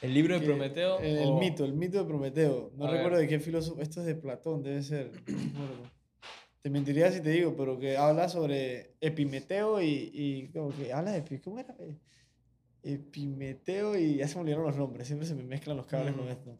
El 0.00 0.14
libro 0.14 0.34
de 0.34 0.40
Que- 0.40 0.46
Prometeo. 0.46 0.98
El, 1.00 1.18
el 1.18 1.28
o- 1.28 1.38
mito, 1.40 1.64
el 1.64 1.72
mito 1.72 1.98
de 1.98 2.04
Prometeo. 2.04 2.70
No 2.76 2.84
A 2.86 2.90
recuerdo 2.90 3.16
ver. 3.16 3.26
de 3.26 3.28
qué 3.28 3.40
filósofo. 3.40 3.80
Esto 3.80 4.00
es 4.00 4.06
de 4.06 4.14
Platón, 4.14 4.62
debe 4.62 4.80
ser. 4.82 5.10
no. 5.26 5.97
Te 6.62 6.70
mentiría 6.70 7.10
si 7.12 7.20
te 7.20 7.30
digo, 7.30 7.54
pero 7.56 7.78
que 7.78 7.96
habla 7.96 8.28
sobre 8.28 8.94
Epimeteo 9.00 9.80
y, 9.80 10.10
y 10.12 10.48
como 10.48 10.70
que 10.70 10.92
habla 10.92 11.12
de. 11.12 11.40
¿Cómo 11.40 11.58
era? 11.58 11.74
Eh, 11.78 11.96
Epimeteo 12.82 13.96
y 13.98 14.16
ya 14.16 14.28
se 14.28 14.36
me 14.36 14.42
olvidaron 14.42 14.66
los 14.66 14.76
nombres, 14.76 15.06
siempre 15.06 15.26
se 15.26 15.34
me 15.34 15.42
mezclan 15.42 15.76
los 15.76 15.86
cables 15.86 16.12
con 16.14 16.22
Ujú. 16.24 16.30
esto. 16.32 16.58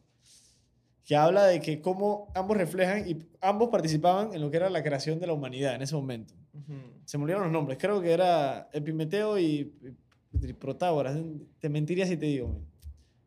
Que 1.05 1.15
habla 1.15 1.45
de 1.45 1.59
que 1.59 1.81
cómo 1.81 2.31
ambos 2.35 2.57
reflejan 2.57 3.09
y 3.09 3.17
ambos 3.41 3.69
participaban 3.69 4.33
en 4.33 4.41
lo 4.41 4.51
que 4.51 4.57
era 4.57 4.69
la 4.69 4.83
creación 4.83 5.19
de 5.19 5.27
la 5.27 5.33
humanidad 5.33 5.75
en 5.75 5.81
ese 5.81 5.95
momento. 5.95 6.33
Ujú. 6.53 6.73
Se 7.05 7.17
me 7.17 7.23
olvidaron 7.23 7.45
los 7.45 7.53
nombres, 7.53 7.77
creo 7.79 7.99
que 8.01 8.11
era 8.11 8.69
Epimeteo 8.73 9.39
y, 9.39 9.73
y 10.33 10.53
Protágoras. 10.53 11.17
Te 11.59 11.69
mentiría 11.69 12.05
si 12.05 12.15
te 12.17 12.27
digo. 12.27 12.49
man. 12.49 12.65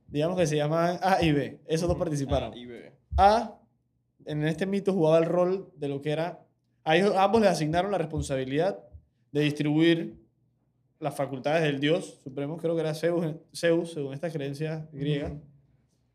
Digamos 0.06 0.38
que 0.38 0.46
se 0.46 0.56
llamaban 0.56 0.98
A 1.02 1.22
y 1.22 1.32
B, 1.32 1.60
esos 1.66 1.88
dos 1.88 1.96
Ujú. 1.96 2.04
participaron. 2.04 2.52
Ah, 2.52 2.56
y 2.58 2.66
B. 2.66 2.92
A, 3.16 3.58
en 4.26 4.44
este 4.44 4.66
mito, 4.66 4.92
jugaba 4.92 5.18
el 5.18 5.24
rol 5.24 5.72
de 5.76 5.88
lo 5.88 6.00
que 6.02 6.10
era. 6.12 6.46
A 6.84 6.96
ellos 6.96 7.14
ambos 7.16 7.40
les 7.40 7.50
asignaron 7.50 7.90
la 7.92 7.98
responsabilidad 7.98 8.78
de 9.30 9.40
distribuir 9.42 10.16
las 10.98 11.14
facultades 11.16 11.62
del 11.62 11.80
dios 11.80 12.20
supremo, 12.22 12.56
creo 12.56 12.74
que 12.74 12.80
era 12.80 12.94
Zeus, 12.94 13.34
Zeus 13.54 13.92
según 13.92 14.14
esta 14.14 14.30
creencia 14.30 14.88
griega, 14.92 15.28
Ujú. 15.28 15.40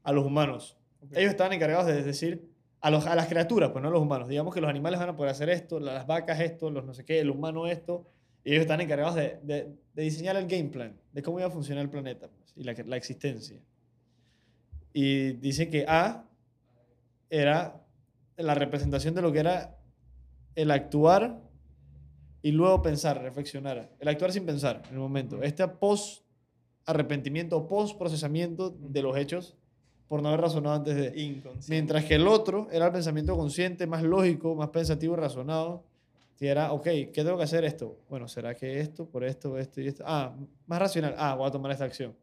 a 0.03 0.11
los 0.13 0.25
humanos. 0.25 0.77
Ellos 1.11 1.31
estaban 1.31 1.53
encargados 1.53 1.85
de 1.87 2.01
decir 2.03 2.49
a, 2.81 2.89
los, 2.89 3.05
a 3.05 3.15
las 3.15 3.27
criaturas, 3.27 3.71
pues 3.71 3.81
no 3.81 3.89
a 3.89 3.91
los 3.91 4.01
humanos. 4.01 4.27
Digamos 4.29 4.53
que 4.53 4.61
los 4.61 4.69
animales 4.69 4.99
van 4.99 5.09
a 5.09 5.15
poder 5.15 5.31
hacer 5.31 5.49
esto, 5.49 5.79
las 5.79 6.05
vacas 6.07 6.39
esto, 6.39 6.69
los 6.69 6.85
no 6.85 6.93
sé 6.93 7.03
qué, 7.05 7.19
el 7.19 7.29
humano 7.29 7.67
esto. 7.67 8.07
Y 8.43 8.51
ellos 8.51 8.61
están 8.61 8.79
encargados 8.81 9.15
de, 9.15 9.39
de- 9.43 9.75
de 9.93 10.03
diseñar 10.03 10.35
el 10.37 10.47
game 10.47 10.65
plan, 10.69 10.95
de 11.11 11.21
cómo 11.21 11.39
iba 11.39 11.47
a 11.47 11.51
funcionar 11.51 11.83
el 11.83 11.89
planeta 11.89 12.29
pues, 12.29 12.53
y 12.55 12.63
la, 12.63 12.73
la 12.85 12.95
existencia. 12.97 13.59
Y 14.93 15.33
dice 15.33 15.69
que 15.69 15.85
A 15.87 16.23
era 17.29 17.81
la 18.37 18.53
representación 18.55 19.15
de 19.15 19.21
lo 19.21 19.31
que 19.31 19.39
era 19.39 19.76
el 20.57 20.71
actuar 20.71 21.39
y 22.41 22.51
luego 22.51 22.81
pensar, 22.81 23.21
reflexionar. 23.21 23.91
El 23.99 24.07
actuar 24.07 24.31
sin 24.31 24.45
pensar 24.45 24.81
en 24.87 24.95
el 24.95 24.99
momento. 24.99 25.41
Este 25.43 25.65
post 25.67 26.23
arrepentimiento, 26.85 27.67
post 27.67 27.97
procesamiento 27.97 28.71
de 28.71 29.01
los 29.01 29.15
hechos 29.17 29.55
por 30.07 30.21
no 30.21 30.29
haber 30.29 30.41
razonado 30.41 30.75
antes 30.75 30.95
de. 30.95 31.21
Inconsciente. 31.21 31.67
Mientras 31.69 32.05
que 32.05 32.15
el 32.15 32.27
otro 32.27 32.67
era 32.71 32.87
el 32.87 32.91
pensamiento 32.91 33.37
consciente, 33.37 33.85
más 33.85 34.01
lógico, 34.01 34.55
más 34.55 34.69
pensativo 34.69 35.13
y 35.13 35.17
razonado. 35.17 35.83
Que 36.37 36.47
era, 36.47 36.71
ok, 36.71 36.83
¿qué 36.83 37.11
tengo 37.13 37.37
que 37.37 37.43
hacer 37.43 37.63
esto? 37.63 37.97
Bueno, 38.09 38.27
¿será 38.27 38.53
que 38.53 38.79
esto, 38.79 39.07
por 39.07 39.23
esto, 39.23 39.57
esto 39.57 39.81
y 39.81 39.87
esto? 39.87 40.03
Ah, 40.05 40.35
más 40.67 40.79
racional. 40.79 41.15
Ah, 41.17 41.33
voy 41.35 41.47
a 41.47 41.51
tomar 41.51 41.71
esta 41.71 41.85
acción. 41.85 42.15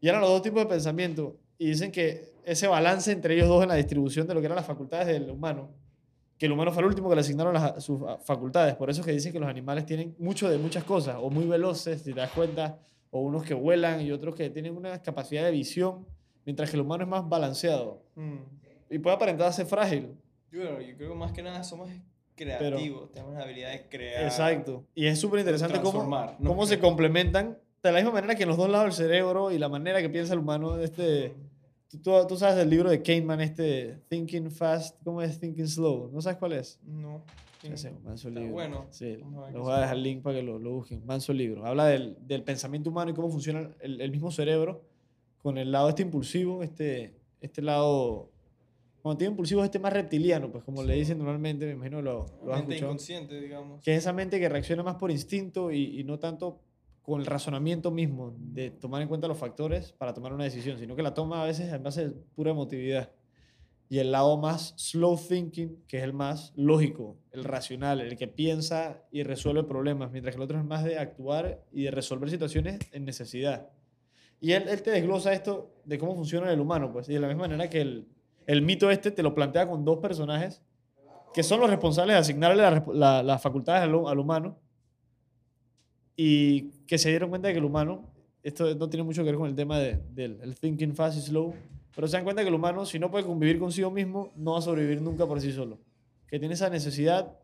Y 0.00 0.08
eran 0.08 0.20
los 0.20 0.30
dos 0.30 0.42
tipos 0.42 0.60
de 0.62 0.66
pensamiento. 0.66 1.36
Y 1.58 1.66
dicen 1.66 1.92
que 1.92 2.32
ese 2.44 2.66
balance 2.66 3.12
entre 3.12 3.34
ellos 3.34 3.48
dos 3.48 3.62
en 3.62 3.68
la 3.68 3.76
distribución 3.76 4.26
de 4.26 4.34
lo 4.34 4.40
que 4.40 4.46
eran 4.46 4.56
las 4.56 4.66
facultades 4.66 5.06
del 5.06 5.30
humano, 5.30 5.70
que 6.42 6.46
el 6.46 6.52
humano 6.54 6.72
fue 6.72 6.82
el 6.82 6.88
último 6.88 7.08
que 7.08 7.14
le 7.14 7.20
asignaron 7.20 7.54
las, 7.54 7.84
sus 7.84 8.00
facultades. 8.24 8.74
Por 8.74 8.90
eso 8.90 9.00
es 9.00 9.06
que 9.06 9.12
dicen 9.12 9.32
que 9.32 9.38
los 9.38 9.48
animales 9.48 9.86
tienen 9.86 10.16
mucho 10.18 10.50
de 10.50 10.58
muchas 10.58 10.82
cosas, 10.82 11.14
o 11.20 11.30
muy 11.30 11.46
veloces, 11.46 12.02
si 12.02 12.12
te 12.12 12.18
das 12.18 12.32
cuenta, 12.32 12.80
o 13.12 13.20
unos 13.20 13.44
que 13.44 13.54
vuelan 13.54 14.00
y 14.00 14.10
otros 14.10 14.34
que 14.34 14.50
tienen 14.50 14.76
una 14.76 15.00
capacidad 15.00 15.44
de 15.44 15.52
visión, 15.52 16.04
mientras 16.44 16.68
que 16.68 16.74
el 16.76 16.82
humano 16.82 17.04
es 17.04 17.08
más 17.08 17.28
balanceado. 17.28 18.02
Mm. 18.16 18.38
Y 18.90 18.98
puede 18.98 19.14
aparentar 19.14 19.52
ser 19.52 19.66
frágil. 19.66 20.16
Yo, 20.50 20.80
yo 20.80 20.96
creo 20.96 21.10
que 21.10 21.14
más 21.14 21.30
que 21.30 21.44
nada 21.44 21.62
somos 21.62 21.88
creativos, 22.34 23.12
tenemos 23.12 23.36
la 23.36 23.44
habilidad 23.44 23.70
de 23.70 23.88
crear. 23.88 24.24
Exacto. 24.24 24.84
Y 24.96 25.06
es 25.06 25.20
súper 25.20 25.38
interesante 25.38 25.80
cómo, 25.80 26.02
¿no? 26.40 26.50
cómo 26.50 26.66
se 26.66 26.80
complementan 26.80 27.56
de 27.84 27.92
la 27.92 27.98
misma 27.98 28.14
manera 28.14 28.34
que 28.34 28.42
en 28.42 28.48
los 28.48 28.58
dos 28.58 28.68
lados 28.68 28.86
del 28.86 29.06
cerebro 29.06 29.52
y 29.52 29.58
la 29.58 29.68
manera 29.68 30.02
que 30.02 30.10
piensa 30.10 30.32
el 30.32 30.40
humano. 30.40 30.76
Este, 30.80 31.34
tú, 31.98 32.12
tú- 32.28 32.36
sabes 32.36 32.56
del 32.56 32.70
libro 32.70 32.88
de 32.90 33.02
Kahneman, 33.02 33.40
este 33.40 34.00
Thinking 34.08 34.50
Fast, 34.50 35.02
¿cómo 35.04 35.20
es 35.22 35.38
Thinking 35.40 35.66
Slow? 35.68 36.10
¿No 36.12 36.20
sabes 36.22 36.38
cuál 36.38 36.52
es? 36.52 36.78
No. 36.84 37.24
Ese, 37.62 37.92
manso 38.02 38.28
Está 38.28 38.40
libro. 38.40 38.54
bueno. 38.54 38.86
Sí, 38.90 39.06
les 39.16 39.52
voy 39.60 39.72
a 39.72 39.78
dejar 39.80 39.96
el 39.96 40.02
link 40.02 40.22
para 40.22 40.36
que 40.36 40.42
lo, 40.42 40.58
lo 40.58 40.72
busquen. 40.72 41.04
Manso 41.06 41.32
libro. 41.32 41.64
Habla 41.64 41.86
del, 41.86 42.16
del 42.26 42.42
pensamiento 42.42 42.90
humano 42.90 43.12
y 43.12 43.14
cómo 43.14 43.30
funciona 43.30 43.70
el, 43.80 44.00
el 44.00 44.10
mismo 44.10 44.30
cerebro 44.32 44.82
con 45.38 45.58
el 45.58 45.70
lado 45.70 45.88
este 45.88 46.02
impulsivo, 46.02 46.62
este, 46.62 47.14
este 47.40 47.62
lado... 47.62 48.28
Cuando 49.00 49.18
tiene 49.18 49.32
impulsivo 49.32 49.62
es 49.62 49.66
este 49.66 49.80
más 49.80 49.92
reptiliano, 49.92 50.50
pues 50.52 50.62
como 50.62 50.82
le 50.84 50.92
Sí. 50.94 50.98
dicen 51.00 51.18
normalmente, 51.18 51.66
me 51.66 51.72
imagino 51.72 52.00
lo, 52.02 52.26
lo 52.44 52.52
has 52.52 52.60
Mente 52.60 52.74
escuchado. 52.74 52.92
inconsciente, 52.92 53.40
digamos. 53.40 53.82
Que 53.82 53.92
es 53.94 53.98
esa 53.98 54.12
mente 54.12 54.38
que 54.38 54.48
reacciona 54.48 54.82
más 54.84 54.94
por 54.96 55.10
instinto 55.10 55.72
y, 55.72 55.98
y 56.00 56.04
no 56.04 56.18
tanto 56.20 56.60
con 57.02 57.20
el 57.20 57.26
razonamiento 57.26 57.90
mismo 57.90 58.34
de 58.38 58.70
tomar 58.70 59.02
en 59.02 59.08
cuenta 59.08 59.28
los 59.28 59.38
factores 59.38 59.92
para 59.92 60.14
tomar 60.14 60.32
una 60.32 60.44
decisión, 60.44 60.78
sino 60.78 60.94
que 60.94 61.02
la 61.02 61.14
toma 61.14 61.42
a 61.42 61.46
veces 61.46 61.72
en 61.72 61.82
base 61.82 62.08
de 62.08 62.14
pura 62.34 62.52
emotividad. 62.52 63.10
Y 63.88 63.98
el 63.98 64.10
lado 64.10 64.38
más 64.38 64.74
slow 64.78 65.18
thinking, 65.18 65.84
que 65.86 65.98
es 65.98 66.04
el 66.04 66.14
más 66.14 66.52
lógico, 66.56 67.18
el 67.30 67.44
racional, 67.44 68.00
el 68.00 68.16
que 68.16 68.28
piensa 68.28 69.02
y 69.10 69.22
resuelve 69.22 69.64
problemas, 69.64 70.10
mientras 70.10 70.34
que 70.34 70.38
el 70.38 70.44
otro 70.44 70.58
es 70.58 70.64
más 70.64 70.84
de 70.84 70.98
actuar 70.98 71.62
y 71.72 71.84
de 71.84 71.90
resolver 71.90 72.30
situaciones 72.30 72.78
en 72.92 73.04
necesidad. 73.04 73.68
Y 74.40 74.52
él, 74.52 74.64
él 74.68 74.82
te 74.82 74.92
desglosa 74.92 75.32
esto 75.32 75.74
de 75.84 75.98
cómo 75.98 76.14
funciona 76.14 76.50
el 76.50 76.60
humano, 76.60 76.90
pues, 76.92 77.08
y 77.08 77.14
de 77.14 77.20
la 77.20 77.28
misma 77.28 77.42
manera 77.42 77.68
que 77.68 77.82
el, 77.82 78.08
el 78.46 78.62
mito 78.62 78.90
este 78.90 79.10
te 79.10 79.22
lo 79.22 79.34
plantea 79.34 79.68
con 79.68 79.84
dos 79.84 79.98
personajes 79.98 80.62
que 81.32 81.42
son 81.42 81.60
los 81.60 81.70
responsables 81.70 82.14
de 82.14 82.20
asignarle 82.20 82.82
las 82.92 83.42
facultades 83.42 83.82
al, 83.82 83.94
al 84.06 84.18
humano, 84.18 84.58
y 86.16 86.70
que 86.86 86.98
se 86.98 87.08
dieron 87.10 87.30
cuenta 87.30 87.48
de 87.48 87.54
que 87.54 87.58
el 87.58 87.64
humano, 87.64 88.10
esto 88.42 88.74
no 88.74 88.88
tiene 88.88 89.04
mucho 89.04 89.22
que 89.22 89.30
ver 89.30 89.36
con 89.38 89.48
el 89.48 89.54
tema 89.54 89.78
de- 89.78 89.98
del 90.14 90.38
el 90.42 90.54
thinking 90.56 90.94
fast 90.94 91.16
y 91.18 91.20
slow, 91.22 91.54
pero 91.94 92.06
se 92.08 92.16
dan 92.16 92.24
cuenta 92.24 92.42
que 92.42 92.48
el 92.48 92.54
humano, 92.54 92.84
si 92.86 92.98
no 92.98 93.10
puede 93.10 93.24
convivir 93.24 93.58
consigo 93.58 93.90
mismo, 93.90 94.32
no 94.36 94.52
va 94.52 94.58
a 94.58 94.62
sobrevivir 94.62 95.00
nunca 95.00 95.26
por 95.26 95.40
sí 95.40 95.52
solo. 95.52 95.78
Que 96.26 96.38
tiene 96.38 96.54
esa 96.54 96.70
necesidad, 96.70 97.36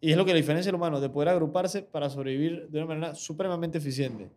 y 0.00 0.10
es 0.10 0.16
lo 0.16 0.24
que 0.24 0.32
le 0.32 0.38
diferencia 0.40 0.70
al 0.70 0.74
humano, 0.76 1.00
de 1.00 1.08
poder 1.08 1.28
agruparse 1.30 1.82
para 1.82 2.08
sobrevivir 2.10 2.68
de 2.68 2.78
una 2.78 2.86
manera 2.86 3.14
supremamente 3.14 3.78
eficiente. 3.78 4.30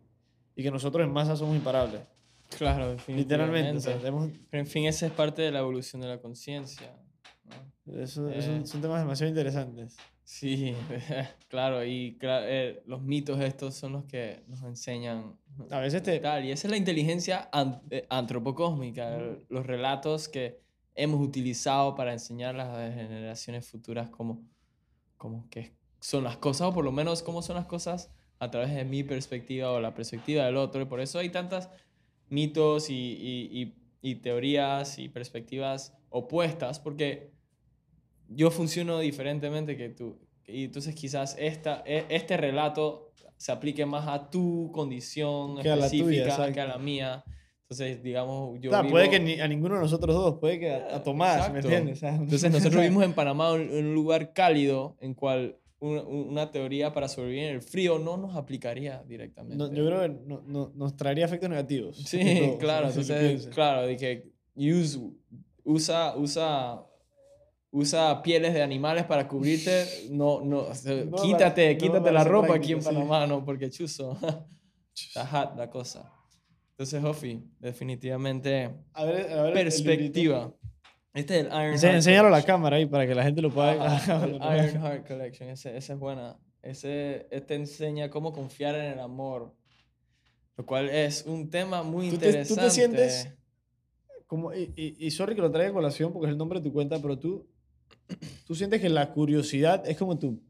Y 0.56 0.62
que 0.62 0.70
nosotros 0.70 1.04
en 1.06 1.12
masa 1.12 1.36
somos 1.36 1.56
imparables. 1.56 2.02
Claro, 2.58 2.96
Literalmente. 3.06 3.76
o 3.78 3.80
sea, 3.80 3.96
tenemos- 3.98 4.30
Pero 4.50 4.60
en 4.62 4.66
fin, 4.66 4.84
esa 4.86 5.06
es 5.06 5.12
parte 5.12 5.40
de 5.42 5.50
la 5.52 5.60
evolución 5.60 6.02
de 6.02 6.08
la 6.08 6.18
conciencia. 6.18 6.92
¿no? 7.86 8.00
eso- 8.00 8.28
Eh. 8.28 8.38
eso 8.38 8.66
son 8.66 8.80
temas 8.80 9.00
demasiado 9.00 9.28
interesantes. 9.30 9.96
Sí, 10.32 10.76
claro, 11.48 11.84
y 11.84 12.16
eh, 12.22 12.84
los 12.86 13.02
mitos 13.02 13.40
estos 13.40 13.74
son 13.74 13.94
los 13.94 14.04
que 14.04 14.44
nos 14.46 14.62
enseñan. 14.62 15.36
A 15.70 15.80
veces 15.80 16.04
te, 16.04 16.20
Tal, 16.20 16.44
y 16.44 16.52
esa 16.52 16.68
es 16.68 16.70
la 16.70 16.76
inteligencia 16.76 17.50
eh, 17.90 18.06
antropocósmica, 18.08 19.16
el- 19.16 19.44
los 19.48 19.66
relatos 19.66 20.28
que 20.28 20.60
hemos 20.94 21.20
utilizado 21.20 21.96
para 21.96 22.12
enseñar 22.12 22.54
a 22.60 22.64
las 22.64 22.94
generaciones 22.94 23.68
futuras 23.68 24.08
cómo, 24.08 24.46
cómo 25.16 25.48
que 25.50 25.74
son 25.98 26.22
las 26.22 26.36
cosas, 26.36 26.68
o 26.68 26.72
por 26.72 26.84
lo 26.84 26.92
menos 26.92 27.24
cómo 27.24 27.42
son 27.42 27.56
las 27.56 27.66
cosas 27.66 28.12
a 28.38 28.52
través 28.52 28.72
de 28.72 28.84
mi 28.84 29.02
perspectiva 29.02 29.72
o 29.72 29.80
la 29.80 29.94
perspectiva 29.94 30.46
del 30.46 30.56
otro. 30.58 30.80
Y 30.80 30.84
por 30.84 31.00
eso 31.00 31.18
hay 31.18 31.30
tantas 31.30 31.70
mitos 32.28 32.88
y, 32.88 32.94
y- 32.94 33.62
y- 33.62 33.74
y 34.00 34.14
teorías 34.14 35.00
y 35.00 35.08
perspectivas 35.08 35.92
opuestas, 36.08 36.78
porque 36.78 37.32
yo 38.32 38.50
funciono 38.50 38.98
diferentemente 39.00 39.76
que 39.76 39.90
tú. 39.90 40.18
Y 40.46 40.64
entonces 40.64 40.94
quizás 40.94 41.36
esta, 41.38 41.82
e- 41.86 42.06
este 42.08 42.36
relato 42.36 43.12
se 43.36 43.52
aplique 43.52 43.84
más 43.86 44.06
a 44.08 44.30
tu 44.30 44.70
condición 44.72 45.58
Que 45.62 45.70
a 45.70 45.76
la 45.76 45.88
tuya, 45.90 46.02
específica 46.24 46.52
que 46.52 46.60
a 46.60 46.66
la 46.66 46.78
mía. 46.78 47.24
Entonces, 47.62 48.02
digamos, 48.02 48.58
yo 48.60 48.70
Claro, 48.70 48.88
puede 48.88 49.04
vivo- 49.08 49.12
que 49.12 49.20
ni- 49.20 49.40
a 49.40 49.46
ninguno 49.46 49.76
de 49.76 49.80
nosotros 49.82 50.14
dos, 50.14 50.38
puede 50.40 50.58
que 50.58 50.72
a, 50.72 50.96
a 50.96 51.02
Tomás, 51.02 51.50
¿me 51.52 51.58
Exacto. 51.60 51.68
entiendes? 51.68 51.96
O 51.98 52.00
sea, 52.00 52.14
Entonces 52.16 52.50
nosotros 52.52 52.82
vivimos 52.82 53.04
en 53.04 53.12
Panamá 53.14 53.50
en 53.54 53.86
un 53.86 53.94
lugar 53.94 54.32
cálido 54.32 54.96
en 55.00 55.14
cual 55.14 55.56
una, 55.78 56.02
una 56.02 56.50
teoría 56.50 56.92
para 56.92 57.08
sobrevivir 57.08 57.44
en 57.44 57.54
el 57.54 57.62
frío 57.62 57.98
no 57.98 58.16
nos 58.16 58.36
aplicaría 58.36 59.02
directamente. 59.08 59.56
No, 59.56 59.72
yo 59.72 59.86
creo 59.86 60.00
que 60.02 60.08
no- 60.26 60.42
no- 60.46 60.72
nos 60.74 60.96
traería 60.96 61.24
efectos 61.24 61.48
negativos. 61.48 61.96
Sí, 61.96 62.54
claro. 62.58 62.88
Entonces, 62.88 63.46
claro, 63.54 63.86
de 63.86 63.96
que 63.96 64.32
use, 64.56 64.98
usa, 65.64 66.14
usa, 66.16 66.82
usa 67.72 68.22
pieles 68.22 68.52
de 68.54 68.62
animales 68.62 69.04
para 69.04 69.28
cubrirte. 69.28 69.86
No, 70.10 70.40
no, 70.42 70.60
o 70.60 70.74
sea, 70.74 71.04
No, 71.04 71.16
quítate, 71.22 71.72
no 71.74 71.78
quítate 71.78 72.12
la 72.12 72.24
ropa 72.24 72.54
aquí 72.56 72.72
en 72.72 72.82
sí. 72.82 72.88
Panamá, 72.88 73.26
¿no? 73.26 73.44
Porque 73.44 73.70
chuzo. 73.70 74.18
Está 74.94 75.26
hot 75.26 75.56
la 75.56 75.70
cosa. 75.70 76.12
Entonces, 76.72 77.02
Jofi, 77.02 77.42
definitivamente 77.58 78.70
A 78.94 79.04
ver, 79.04 79.32
a 79.32 79.42
ver 79.42 79.52
el- 79.52 79.58
el 79.58 79.64
perspectiva. 79.64 80.52
Este 81.12 81.40
es 81.40 81.46
el 81.46 81.46
Iron 81.48 81.74
Ense- 81.74 81.80
Heart 81.82 81.94
Enséñalo 81.96 82.28
a 82.28 82.30
la 82.30 82.42
cámara 82.42 82.76
ahí 82.76 82.86
para 82.86 83.06
que 83.06 83.14
la 83.14 83.22
gente 83.22 83.42
lo 83.42 83.50
pueda 83.50 83.72
Ajá, 83.96 84.24
el 84.24 84.32
lo 84.32 84.38
pueda- 84.38 84.56
Iron 84.68 84.82
Heart 84.82 85.06
Collection, 85.06 85.48
ese, 85.50 85.76
esa 85.76 85.92
es 85.94 85.98
buena. 85.98 86.38
Ese 86.62 87.26
este 87.30 87.54
enseña 87.54 88.10
cómo 88.10 88.32
confiar 88.32 88.74
en 88.76 88.92
el 88.92 89.00
amor, 89.00 89.54
lo 90.56 90.66
cual 90.66 90.88
es 90.90 91.24
un 91.26 91.50
tema 91.50 91.82
muy 91.82 92.10
¿Tú 92.10 92.18
te- 92.18 92.26
tú 92.26 92.32
te 92.32 92.38
interesante. 92.40 92.70
sientes- 92.70 93.34
Como, 94.26 94.54
y, 94.54 94.72
y, 94.76 95.06
y 95.06 95.10
sorry 95.10 95.34
que 95.34 95.40
lo 95.42 95.50
traiga 95.50 95.70
a 95.70 95.74
colación 95.74 96.12
porque 96.12 96.26
es 96.26 96.32
el 96.32 96.38
nombre 96.38 96.60
de 96.60 96.64
tu 96.68 96.72
cuenta, 96.72 96.98
pero 97.02 97.18
tú, 97.18 97.48
tú 98.46 98.54
sientes 98.54 98.80
que 98.80 98.88
la 98.88 99.10
curiosidad 99.12 99.82
es 99.88 99.96
como 99.96 100.18
tu, 100.18 100.40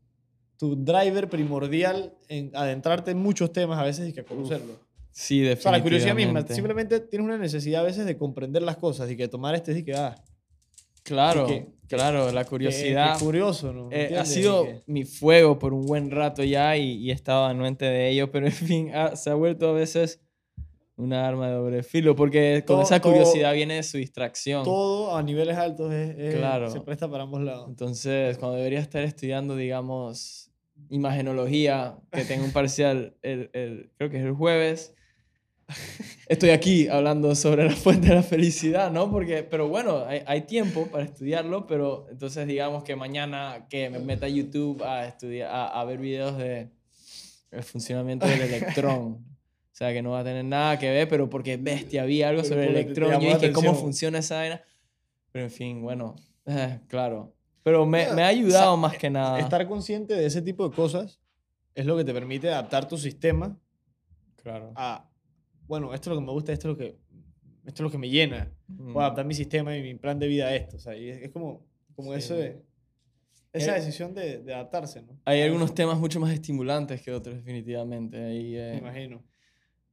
tu 0.56 0.76
driver 0.76 1.28
primordial 1.28 2.14
en 2.28 2.50
adentrarte 2.54 3.10
en 3.12 3.18
muchos 3.18 3.52
temas 3.52 3.78
a 3.78 3.82
veces 3.84 4.08
y 4.08 4.12
que 4.12 4.24
conocerlo. 4.24 4.74
Sí, 5.12 5.40
O 5.40 5.44
sea, 5.44 5.50
definitivamente. 5.50 5.78
la 5.78 5.82
curiosidad 5.82 6.14
misma, 6.14 6.54
simplemente 6.54 7.00
tienes 7.00 7.24
una 7.26 7.36
necesidad 7.38 7.80
a 7.80 7.84
veces 7.84 8.06
de 8.06 8.16
comprender 8.16 8.62
las 8.62 8.76
cosas 8.76 9.10
y 9.10 9.16
que 9.16 9.26
tomar 9.28 9.54
este 9.54 9.76
y 9.78 9.82
que, 9.84 9.94
ah, 9.94 10.14
Claro, 11.02 11.46
que- 11.46 11.66
claro, 11.88 12.30
la 12.30 12.44
curiosidad 12.44 13.18
que 13.18 13.24
curioso, 13.24 13.72
¿no? 13.72 13.88
eh, 13.90 14.16
ha 14.18 14.24
sido 14.24 14.64
que- 14.64 14.82
mi 14.86 15.04
fuego 15.04 15.58
por 15.58 15.72
un 15.72 15.86
buen 15.86 16.10
rato 16.10 16.44
ya 16.44 16.76
y, 16.76 16.92
y 16.98 17.10
he 17.10 17.14
estado 17.14 17.46
anuente 17.46 17.86
de 17.86 18.10
ello, 18.10 18.30
pero 18.30 18.46
en 18.46 18.52
fin, 18.52 18.94
ha- 18.94 19.16
se 19.16 19.30
ha 19.30 19.34
vuelto 19.34 19.70
a 19.70 19.72
veces 19.72 20.20
una 21.00 21.26
arma 21.26 21.48
de 21.48 21.54
doble 21.54 21.82
filo 21.82 22.14
porque 22.14 22.62
con 22.66 22.76
Todo- 22.76 22.82
esa 22.82 23.00
todo- 23.00 23.12
curiosidad 23.12 23.52
viene 23.54 23.82
su 23.82 23.98
distracción. 23.98 24.64
todo 24.64 25.16
a 25.16 25.22
niveles 25.22 25.56
altos 25.56 25.92
es, 25.92 26.18
es- 26.18 26.34
Claro. 26.36 26.70
se 26.70 26.80
presta 26.80 27.08
para 27.10 27.24
ambos 27.24 27.42
lados. 27.42 27.68
Entonces, 27.68 28.38
cuando 28.38 28.56
debería 28.58 28.80
estar 28.80 29.02
estudiando, 29.02 29.56
digamos, 29.56 30.50
imagenología, 30.88 31.96
que 32.12 32.24
tengo 32.24 32.44
un 32.44 32.52
parcial, 32.52 33.16
el, 33.22 33.50
el- 33.52 33.90
creo 33.96 34.10
que 34.10 34.18
es 34.18 34.24
el 34.24 34.32
jueves, 34.32 34.94
estoy 36.28 36.50
aquí 36.50 36.88
hablando 36.88 37.34
sobre 37.34 37.64
la 37.64 37.76
fuente 37.76 38.08
de 38.08 38.14
la 38.16 38.22
felicidad, 38.22 38.90
¿no? 38.90 39.10
Porque, 39.10 39.42
pero 39.44 39.68
bueno, 39.68 40.04
hay, 40.06 40.22
hay 40.26 40.42
tiempo 40.42 40.86
para 40.88 41.04
estudiarlo, 41.04 41.66
pero 41.66 42.06
entonces 42.10 42.46
digamos 42.46 42.82
que 42.82 42.96
mañana 42.96 43.66
que 43.68 43.88
me 43.90 43.98
meta 44.00 44.26
a 44.26 44.28
YouTube 44.28 44.82
a, 44.82 45.06
estudiar, 45.06 45.50
a, 45.50 45.80
a 45.80 45.84
ver 45.84 45.98
videos 45.98 46.36
de 46.38 46.70
el 47.52 47.62
funcionamiento 47.62 48.26
del 48.26 48.42
electrón. 48.42 49.24
O 49.80 49.82
sea, 49.82 49.94
que 49.94 50.02
no 50.02 50.10
va 50.10 50.20
a 50.20 50.24
tener 50.24 50.44
nada 50.44 50.78
que 50.78 50.90
ver, 50.90 51.08
pero 51.08 51.30
porque 51.30 51.56
bestia, 51.56 52.04
vi 52.04 52.22
algo 52.22 52.44
sobre 52.44 52.64
el 52.64 52.76
electrón, 52.76 53.18
yo 53.18 53.32
dije, 53.38 53.50
¿cómo 53.50 53.74
funciona 53.74 54.18
esa 54.18 54.36
vaina? 54.36 54.60
Pero 55.32 55.46
en 55.46 55.50
fin, 55.50 55.80
bueno, 55.80 56.16
eh, 56.44 56.80
claro. 56.86 57.34
Pero 57.62 57.86
me, 57.86 58.12
me 58.12 58.22
ha 58.22 58.26
ayudado 58.26 58.74
sa- 58.74 58.76
más 58.80 58.98
que 58.98 59.08
nada. 59.08 59.38
Estar 59.38 59.66
consciente 59.66 60.12
de 60.12 60.26
ese 60.26 60.42
tipo 60.42 60.68
de 60.68 60.76
cosas 60.76 61.18
es 61.74 61.86
lo 61.86 61.96
que 61.96 62.04
te 62.04 62.12
permite 62.12 62.50
adaptar 62.50 62.86
tu 62.88 62.98
sistema 62.98 63.58
Claro. 64.42 64.70
a, 64.76 65.08
bueno, 65.66 65.94
esto 65.94 66.10
es 66.10 66.14
lo 66.14 66.20
que 66.20 66.26
me 66.26 66.32
gusta, 66.32 66.52
esto 66.52 66.68
es 66.68 66.72
lo 66.72 66.76
que, 66.76 66.98
esto 67.64 67.72
es 67.76 67.80
lo 67.80 67.90
que 67.90 67.96
me 67.96 68.10
llena. 68.10 68.52
Mm. 68.68 68.94
A 68.98 69.00
adaptar 69.04 69.24
mi 69.24 69.32
sistema 69.32 69.74
y 69.74 69.80
mi 69.82 69.94
plan 69.94 70.18
de 70.18 70.26
vida 70.28 70.48
a 70.48 70.54
esto. 70.54 70.76
O 70.76 70.78
sea, 70.78 70.94
y 70.94 71.08
es, 71.08 71.22
es 71.22 71.30
como, 71.30 71.64
como 71.96 72.12
Sí. 72.12 72.18
eso 72.18 72.34
de, 72.34 72.62
esa 73.54 73.72
Eh, 73.78 73.80
decisión 73.80 74.12
de, 74.12 74.40
de 74.42 74.52
adaptarse, 74.52 75.00
¿no? 75.00 75.18
Hay 75.24 75.40
algunos 75.40 75.74
temas 75.74 75.98
mucho 75.98 76.20
más 76.20 76.32
estimulantes 76.34 77.00
que 77.00 77.12
otros, 77.12 77.34
definitivamente. 77.36 78.18
Me 78.18 78.74
eh, 78.74 78.76
imagino. 78.78 79.22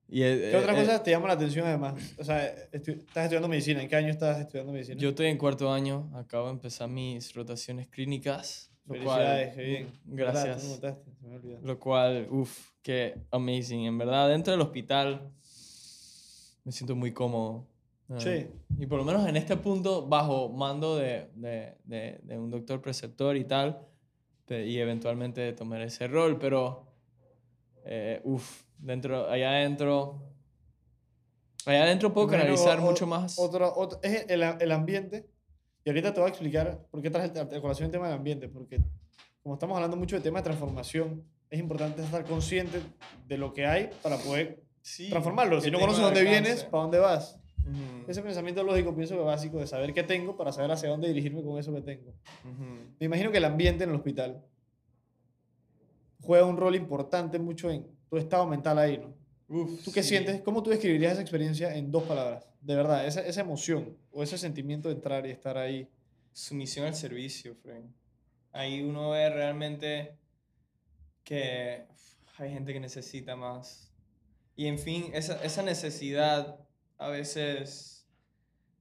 Y, 0.09 0.21
eh, 0.23 0.49
¿Qué 0.51 0.57
otras 0.57 0.77
eh, 0.77 0.81
cosas 0.81 1.03
te 1.03 1.11
llaman 1.11 1.27
la 1.29 1.33
atención 1.33 1.65
además? 1.67 1.95
O 2.17 2.23
sea, 2.23 2.53
estu- 2.71 2.97
estás 2.99 3.23
estudiando 3.25 3.47
medicina. 3.47 3.81
¿En 3.81 3.89
qué 3.89 3.95
año 3.95 4.09
estás 4.09 4.39
estudiando 4.39 4.71
medicina? 4.73 4.97
Yo 4.99 5.09
estoy 5.09 5.27
en 5.27 5.37
cuarto 5.37 5.71
año, 5.71 6.09
acabo 6.15 6.45
de 6.47 6.53
empezar 6.53 6.87
mis 6.89 7.33
rotaciones 7.33 7.87
clínicas. 7.89 8.71
Lo 8.85 9.03
cual, 9.03 9.51
bien. 9.57 9.87
Gracias. 10.05 10.79
me. 10.81 11.57
Lo 11.61 11.77
cual, 11.77 12.27
uff, 12.29 12.69
qué 12.81 13.17
amazing. 13.31 13.81
En 13.85 13.97
verdad, 13.97 14.29
dentro 14.29 14.51
del 14.53 14.61
hospital 14.61 15.29
me 16.63 16.71
siento 16.71 16.95
muy 16.95 17.11
cómodo. 17.13 17.65
Eh, 18.09 18.15
Sí. 18.19 18.47
Y 18.79 18.85
por 18.85 18.99
lo 18.99 19.03
menos 19.03 19.27
en 19.27 19.35
este 19.35 19.57
punto, 19.57 20.07
bajo 20.07 20.47
mando 20.49 20.95
de, 20.95 21.29
de, 21.35 21.73
de, 21.83 22.19
de 22.23 22.37
un 22.39 22.49
doctor 22.49 22.81
preceptor 22.81 23.35
y 23.35 23.43
tal, 23.43 23.81
y 24.49 24.77
eventualmente 24.77 25.51
tomar 25.51 25.81
ese 25.81 26.07
rol, 26.07 26.39
pero, 26.39 26.87
eh, 27.83 28.21
uff, 28.23 28.61
dentro, 28.79 29.29
allá 29.29 29.51
adentro, 29.51 30.21
allá 31.65 31.83
adentro 31.83 32.13
puedo 32.13 32.27
canalizar 32.27 32.79
o- 32.79 32.83
mucho 32.83 33.05
más. 33.07 33.37
Otro, 33.39 33.73
otro- 33.75 33.99
es 34.03 34.25
el, 34.29 34.41
el 34.43 34.71
ambiente. 34.71 35.27
Y 35.83 35.89
ahorita 35.89 36.13
te 36.13 36.19
voy 36.19 36.27
a 36.27 36.29
explicar 36.31 36.85
por 36.91 37.01
qué 37.01 37.09
traje 37.09 37.31
a 37.39 37.61
colación 37.61 37.85
el 37.85 37.91
tema 37.91 38.07
del 38.07 38.17
ambiente. 38.17 38.49
Porque 38.49 38.81
como 39.41 39.55
estamos 39.55 39.75
hablando 39.75 39.95
mucho 39.95 40.15
de 40.17 40.21
tema 40.21 40.39
de 40.39 40.43
transformación, 40.43 41.23
es 41.49 41.59
importante 41.59 42.03
estar 42.03 42.25
consciente 42.25 42.81
de 43.25 43.37
lo 43.37 43.53
que 43.53 43.65
hay 43.65 43.89
para 44.03 44.17
poder 44.17 44.61
Sí, 44.81 45.09
transformarlo. 45.09 45.59
Si 45.61 45.71
no 45.71 45.79
conoces 45.79 46.01
dónde 46.03 46.19
alcance. 46.21 46.41
vienes, 46.41 46.63
¿para 46.65 46.83
dónde 46.83 46.99
vas? 46.99 47.39
Ujú, 47.59 48.09
Ese 48.09 48.21
pensamiento 48.21 48.63
lógico 48.63 48.95
pienso 48.95 49.15
que 49.15 49.21
básico 49.21 49.57
de 49.59 49.67
saber 49.67 49.93
qué 49.93 50.03
tengo 50.03 50.37
para 50.37 50.51
saber 50.53 50.71
hacia 50.71 50.87
dónde 50.89 51.07
dirigirme 51.09 51.43
con 51.43 51.57
eso 51.57 51.73
que 51.73 51.81
tengo. 51.81 52.11
ujú. 52.45 52.63
Me 52.99 53.05
imagino 53.05 53.31
que 53.31 53.37
el 53.37 53.45
ambiente 53.45 53.83
en 53.85 53.89
el 53.89 53.95
hospital 53.97 54.41
juega 56.21 56.45
un 56.45 56.57
rol 56.57 56.75
importante 56.75 57.39
mucho 57.39 57.69
en 57.69 57.85
tu 58.09 58.17
estado 58.17 58.45
mental 58.47 58.77
ahí, 58.79 58.97
¿no? 58.97 59.13
Uf, 59.49 59.83
¿Tú 59.83 59.91
qué 59.91 60.03
sí. 60.03 60.09
sientes? 60.09 60.41
¿Cómo 60.41 60.61
tú 60.63 60.69
describirías 60.69 61.13
esa 61.13 61.21
experiencia 61.21 61.75
en 61.75 61.91
dos 61.91 62.03
palabras? 62.03 62.45
De 62.61 62.75
verdad, 62.75 63.05
esa, 63.07 63.21
esa 63.21 63.41
emoción 63.41 63.97
o 64.11 64.21
ese 64.23 64.37
sentimiento 64.37 64.89
de 64.89 64.95
entrar 64.95 65.25
y 65.25 65.31
estar 65.31 65.57
ahí. 65.57 65.87
Sumisión 66.33 66.85
al 66.85 66.95
servicio, 66.95 67.55
Frank. 67.55 67.85
Ahí 68.51 68.83
uno 68.83 69.11
ve 69.11 69.29
realmente 69.29 70.17
que 71.23 71.85
uf, 71.89 72.39
hay 72.41 72.51
gente 72.51 72.73
que 72.73 72.79
necesita 72.79 73.35
más. 73.35 73.91
Y 74.55 74.67
en 74.67 74.79
fin, 74.79 75.11
esa, 75.13 75.41
esa 75.43 75.61
necesidad 75.63 76.59
a 76.97 77.09
veces 77.09 78.07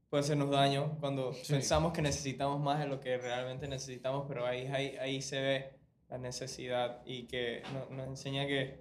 puede 0.08 0.22
hacernos 0.22 0.50
daño 0.50 0.96
cuando 1.00 1.32
Sí. 1.34 1.52
pensamos 1.52 1.92
que 1.92 2.02
necesitamos 2.02 2.60
más 2.60 2.78
de 2.80 2.86
lo 2.86 3.00
que 3.00 3.18
realmente 3.18 3.68
necesitamos, 3.68 4.24
pero 4.28 4.46
ahí, 4.46 4.66
ahí, 4.68 4.96
ahí 4.96 5.20
se 5.22 5.40
ve 5.40 5.75
la 6.08 6.18
necesidad 6.18 7.02
y 7.04 7.26
que 7.26 7.62
no- 7.72 7.96
nos 7.96 8.06
enseña 8.08 8.46
que 8.46 8.80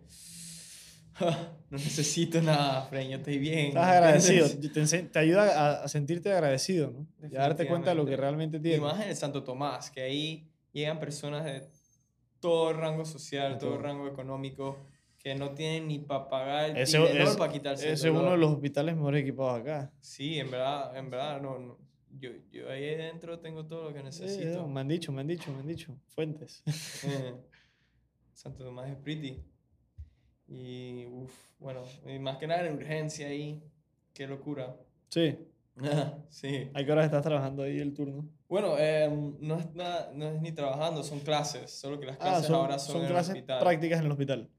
no 1.70 1.78
necesito 1.78 2.42
nada, 2.42 2.82
Frank, 2.84 3.08
yo 3.08 3.18
estoy 3.18 3.38
bien. 3.38 3.68
Estás 3.68 3.88
agradecido. 3.88 4.48
Te, 4.74 5.04
te 5.04 5.20
ayuda 5.20 5.44
a, 5.80 5.84
a 5.84 5.88
sentirte 5.88 6.32
agradecido, 6.32 6.92
¿no? 6.92 7.08
Y 7.30 7.36
a 7.36 7.40
darte 7.40 7.68
cuenta 7.68 7.92
de 7.92 7.96
lo 7.96 8.06
que 8.06 8.18
realmente 8.18 8.58
Y 8.58 8.62
tienes. 8.62 8.82
más 8.82 9.02
en 9.02 9.10
el 9.10 9.16
Santo 9.16 9.44
Tomás, 9.44 9.90
que 9.92 10.02
ahí 10.02 10.52
llegan 10.74 11.00
personas 11.00 11.46
de 11.46 11.70
todo 12.42 12.74
rango 12.74 13.06
social, 13.06 13.58
todo 13.58 13.72
todo. 13.72 13.82
rango 13.82 14.08
económico, 14.08 14.86
que 15.18 15.36
no 15.36 15.52
tienen 15.52 15.88
ni 15.88 16.00
para 16.00 16.28
pagar 16.30 16.70
el 16.72 16.78
es- 16.78 17.36
para 17.38 17.52
quitarse 17.52 17.92
ese 17.94 18.10
es 18.10 18.14
uno 18.14 18.32
de 18.32 18.38
los 18.38 18.52
hospitales 18.52 18.96
mejor 18.96 19.16
equipados 19.16 19.62
acá. 19.62 19.92
Sí, 20.02 20.38
en 20.38 20.52
verdad, 20.52 20.96
en 20.98 21.10
verdad, 21.10 21.42
no, 21.42 21.58
no. 21.60 21.78
Yo, 22.18 22.30
yo 22.52 22.70
ahí 22.70 22.94
adentro 22.94 23.40
tengo 23.40 23.66
todo 23.66 23.90
lo 23.90 23.94
que 23.94 24.02
necesito. 24.04 24.68
me 24.68 24.82
han 24.82 24.88
dicho, 24.88 25.12
me 25.12 25.22
han 25.22 25.28
dicho, 25.28 25.52
me 25.52 25.60
han 25.60 25.68
dicho. 25.68 25.96
Fuentes. 26.08 26.64
Eh, 27.04 27.36
Santo 28.34 28.64
Tomás 28.64 28.90
es 28.90 28.96
pretty. 28.98 29.44
Y, 30.48 31.06
uff, 31.08 31.34
bueno, 31.60 31.84
y 32.06 32.20
más 32.20 32.38
que 32.38 32.48
nada 32.48 32.66
en 32.68 32.76
urgencia 32.76 33.28
ahí. 33.28 33.62
Qué 34.14 34.28
locura. 34.28 34.76
Sí. 35.10 35.38
sí. 36.30 36.70
¿A 36.74 36.84
qué 36.86 36.92
horas 36.92 37.06
estás 37.06 37.24
trabajando 37.24 37.64
ahí 37.64 37.80
el 37.80 37.94
turno? 37.94 38.30
Bueno, 38.48 38.78
em, 38.78 39.36
no, 39.42 39.60
es 39.60 39.74
nada, 39.74 40.12
no 40.14 40.30
es 40.30 40.42
ni 40.42 40.52
trabajando, 40.52 41.04
son 41.04 41.20
clases. 41.20 41.72
Solo 41.72 42.00
que 42.00 42.06
las 42.06 42.16
Ah, 42.18 42.20
clases 42.20 42.48
son, 42.48 42.56
ahora 42.56 42.80
son, 42.80 42.94
son 42.94 43.02
en 43.02 43.08
el 43.08 43.12
clases 43.12 43.34
hospital. 43.36 43.60
prácticas 43.60 44.00
en 44.00 44.06
el 44.06 44.12
hospital. 44.12 44.50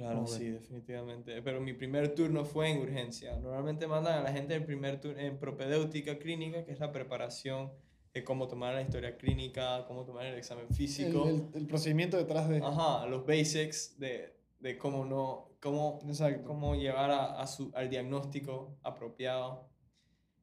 Claro, 0.00 0.26
sí, 0.26 0.48
definitivamente. 0.50 1.42
Pero 1.42 1.60
mi 1.60 1.72
primer 1.74 2.14
turno 2.14 2.44
fue 2.44 2.70
en 2.70 2.78
urgencia. 2.80 3.36
Normalmente 3.36 3.86
mandan 3.86 4.18
a 4.18 4.22
la 4.22 4.32
gente 4.32 4.54
el 4.54 4.64
primer 4.64 5.00
turno 5.00 5.18
en 5.20 5.38
propedéutica 5.38 6.18
clínica, 6.18 6.64
que 6.64 6.72
es 6.72 6.80
la 6.80 6.90
preparación 6.90 7.70
de 8.14 8.24
cómo 8.24 8.48
tomar 8.48 8.74
la 8.74 8.80
historia 8.82 9.16
clínica, 9.16 9.84
cómo 9.86 10.04
tomar 10.04 10.24
el 10.26 10.36
examen 10.38 10.68
físico. 10.70 11.28
el- 11.28 11.48
el 11.54 11.66
procedimiento 11.66 12.16
detrás 12.16 12.48
de... 12.48 12.58
Ajá, 12.58 13.06
los 13.06 13.26
basics 13.26 13.98
de, 13.98 14.34
de 14.58 14.78
cómo 14.78 15.04
no, 15.04 15.50
cómo, 15.60 16.00
Exacto. 16.06 16.44
cómo 16.44 16.74
llevar 16.74 17.10
a, 17.10 17.40
a 17.40 17.46
su, 17.46 17.70
al 17.74 17.90
diagnóstico 17.90 18.78
apropiado. 18.82 19.68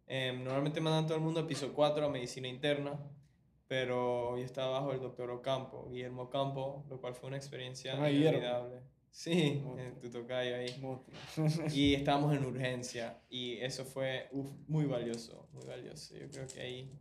Em, 0.06 0.44
normalmente 0.44 0.80
mandan 0.80 1.08
todo 1.08 1.18
el 1.18 1.24
mundo 1.24 1.40
a 1.42 1.48
piso 1.48 1.74
4 1.74 2.06
a 2.06 2.10
medicina 2.10 2.48
interna, 2.48 2.98
pero 3.68 4.38
yo 4.38 4.46
estaba 4.46 4.80
bajo 4.80 4.94
el 4.94 5.02
doctor 5.02 5.30
Ocampo, 5.32 5.90
Guillermo 5.90 6.22
Ocampo, 6.24 6.86
lo 6.90 7.02
cual 7.02 7.14
fue 7.16 7.28
una 7.28 7.38
experiencia 7.38 7.94
Ah, 8.02 8.10
inolvidable. 8.10 8.82
Sí, 9.12 9.62
Monstruo. 9.64 10.00
tu 10.02 10.10
tocayo 10.10 10.56
ahí. 10.56 10.78
Monstruo. 10.80 11.18
Y 11.74 11.94
estábamos 11.96 12.36
en 12.36 12.46
urgencia 12.46 13.20
y 13.30 13.58
eso 13.58 13.84
fue 13.86 14.28
uf, 14.32 14.50
muy 14.68 14.86
valioso, 14.86 15.48
muy 15.54 15.66
valioso. 15.66 16.16
Yo 16.16 16.30
creo 16.30 16.48
que 16.48 16.62
ahí 16.62 16.92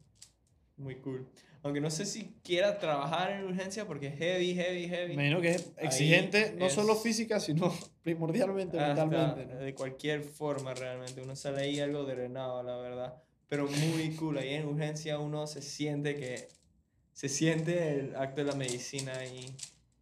muy 0.77 0.97
cool. 0.97 1.27
Aunque 1.63 1.81
no 1.81 1.91
sé 1.91 2.07
si 2.07 2.37
quiera 2.45 2.79
trabajar 2.79 3.33
en 3.33 3.45
urgencia 3.45 3.87
porque 3.87 4.09
es 4.09 4.19
heavy, 4.19 4.55
heavy, 4.55 4.89
heavy. 4.89 5.13
Imagino 5.15 5.41
que 5.41 5.51
es 5.51 5.73
Ahí 5.79 5.87
exigente, 5.87 6.55
no 6.57 6.69
solo 6.71 6.95
física, 6.95 7.41
sino 7.41 7.75
primordialmente 8.03 8.79
Hasta 8.79 9.05
mentalmente. 9.05 9.55
¿no? 9.55 9.61
de 9.61 9.75
cualquier 9.75 10.23
forma 10.23 10.75
realmente. 10.75 11.21
Uno 11.21 11.35
sale 11.35 11.63
ahí 11.63 11.81
algo 11.81 12.05
drenado, 12.05 12.63
la 12.63 12.77
verdad. 12.77 13.23
Pero 13.49 13.67
muy 13.69 14.15
cool. 14.17 14.39
Ahí 14.39 14.55
en 14.55 14.67
urgencia 14.67 15.19
uno 15.19 15.47
se 15.47 15.63
siente 15.63 16.15
que... 16.15 16.49
Se 17.13 17.31
siente 17.31 17.99
el 17.99 18.15
acto 18.15 18.43
de 18.45 18.49
la 18.51 18.55
medicina 18.55 19.13
y... 19.25 19.47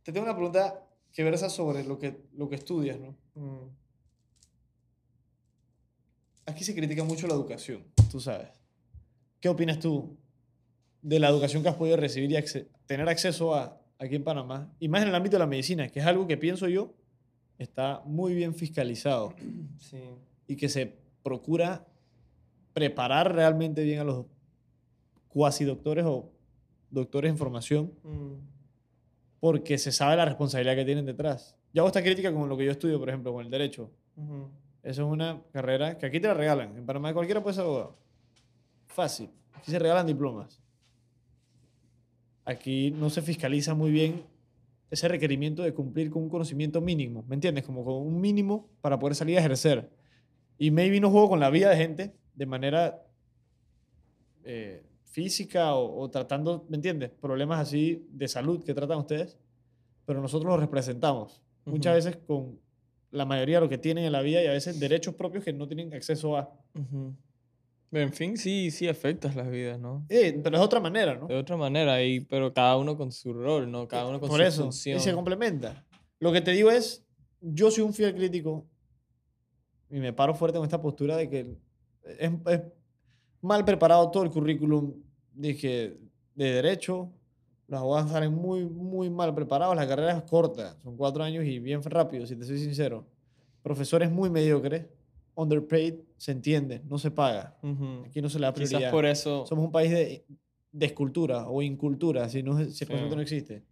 Te 0.02 0.12
tengo 0.12 0.26
una 0.26 0.34
pregunta 0.34 0.83
que 1.14 1.24
versa 1.24 1.48
sobre 1.48 1.82
lo 1.84 1.98
que, 1.98 2.20
lo 2.36 2.48
que 2.50 2.56
estudias, 2.56 2.98
¿no? 3.00 3.14
mm, 3.36 3.68
Aquí 6.46 6.62
se 6.64 6.74
critica 6.74 7.04
mucho 7.04 7.26
la 7.26 7.34
educación, 7.34 7.82
tú 8.10 8.20
sabes. 8.20 8.48
¿Qué 9.40 9.48
opinas 9.48 9.78
tú 9.78 10.16
de 11.00 11.18
la 11.18 11.28
educación 11.28 11.62
que 11.62 11.70
has 11.70 11.74
podido 11.76 11.96
recibir 11.96 12.30
y 12.32 12.34
acce- 12.34 12.68
tener 12.86 13.08
acceso 13.08 13.54
a 13.54 13.80
aquí 13.98 14.16
en 14.16 14.24
Panamá? 14.24 14.70
Y 14.78 14.88
más 14.88 15.02
en 15.02 15.08
el 15.08 15.14
ámbito 15.14 15.36
de 15.36 15.40
la 15.40 15.46
medicina, 15.46 15.88
que 15.88 16.00
es 16.00 16.06
algo 16.06 16.26
que 16.26 16.36
pienso 16.36 16.68
yo 16.68 16.92
está 17.58 18.02
muy 18.04 18.34
bien 18.34 18.54
fiscalizado 18.54 19.34
sí. 19.78 20.02
y 20.46 20.56
que 20.56 20.68
se 20.68 20.98
procura 21.22 21.86
preparar 22.74 23.34
realmente 23.34 23.82
bien 23.82 24.00
a 24.00 24.04
los 24.04 24.26
cuasi 25.28 25.64
doctores 25.64 26.04
o 26.06 26.30
doctores 26.90 27.30
en 27.30 27.38
formación 27.38 27.92
Mm, 28.02 28.34
porque 29.44 29.76
se 29.76 29.92
sabe 29.92 30.16
la 30.16 30.24
responsabilidad 30.24 30.74
que 30.74 30.86
tienen 30.86 31.04
detrás. 31.04 31.54
Yo 31.74 31.82
hago 31.82 31.88
esta 31.88 32.02
crítica 32.02 32.32
con 32.32 32.48
lo 32.48 32.56
que 32.56 32.64
yo 32.64 32.70
estudio, 32.70 32.98
por 32.98 33.10
ejemplo, 33.10 33.30
con 33.30 33.44
el 33.44 33.50
derecho. 33.50 33.90
ujú. 34.16 34.48
Eso 34.82 35.02
es 35.02 35.12
una 35.12 35.42
carrera 35.52 35.98
que 35.98 36.06
aquí 36.06 36.18
te 36.18 36.28
la 36.28 36.32
regalan. 36.32 36.74
En 36.78 36.86
Panamá 36.86 37.12
cualquiera 37.12 37.42
puede 37.42 37.52
ser 37.52 37.64
abogado. 37.64 37.98
Fácil. 38.86 39.28
Aquí 39.52 39.70
se 39.70 39.78
regalan 39.78 40.06
diplomas. 40.06 40.62
Aquí 42.46 42.90
no 42.92 43.10
se 43.10 43.20
fiscaliza 43.20 43.74
muy 43.74 43.90
bien 43.90 44.24
ese 44.90 45.08
requerimiento 45.08 45.62
de 45.62 45.74
cumplir 45.74 46.08
con 46.08 46.22
un 46.22 46.30
conocimiento 46.30 46.80
mínimo. 46.80 47.22
¿Me 47.28 47.34
entiendes? 47.34 47.64
Como 47.64 47.84
con 47.84 47.96
un 47.96 48.18
mínimo 48.22 48.70
para 48.80 48.98
poder 48.98 49.14
salir 49.14 49.36
a 49.36 49.40
ejercer. 49.40 49.90
Y 50.56 50.70
maybe 50.70 51.00
no 51.00 51.10
juego 51.10 51.28
con 51.28 51.40
la 51.40 51.50
vida 51.50 51.68
de 51.68 51.76
gente 51.76 52.14
de 52.34 52.46
manera 52.46 53.06
eh, 54.42 54.86
física 55.14 55.76
o, 55.76 56.00
o 56.00 56.10
tratando, 56.10 56.66
¿me 56.68 56.76
entiendes? 56.76 57.10
Problemas 57.10 57.60
así 57.60 58.04
de 58.10 58.26
salud 58.26 58.64
que 58.64 58.74
tratan 58.74 58.98
ustedes. 58.98 59.38
Pero 60.06 60.20
nosotros 60.20 60.50
los 60.50 60.60
representamos. 60.60 61.40
Muchas 61.64 61.94
veces 61.94 62.16
con 62.26 62.58
la 63.12 63.24
mayoría 63.24 63.56
de 63.58 63.60
lo 63.62 63.68
que 63.68 63.78
tienen 63.78 64.04
en 64.04 64.12
la 64.12 64.22
vida 64.22 64.42
y 64.42 64.46
a 64.48 64.50
veces 64.50 64.78
derechos 64.80 65.14
propios 65.14 65.44
que 65.44 65.52
no 65.52 65.68
tienen 65.68 65.94
acceso 65.94 66.36
a. 66.36 66.52
Ujú. 66.74 67.14
Pero 67.90 68.04
en 68.04 68.12
fin, 68.12 68.36
sí, 68.36 68.72
sí 68.72 68.88
afectas 68.88 69.36
las 69.36 69.48
vidas, 69.48 69.78
¿no? 69.78 70.04
Eh, 70.08 70.40
pero 70.42 70.56
es 70.56 70.62
otra 70.62 70.80
manera, 70.80 71.14
¿no? 71.14 71.28
De 71.28 71.36
otra 71.36 71.56
manera, 71.56 72.02
y, 72.02 72.20
pero 72.20 72.52
cada 72.52 72.76
uno 72.76 72.96
con 72.96 73.12
su 73.12 73.32
rol, 73.32 73.70
¿no? 73.70 73.86
Cada 73.86 74.08
uno 74.08 74.18
con 74.18 74.28
Por 74.28 74.40
su 74.40 74.44
eso, 74.44 74.62
función. 74.64 74.96
y 74.98 75.00
se 75.00 75.12
complementa. 75.14 75.86
Lo 76.18 76.32
que 76.32 76.40
te 76.40 76.50
digo 76.50 76.72
es, 76.72 77.06
yo 77.40 77.70
soy 77.70 77.84
un 77.84 77.94
fiel 77.94 78.16
crítico 78.16 78.66
y 79.90 80.00
me 80.00 80.12
paro 80.12 80.34
fuerte 80.34 80.58
con 80.58 80.66
esta 80.66 80.82
postura 80.82 81.16
de 81.16 81.30
que 81.30 81.56
es, 82.18 82.32
es 82.46 82.60
mal 83.40 83.64
preparado 83.64 84.10
todo 84.10 84.24
el 84.24 84.30
currículum 84.30 85.03
dije, 85.34 85.96
de 86.34 86.52
derecho. 86.52 87.10
Los 87.66 87.80
abogados 87.80 88.10
salen 88.10 88.32
muy, 88.34 88.64
muy 88.64 89.08
mal 89.10 89.34
preparados. 89.34 89.74
La 89.74 89.88
carrera 89.88 90.16
es 90.18 90.22
corta, 90.24 90.76
son 90.82 90.96
cuatro 90.96 91.24
años 91.24 91.44
y 91.44 91.58
bien 91.58 91.82
rápido, 91.82 92.26
si 92.26 92.36
te 92.36 92.44
soy 92.44 92.58
sincero. 92.58 93.06
Profesores 93.62 94.10
muy 94.10 94.28
mediocres, 94.28 94.84
underpaid, 95.34 95.94
se 96.18 96.32
entiende, 96.32 96.82
no 96.88 96.98
se 96.98 97.10
paga. 97.10 97.56
Aquí 98.06 98.20
no 98.20 98.28
se 98.28 98.38
le 98.38 98.46
da 98.46 98.52
prioridad. 98.52 98.78
Quizás 98.78 98.92
por 98.92 99.06
eso... 99.06 99.46
Somos 99.46 99.64
un 99.64 99.72
país 99.72 99.90
de 99.90 100.24
descultura 100.72 101.48
o 101.48 101.62
incultura, 101.62 102.28
si, 102.28 102.42
no, 102.42 102.58
si 102.58 102.84
el 102.84 102.88
concepto 102.90 103.10
Sí. 103.10 103.16
no 103.16 103.22
existe. 103.22 103.62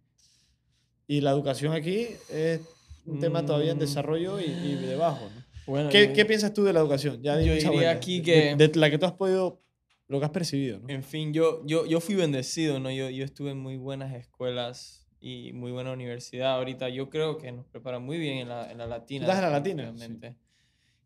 Y 1.07 1.21
la 1.21 1.31
educación 1.31 1.73
aquí 1.73 2.07
es 2.31 2.61
un 3.05 3.19
tema 3.19 3.45
todavía 3.45 3.71
en 3.71 3.77
Mm. 3.77 3.81
desarrollo 3.81 4.39
y, 4.39 4.45
y 4.45 4.75
de 4.75 4.95
bajo. 4.95 5.25
¿no? 5.25 5.43
Bueno, 5.67 5.89
¿Qué, 5.89 6.07
yo- 6.07 6.13
qué 6.13 6.25
piensas 6.25 6.53
tú 6.53 6.63
de 6.63 6.73
la 6.73 6.79
educación? 6.79 7.21
Ya 7.21 7.39
Yo 7.39 7.53
diría 7.53 7.91
aquí 7.91 8.19
De- 8.21 8.23
que- 8.23 8.55
De, 8.55 8.71
la 8.79 8.89
que 8.89 8.97
tú 8.97 9.05
has 9.05 9.11
podido, 9.13 9.61
lo 10.07 10.19
que 10.19 10.25
has 10.25 10.31
percibido. 10.31 10.79
¿no? 10.79 10.89
En 10.89 11.03
fin, 11.03 11.33
yo, 11.33 11.65
yo, 11.65 11.85
yo 11.85 11.99
fui 11.99 12.15
bendecido, 12.15 12.79
¿no? 12.79 12.91
Yo, 12.91 13.09
yo 13.09 13.23
estuve 13.25 13.51
en 13.51 13.59
muy 13.59 13.77
buenas 13.77 14.13
escuelas 14.13 15.07
y 15.19 15.53
muy 15.53 15.71
buena 15.71 15.91
universidad. 15.93 16.55
Ahorita 16.55 16.89
yo 16.89 17.09
creo 17.09 17.37
que 17.37 17.51
nos 17.51 17.65
preparan 17.65 18.03
muy 18.03 18.17
bien 18.17 18.39
en 18.39 18.49
la, 18.49 18.71
en 18.71 18.77
la 18.77 18.85
latina. 18.87 19.25
estás 19.25 19.37
en 19.37 19.43
la 19.45 19.49
latina? 19.49 19.83
definitivamente. 19.83 20.37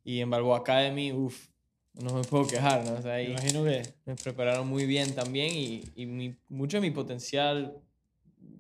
Y 0.03 0.19
en 0.21 0.29
Balboa 0.29 0.57
Academy, 0.59 1.11
uff, 1.11 1.47
no 1.93 2.13
me 2.15 2.23
puedo 2.23 2.47
quejar, 2.47 2.83
¿no? 2.85 2.93
O 2.93 3.01
sea, 3.01 3.11
Me 3.13 3.17
ahí 3.17 3.31
imagino 3.31 3.63
que... 3.63 3.83
me 4.05 4.15
prepararon 4.15 4.67
muy 4.67 4.85
bien 4.85 5.13
también 5.13 5.53
y, 5.53 5.83
y 5.95 6.05
mi- 6.05 6.35
mucho 6.49 6.77
de 6.77 6.81
mi 6.81 6.91
potencial 6.91 7.77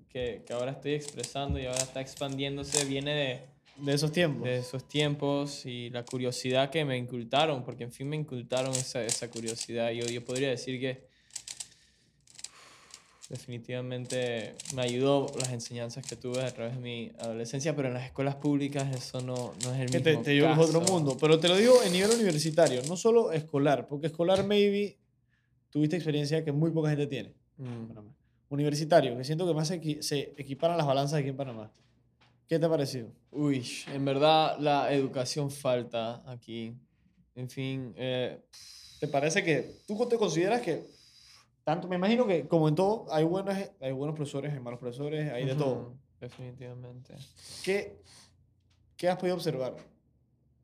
que, 0.09 0.43
que 0.45 0.53
ahora 0.53 0.71
estoy 0.71 0.93
expresando 0.93 1.59
y 1.59 1.65
ahora 1.65 1.81
está 1.83 2.01
expandiéndose 2.01 2.85
viene 2.85 3.11
de, 3.13 3.41
De 3.79 3.93
esos 3.93 4.11
tiempos. 4.11 4.43
de 4.43 4.57
esos 4.57 4.87
tiempos 4.87 5.65
y 5.65 5.89
la 5.91 6.03
curiosidad 6.03 6.69
que 6.71 6.83
me 6.85 6.97
incultaron, 6.97 7.63
porque 7.63 7.83
en 7.83 7.91
fin 7.91 8.09
me 8.09 8.15
incultaron 8.15 8.71
esa, 8.71 9.03
esa 9.03 9.29
curiosidad. 9.29 9.91
Yo, 9.91 10.05
yo 10.07 10.23
podría 10.25 10.49
decir 10.49 10.79
que 10.79 11.05
definitivamente 13.29 14.55
me 14.73 14.81
ayudó 14.83 15.27
las 15.37 15.51
enseñanzas 15.51 16.05
que 16.07 16.15
tuve 16.15 16.41
a 16.43 16.53
través 16.53 16.75
de 16.75 16.81
mi 16.81 17.11
adolescencia, 17.19 17.75
pero 17.75 17.89
en 17.89 17.93
las 17.95 18.05
escuelas 18.05 18.35
públicas 18.35 18.87
eso 18.95 19.19
no, 19.21 19.53
no 19.63 19.73
es 19.73 19.79
el 19.81 19.89
que 19.91 19.97
mismo 19.99 20.21
te, 20.23 20.31
te 20.31 20.39
que 20.39 20.51
es 20.51 20.57
otro 20.57 20.81
mundo. 20.81 21.17
Pero 21.19 21.39
te 21.39 21.47
lo 21.49 21.57
digo 21.57 21.83
en 21.83 21.91
nivel 21.91 22.11
universitario, 22.11 22.81
no 22.87 22.95
solo 22.95 23.31
escolar, 23.33 23.87
porque 23.87 24.07
escolar 24.07 24.45
maybe 24.45 24.97
tuviste 25.69 25.97
experiencia 25.97 26.43
que 26.45 26.51
muy 26.53 26.71
poca 26.71 26.89
gente 26.89 27.07
tiene. 27.07 27.33
Mm. 27.57 27.97
Universitario, 28.49 29.17
que 29.17 29.25
siento 29.25 29.45
que 29.45 29.53
más 29.53 29.67
se, 29.67 29.81
equi- 29.81 30.01
se 30.01 30.33
equiparan 30.37 30.77
las 30.77 30.87
balanzas 30.87 31.19
aquí 31.19 31.27
en 31.29 31.35
Panamá. 31.35 31.69
¿Qué 32.47 32.59
te 32.59 32.65
ha 32.65 32.69
parecido? 32.69 33.11
Uy, 33.31 33.67
en 33.93 34.05
verdad 34.05 34.57
la 34.59 34.91
educación 34.93 35.51
falta 35.51 36.23
aquí. 36.29 36.73
En 37.35 37.49
fin, 37.49 37.93
eh, 37.97 38.41
¿Te 38.99 39.07
parece 39.07 39.43
que 39.43 39.81
tú 39.85 40.07
te 40.07 40.17
consideras 40.17 40.61
que 40.61 40.87
tanto, 41.63 41.87
me 41.87 41.97
imagino 41.97 42.25
que 42.25 42.47
como 42.47 42.69
en 42.69 42.75
todo, 42.75 43.05
hay 43.11 43.25
buenos, 43.25 43.53
hay 43.81 43.91
buenos 43.91 44.15
profesores, 44.15 44.53
hay 44.53 44.59
malos 44.59 44.79
profesores, 44.79 45.31
hay 45.31 45.45
de 45.45 45.53
todo. 45.55 45.81
ujú, 45.81 45.97
Definitivamente. 46.19 47.13
¿Qué, 47.63 48.01
¿Qué 48.95 49.09
has 49.09 49.17
podido 49.17 49.35
observar? 49.35 49.75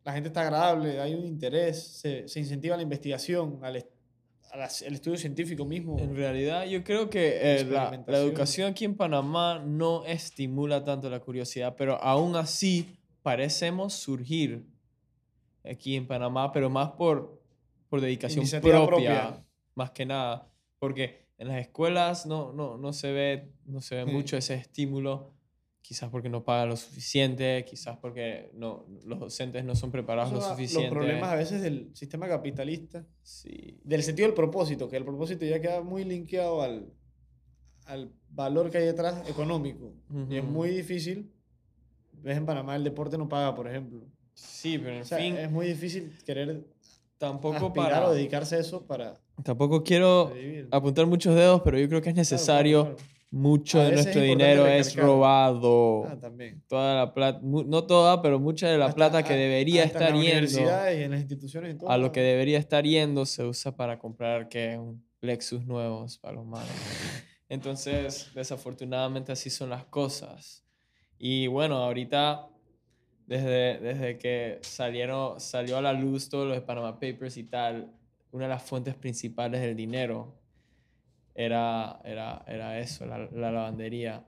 La 0.06 0.14
gente 0.14 0.30
está 0.30 0.42
agradable, 0.42 1.00
hay 1.00 1.14
un 1.14 1.26
interés, 1.26 1.84
se, 1.84 2.28
se 2.28 2.40
incentiva 2.40 2.78
la 2.78 2.84
investigación, 2.84 3.60
al, 3.62 3.86
el 4.86 4.94
estudio 4.94 5.18
científico 5.18 5.66
mismo. 5.66 5.98
En 6.00 6.16
realidad, 6.16 6.66
yo 6.66 6.84
creo 6.84 7.10
que 7.10 7.40
eh, 7.60 7.66
la, 7.66 8.04
la 8.06 8.18
educación 8.18 8.72
aquí 8.72 8.86
en 8.86 8.96
Panamá 8.96 9.60
no 9.66 10.06
estimula 10.06 10.84
tanto 10.84 11.10
la 11.10 11.20
curiosidad, 11.20 11.76
pero 11.78 11.96
aún 12.02 12.36
así 12.36 12.98
parecemos 13.24 13.94
surgir 13.94 14.66
aquí 15.64 15.96
en 15.96 16.06
Panamá, 16.08 16.52
pero 16.52 16.70
más 16.70 16.92
por, 16.92 17.42
por 17.90 18.02
dedicación 18.02 18.46
propia, 18.62 18.86
propia. 18.86 19.46
más 19.76 19.92
que 19.92 20.06
nada, 20.06 20.52
porque 20.80 21.26
en 21.38 21.48
las 21.48 21.58
escuelas 21.62 22.26
no, 22.26 22.54
no, 22.54 22.78
no 22.78 22.94
se 22.94 23.12
ve, 23.12 23.52
no 23.66 23.82
se 23.82 23.96
ve 23.96 24.06
Sí. 24.06 24.12
mucho 24.12 24.38
ese 24.38 24.56
estímulo 24.56 25.34
quizás 25.84 26.10
porque 26.10 26.30
no 26.30 26.44
pagan 26.46 26.70
lo 26.70 26.78
suficiente, 26.78 27.66
quizás 27.70 27.98
porque 27.98 28.50
no, 28.54 28.86
los 29.06 29.20
docentes 29.20 29.64
no 29.66 29.76
son 29.76 29.92
preparados 29.92 30.32
lo 30.34 30.42
suficiente. 30.42 30.88
Los 30.90 30.98
problemas 30.98 31.30
a 31.32 31.36
veces 31.36 31.62
del 31.62 31.92
sistema 31.94 32.28
capitalista, 32.28 33.06
Sí, 33.22 33.80
del 33.84 34.02
sentido 34.02 34.28
del 34.30 34.34
propósito, 34.34 34.88
que 34.90 34.96
el 34.98 35.04
propósito 35.04 35.46
ya 35.46 35.60
queda 35.60 35.82
muy 35.82 36.06
linkeado 36.06 36.62
al, 36.62 36.92
al 37.86 38.12
valor 38.30 38.72
que 38.72 38.78
hay 38.78 38.86
detrás 38.86 39.30
económico. 39.30 39.94
Y 40.30 40.38
es 40.38 40.44
muy 40.44 40.70
difícil. 40.70 41.32
Ves 42.14 42.38
en 42.38 42.46
Panamá 42.46 42.78
el 42.78 42.86
deporte 42.86 43.18
no 43.18 43.28
paga, 43.28 43.54
por 43.54 43.68
ejemplo. 43.68 44.06
sí, 44.34 44.78
pero 44.78 44.96
en 44.96 45.02
O 45.02 45.06
sea, 45.06 45.18
fin, 45.18 45.36
es 45.36 45.52
muy 45.52 45.68
difícil 45.68 46.18
querer 46.26 46.66
tampoco 47.18 47.74
para... 47.74 48.08
o 48.08 48.14
dedicarse 48.14 48.56
a 48.56 48.60
eso 48.60 48.86
para 48.88 49.20
Tampoco 49.44 49.84
quiero 49.84 50.32
apuntar 50.72 51.06
muchos 51.08 51.36
dedos, 51.36 51.62
pero 51.66 51.78
yo 51.78 51.90
creo 51.90 52.02
que 52.02 52.10
es 52.12 52.16
Claro, 52.16 52.28
claro, 52.28 52.38
necesario. 52.38 52.82
claro. 52.84 52.98
Mucho 53.36 53.80
A 53.82 53.86
de 53.86 53.94
nuestro 53.94 54.22
dinero 54.22 54.68
es 54.68 54.96
robado. 54.96 56.06
Ah, 56.08 56.20
también. 56.20 56.62
Toda 56.68 56.94
la 56.96 57.14
plata, 57.16 57.40
no 57.44 57.84
toda, 57.86 58.22
pero 58.22 58.40
mucha 58.40 58.68
de 58.70 58.78
la 58.78 58.86
Hasta- 58.86 58.96
plata 58.96 59.24
que 59.24 59.34
a- 59.34 59.38
debería 59.38 59.84
estar 59.86 60.10
en 60.10 60.14
las 60.18 60.24
yendo 60.24 60.38
universidades 60.38 61.00
y 61.00 61.04
en 61.04 61.12
las 61.12 61.20
instituciones. 61.22 61.72
en 61.72 61.78
todos 61.80 61.92
a 61.92 61.98
lo 61.98 62.12
que 62.12 62.22
debería 62.22 62.60
estar 62.60 62.84
yendo 62.84 63.26
se 63.26 63.44
usa 63.44 63.76
para 63.76 63.98
comprar 63.98 64.50
que 64.50 64.78
un 64.78 65.04
Lexus 65.22 65.66
nuevos 65.66 66.20
para 66.20 66.36
los 66.36 66.46
malos. 66.46 66.70
Entonces, 67.50 68.30
desafortunadamente 68.36 69.32
así 69.32 69.50
son 69.50 69.70
las 69.72 69.86
cosas. 69.86 70.64
Y 71.18 71.48
bueno, 71.48 71.78
ahorita 71.78 72.48
desde, 73.26 73.80
desde 73.80 74.18
que 74.20 74.60
salieron, 74.62 75.40
salió 75.40 75.78
a 75.78 75.82
la 75.82 75.94
luz 75.94 76.30
todo 76.30 76.46
lo 76.46 76.54
de 76.54 76.62
Panama 76.62 77.00
Papers 77.00 77.38
y 77.38 77.46
tal, 77.46 77.92
una 78.32 78.44
de 78.46 78.50
las 78.50 78.62
fuentes 78.64 78.94
principales 78.96 79.62
del 79.62 79.76
dinero 79.76 80.36
era, 81.36 82.00
era, 82.04 82.44
era 82.48 82.80
eso, 82.80 83.06
la, 83.06 83.18
la 83.32 83.52
lavandería. 83.52 84.26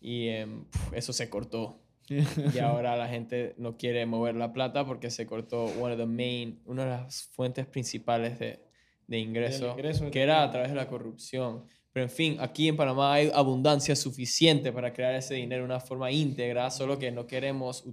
Y 0.00 0.28
em, 0.28 0.64
eso 0.92 1.12
se 1.12 1.28
cortó. 1.28 1.82
Y 2.54 2.58
ahora 2.58 2.96
la 2.96 3.08
gente 3.08 3.54
no 3.58 3.76
quiere 3.76 4.06
mover 4.06 4.34
la 4.34 4.52
plata 4.52 4.86
porque 4.86 5.10
se 5.10 5.26
cortó 5.26 5.64
one 5.64 5.92
of 5.92 5.98
the 5.98 6.06
main, 6.06 6.60
una 6.64 6.84
de 6.84 6.90
las 6.90 7.24
fuentes 7.34 7.66
principales 7.66 8.38
de, 8.38 8.60
de 9.06 9.18
ingreso, 9.18 9.76
que 10.10 10.22
era 10.22 10.42
a 10.42 10.50
través 10.50 10.70
de 10.70 10.76
la 10.76 10.88
corrupción. 10.88 11.64
Pero 11.92 12.04
en 12.04 12.10
fin, 12.10 12.36
aquí 12.40 12.68
en 12.68 12.76
Panamá 12.76 13.14
hay 13.14 13.30
abundancia 13.34 13.96
suficiente 13.96 14.72
para 14.72 14.92
crear 14.92 15.14
ese 15.14 15.34
dinero 15.34 15.62
de 15.62 15.66
una 15.66 15.80
forma 15.80 16.10
íntegra, 16.10 16.70
solo 16.70 16.98
que 16.98 17.10
no 17.10 17.26
queremos 17.26 17.84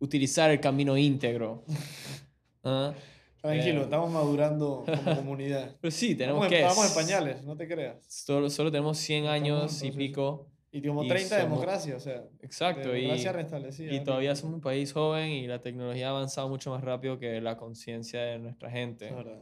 utilizar 0.00 0.50
el 0.50 0.60
camino 0.60 0.96
íntegro. 0.96 1.64
¿Ah? 2.64 2.92
Tranquilo, 3.40 3.80
Eh. 3.80 3.84
estamos 3.84 4.10
madurando 4.10 4.84
como 4.86 5.16
comunidad. 5.16 5.76
Pero 5.80 5.90
sí, 5.90 6.14
tenemos 6.14 6.40
Vamos 6.40 6.52
en- 6.52 6.58
que... 6.58 6.64
Vamos 6.64 6.88
en 6.88 6.94
pañales, 6.94 7.42
no 7.44 7.56
te 7.56 7.68
creas. 7.68 7.96
Solo, 8.06 8.50
solo 8.50 8.70
tenemos 8.70 8.98
100 8.98 9.24
Estamos 9.24 9.36
en 9.38 9.44
años 9.44 9.82
y 9.82 9.90
pico. 9.92 10.48
Y 10.70 10.78
Y 10.78 10.80
30 10.82 11.06
somos- 11.18 11.38
democracia, 11.38 11.96
o 11.96 12.00
sea. 12.00 12.24
Exacto. 12.40 12.94
Y, 12.94 13.00
democracia 13.02 13.32
restablecida. 13.32 13.92
y 13.92 14.04
todavía 14.04 14.36
somos 14.36 14.56
un 14.56 14.60
país 14.60 14.92
joven 14.92 15.30
y 15.30 15.46
la 15.46 15.60
tecnología 15.60 16.08
ha 16.08 16.10
avanzado 16.10 16.48
mucho 16.48 16.70
más 16.70 16.82
rápido 16.84 17.18
que 17.18 17.40
la 17.40 17.56
conciencia 17.56 18.20
de 18.20 18.38
nuestra 18.38 18.70
gente. 18.70 19.08
Es 19.08 19.14
verdad. 19.14 19.40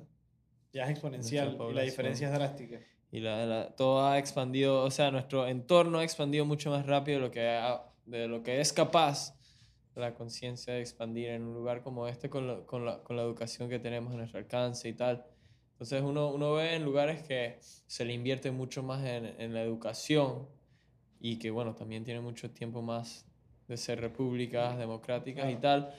Ya 0.72 0.84
es 0.84 0.90
exponencial 0.90 1.56
y 1.70 1.74
la 1.74 1.82
diferencia 1.82 2.28
es 2.28 2.32
drástica. 2.34 2.78
Y 3.10 3.20
la, 3.20 3.46
la- 3.46 3.74
todo 3.74 4.04
ha 4.06 4.18
expandido, 4.18 4.82
o 4.84 4.90
sea, 4.90 5.10
nuestro 5.10 5.46
entorno 5.48 5.98
ha 6.00 6.04
expandido 6.04 6.44
mucho 6.44 6.70
más 6.70 6.84
rápido 6.86 7.18
de 7.18 7.24
lo 7.26 7.30
que, 7.30 7.48
ha- 7.48 7.82
de 8.04 8.28
lo 8.28 8.42
que 8.42 8.60
es 8.60 8.72
capaz 8.72 9.35
la 10.00 10.14
conciencia 10.14 10.74
de 10.74 10.80
expandir 10.80 11.30
en 11.30 11.42
un 11.44 11.54
lugar 11.54 11.82
como 11.82 12.06
este 12.08 12.28
con, 12.30 12.46
la- 12.46 12.64
con, 12.66 12.84
la, 12.84 13.02
con 13.02 13.16
la 13.16 13.22
educación 13.22 13.68
que 13.68 13.78
tenemos 13.78 14.12
a 14.12 14.16
nuestro 14.16 14.38
alcance 14.38 14.88
y 14.88 14.92
tal. 14.94 15.24
Entonces 15.72 16.02
uno, 16.02 16.30
uno 16.30 16.54
ve 16.54 16.74
en 16.74 16.84
lugares 16.84 17.22
que 17.22 17.58
se 17.60 18.04
le 18.04 18.12
invierte 18.14 18.50
mucho 18.50 18.82
más 18.82 19.04
en, 19.04 19.26
en 19.40 19.52
la 19.54 19.62
educación 19.62 20.48
y 21.20 21.38
que, 21.38 21.50
bueno, 21.50 21.74
también 21.74 22.04
tiene 22.04 22.20
mucho 22.20 22.50
tiempo 22.50 22.82
más 22.82 23.26
de 23.68 23.76
ser 23.76 24.00
repúblicas 24.00 24.78
democráticas 24.78 25.50
y 25.50 25.56
tal, 25.56 25.92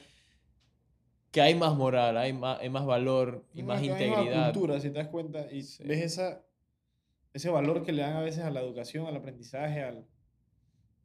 que 1.31 1.41
hay 1.41 1.55
más 1.55 1.75
moral, 1.75 2.17
hay 2.17 2.33
más, 2.33 2.59
hay 2.59 2.69
más 2.69 2.85
valor 2.85 3.45
y 3.53 3.61
más 3.63 3.81
una- 3.81 3.85
es 3.97 4.01
una 4.01 4.07
integridad. 4.09 4.53
cultura, 4.53 4.79
si 4.79 4.89
te 4.89 4.97
das 4.99 5.07
cuenta. 5.09 5.51
Y 5.51 5.61
Sí. 5.63 5.83
ves 5.83 6.01
esa, 6.01 6.43
ese 7.33 7.49
valor 7.49 7.83
que 7.83 7.91
le 7.91 8.01
dan 8.01 8.15
a 8.17 8.21
veces 8.21 8.43
a 8.43 8.49
la 8.51 8.61
educación, 8.61 9.05
al 9.05 9.15
aprendizaje, 9.17 9.83
al, 9.83 10.05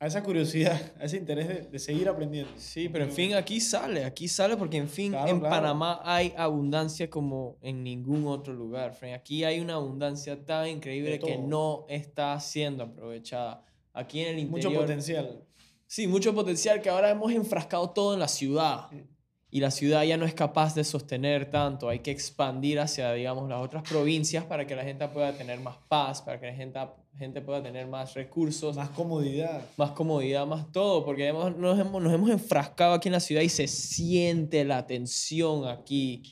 a 0.03 0.07
esa 0.07 0.21
curiosidad, 0.21 0.81
a 1.01 1.05
ese 1.05 1.17
interés 1.17 1.47
de, 1.47 1.61
de 1.61 1.79
seguir 1.79 2.09
aprendiendo. 2.09 2.51
Sí, 2.57 2.89
pero 2.89 3.05
en 3.05 3.13
fin, 3.13 3.35
aquí 3.35 3.61
sale, 3.61 4.05
aquí 4.05 4.27
sale 4.27 4.57
porque 4.57 4.77
en 4.77 4.89
fin, 4.89 5.13
Claro, 5.13 5.31
en 5.31 5.39
claro. 5.39 5.55
Panamá 5.55 6.01
hay 6.03 6.35
abundancia 6.37 7.09
como 7.09 7.57
en 7.63 7.85
ningún 7.85 8.27
otro 8.27 8.53
lugar. 8.53 8.95
Frank. 8.95 9.13
Aquí 9.15 9.45
hay 9.45 9.61
una 9.61 9.75
abundancia 9.75 10.45
tan 10.45 10.67
increíble 10.67 11.21
que 11.21 11.39
no 11.39 11.87
está 11.89 12.39
siendo 12.41 12.83
aprovechada. 12.83 13.65
Aquí 13.93 14.23
en 14.23 14.35
el 14.35 14.39
interior. 14.41 14.73
Mucho 14.73 14.81
potencial. 14.81 15.45
Sí, 15.87 16.09
mucho 16.09 16.35
potencial 16.35 16.83
que 16.83 16.91
ahora 16.91 17.11
hemos 17.11 17.31
enfrascado 17.31 17.91
todo 17.91 18.15
en 18.15 18.19
la 18.19 18.29
ciudad. 18.29 18.89
Sí. 18.91 19.05
Y 19.51 19.61
la 19.61 19.71
ciudad 19.71 20.03
ya 20.03 20.17
no 20.17 20.25
es 20.25 20.35
capaz 20.35 20.75
de 20.75 20.83
sostener 20.83 21.49
tanto. 21.49 21.89
Hay 21.89 22.01
que 22.01 22.11
expandir 22.11 22.81
hacia, 22.81 23.13
digamos, 23.13 23.49
las 23.49 23.61
otras 23.61 23.85
provincias 23.85 24.45
para 24.47 24.67
que 24.67 24.75
la 24.75 24.83
gente 24.83 25.07
pueda 25.07 25.33
tener 25.33 25.61
más 25.61 25.77
paz, 25.89 26.23
para 26.23 26.41
que 26.41 26.47
la 26.47 26.55
gente, 26.55 26.81
gente 27.17 27.41
pueda 27.43 27.63
tener 27.63 27.87
más 27.87 28.15
recursos 28.15 28.77
Más 28.77 28.89
comodidad. 28.91 29.63
más 29.77 29.91
comodidad, 29.93 30.47
más 30.47 30.71
todo, 30.73 31.05
porque 31.05 31.29
hemos, 31.29 31.57
nos, 31.57 31.79
hemos, 31.79 32.03
nos 32.03 32.13
hemos 32.13 32.31
enfrascado 32.31 32.95
aquí 32.95 33.09
en 33.09 33.13
la 33.13 33.21
ciudad 33.21 33.43
y 33.43 33.49
se 33.49 33.69
siente 33.69 34.65
la 34.65 34.87
tensión 34.87 35.67
aquí 35.69 36.23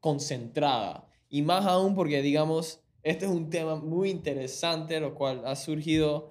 concentrada. 0.00 1.06
Y 1.28 1.42
más 1.42 1.66
aún 1.66 1.94
porque, 1.94 2.22
digamos, 2.22 2.80
este 3.02 3.26
es 3.26 3.30
un 3.30 3.50
tema 3.50 3.76
muy 3.76 4.10
interesante, 4.10 5.00
lo 5.00 5.14
cual 5.14 5.46
ha 5.46 5.56
surgido 5.56 6.30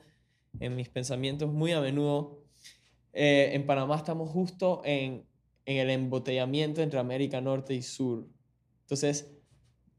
en 0.60 0.76
mis 0.76 0.90
pensamientos 0.90 1.52
muy 1.52 1.72
a 1.72 1.82
menudo. 1.82 2.44
Eh, 3.14 3.52
en 3.54 3.66
Panamá 3.66 3.96
estamos 3.96 4.30
justo 4.30 4.82
en, 4.84 5.26
en 5.66 5.78
el 5.78 5.90
embotellamiento 5.90 6.82
entre 6.82 7.00
América 7.00 7.42
Norte 7.42 7.74
y 7.74 7.82
Sur. 7.82 8.28
Entonces, 8.82 9.37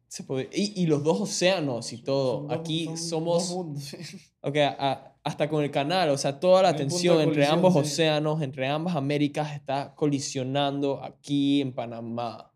se 0.09 0.25
puede, 0.25 0.49
y, 0.53 0.83
y 0.83 0.87
los 0.87 1.05
dos 1.05 1.21
océanos 1.21 1.93
y 1.93 1.99
todo. 1.99 2.49
Son 2.49 2.53
Aquí 2.53 2.87
son 2.87 2.97
somos... 2.99 3.49
dos 3.49 3.57
mundos. 3.57 3.97
Ok, 4.41 4.57
a- 4.57 5.17
hasta 5.25 5.49
con 5.49 5.65
el 5.65 5.71
canal, 5.71 6.09
o 6.11 6.17
sea, 6.17 6.39
toda 6.39 6.63
la 6.63 6.75
tensión 6.75 7.21
entre 7.21 7.45
ambos 7.45 7.75
sí. 7.75 7.81
océanos, 7.81 8.41
entre 8.41 8.69
ambas 8.69 8.95
Américas, 8.97 9.53
está 9.55 9.95
colisionando 9.97 11.03
aquí 11.03 11.61
en 11.61 11.73
Panamá. 11.75 12.51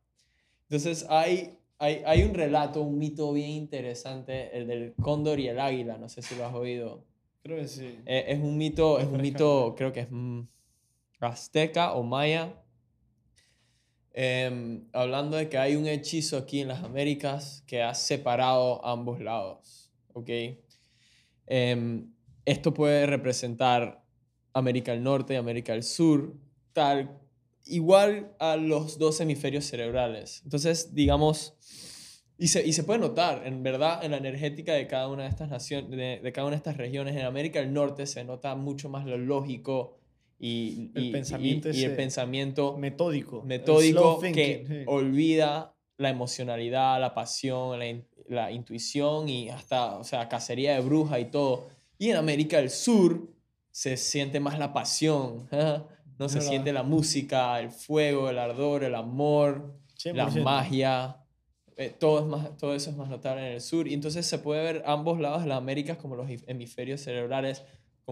Entonces, 0.71 1.05
hay, 1.11 1.59
hay, 1.79 2.03
hay 2.07 2.23
un 2.23 2.33
relato, 2.35 2.81
un 2.81 2.99
mito 2.99 3.33
bien 3.33 3.51
interesante, 3.51 4.57
el 4.57 4.69
del 4.69 4.95
cóndor 4.95 5.39
y 5.41 5.49
el 5.49 5.59
águila, 5.59 5.99
no 5.99 6.09
sé 6.09 6.23
si 6.23 6.35
lo 6.37 6.47
has 6.47 6.55
oído. 6.55 7.05
Creo 7.43 7.59
que 7.59 7.67
sí. 7.69 7.99
Eh, 8.07 8.25
es 8.29 8.39
un 8.39 8.57
mito, 8.57 9.01
es 9.01 9.07
un 9.07 9.21
mito, 9.21 9.75
creo 9.77 9.93
que 9.93 10.01
es 10.01 10.09
mm, 10.11 10.43
azteca 11.21 11.93
o 11.95 12.03
maya, 12.05 12.55
em, 14.15 14.85
hablando 14.93 15.37
de 15.37 15.49
que 15.49 15.59
hay 15.59 15.77
un 15.77 15.87
hechizo 15.87 16.37
aquí 16.37 16.61
en 16.61 16.69
las 16.69 16.83
Américas 16.85 17.65
que 17.67 17.83
ha 17.83 17.95
separado 17.95 18.85
ambos 18.85 19.21
lados, 19.21 19.91
¿ok? 20.13 20.31
Em, 21.47 22.13
esto 22.45 22.75
puede 22.75 23.07
representar 23.07 24.05
América 24.53 24.93
del 24.93 25.03
Norte 25.03 25.35
y 25.35 25.37
América 25.37 25.73
del 25.73 25.83
Sur, 25.83 26.35
tal, 26.73 27.19
igual 27.65 28.35
a 28.39 28.57
los 28.57 28.99
dos 28.99 29.21
hemisferios 29.21 29.65
cerebrales. 29.65 30.43
Entonces, 30.45 30.95
digamos, 30.95 31.55
y 32.39 32.49
se, 32.49 32.67
y 32.67 32.73
se 32.73 32.83
puede 32.83 32.99
notar, 32.99 33.47
en 33.47 33.63
verdad, 33.63 34.05
en 34.05 34.11
la 34.11 34.17
energética 34.17 34.73
de 34.75 34.87
cada 34.87 35.09
una 35.09 35.23
de 35.23 35.29
estas 35.29 35.49
naciones, 35.49 35.91
de 35.91 36.33
cada 36.33 36.47
una 36.47 36.57
de 36.57 36.59
estas 36.59 36.77
regiones. 36.77 37.17
En 37.17 37.25
América 37.25 37.61
del 37.61 37.73
Norte 37.73 38.07
se 38.07 38.25
nota 38.25 38.55
mucho 38.57 38.89
más 38.89 39.07
lo 39.07 39.17
lógico 39.17 40.02
y, 40.45 40.91
El 40.95 41.05
y- 41.05 41.09
y- 41.09 41.13
pensamiento 41.13 41.69
y, 41.69 41.71
el 41.71 41.77
ese 41.79 41.91
pensamiento 41.91 42.77
Metódico. 42.77 43.41
el 43.43 43.47
metódico 43.47 44.21
que 44.21 44.65
sí. 44.67 44.75
olvida 44.87 45.75
la 45.99 46.11
emocionalidad, 46.11 47.01
la 47.01 47.15
pasión, 47.15 47.79
la, 47.79 47.87
in- 47.87 48.05
la 48.29 48.51
intuición 48.51 49.29
y 49.29 49.49
hasta, 49.51 49.97
o 49.99 50.05
sea, 50.05 50.29
cacería 50.29 50.75
de 50.75 50.81
bruja 50.81 51.21
y 51.21 51.27
todo. 51.27 51.69
Y 51.99 52.11
en 52.11 52.17
América 52.17 52.57
del 52.57 52.71
Sur 52.71 53.29
se 53.71 53.97
siente 53.97 54.41
más 54.41 54.59
la 54.59 54.73
pasión, 54.73 55.49
no 56.19 56.29
se 56.29 56.41
siente 56.41 56.73
la 56.73 56.83
música, 56.83 57.61
el 57.61 57.71
fuego, 57.71 58.29
el 58.31 58.39
ardor, 58.39 58.83
el 58.85 58.95
amor, 58.97 59.77
la 60.05 60.29
100%. 60.29 60.43
magia. 60.43 61.17
eh, 61.77 61.95
todo, 61.99 62.19
es 62.21 62.27
más, 62.27 62.57
todo 62.59 62.75
eso 62.75 62.91
es 62.91 62.97
más 62.97 63.09
notable 63.09 63.47
en 63.47 63.53
el 63.55 63.61
sur. 63.61 63.87
Y 63.89 63.95
entonces 63.95 64.27
se 64.27 64.39
puede 64.39 64.63
ver 64.63 64.83
ambos 64.87 65.21
lados 65.21 65.43
de 65.43 65.49
las 65.49 65.59
Américas 65.59 65.97
como 65.99 66.17
los 66.17 66.29
hemisferios 66.47 67.01
cerebrales 67.01 67.63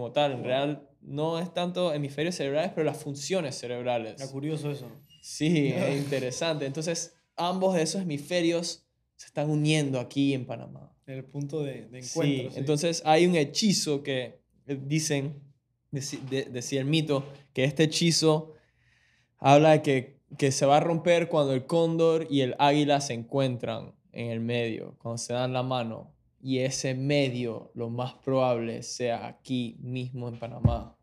como 0.01 0.11
tal. 0.13 0.31
En 0.31 0.43
real 0.43 0.89
no 1.01 1.37
es 1.37 1.53
tanto 1.53 1.93
hemisferios 1.93 2.33
cerebrales, 2.35 2.71
pero 2.73 2.85
las 2.85 2.97
funciones 2.97 3.55
cerebrales. 3.55 4.19
Está 4.19 4.31
curioso 4.31 4.71
eso. 4.71 4.87
Sí, 5.21 5.67
es 5.67 5.97
interesante. 5.97 6.65
Entonces, 6.65 7.15
ambos 7.35 7.75
de 7.75 7.83
esos 7.83 8.01
hemisferios 8.01 8.83
se 9.15 9.27
están 9.27 9.51
uniendo 9.51 9.99
aquí 9.99 10.33
en 10.33 10.45
Panamá. 10.47 10.91
El 11.05 11.23
punto 11.25 11.61
de, 11.63 11.83
encuentro. 11.83 12.11
sí. 12.23 12.49
entonces 12.55 13.03
hay 13.05 13.27
un 13.27 13.35
hechizo 13.35 14.01
que 14.01 14.39
eh, 14.65 14.79
dicen, 14.81 15.39
de- 15.91 16.45
decía 16.45 16.79
el 16.79 16.87
mito, 16.87 17.23
que 17.53 17.63
este 17.65 17.83
hechizo 17.83 18.53
habla 19.37 19.71
de 19.71 19.81
que, 19.83 20.19
que 20.37 20.51
se 20.51 20.65
va 20.65 20.77
a 20.77 20.79
romper 20.79 21.27
cuando 21.27 21.53
el 21.53 21.65
cóndor 21.67 22.25
y 22.29 22.41
el 22.41 22.55
águila 22.57 23.01
se 23.01 23.13
encuentran 23.13 23.93
en 24.13 24.31
el 24.31 24.39
medio, 24.39 24.95
cuando 24.99 25.19
se 25.19 25.33
dan 25.33 25.53
la 25.53 25.61
mano. 25.63 26.11
Y 26.43 26.59
ese 26.59 26.95
medio, 26.95 27.71
lo 27.75 27.89
más 27.89 28.13
probable, 28.15 28.81
sea 28.83 29.27
aquí 29.27 29.77
mismo 29.79 30.27
en 30.27 30.39
Panamá. 30.39 30.97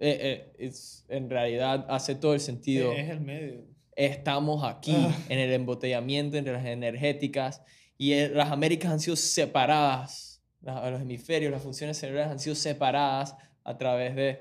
eh, 0.00 0.52
eh, 0.58 0.72
en 1.08 1.28
realidad 1.28 1.84
hace 1.88 2.14
todo 2.14 2.32
el 2.34 2.40
sentido. 2.40 2.92
Es 2.92 3.10
el 3.10 3.20
medio. 3.20 3.64
Estamos 3.96 4.62
aquí 4.64 4.94
Ah. 4.96 5.16
en 5.28 5.38
el 5.40 5.52
embotellamiento 5.52 6.36
entre 6.36 6.52
las 6.52 6.64
energéticas 6.64 7.62
y 7.96 8.12
eh, 8.12 8.28
las 8.28 8.52
Américas 8.52 8.92
han 8.92 9.00
sido 9.00 9.16
separadas. 9.16 10.40
los 10.60 11.00
hemisferios, 11.02 11.50
las 11.50 11.62
funciones 11.62 11.98
cerebrales 11.98 12.30
han 12.30 12.38
sido 12.38 12.54
separadas 12.54 13.36
a 13.64 13.76
través 13.76 14.14
de... 14.14 14.38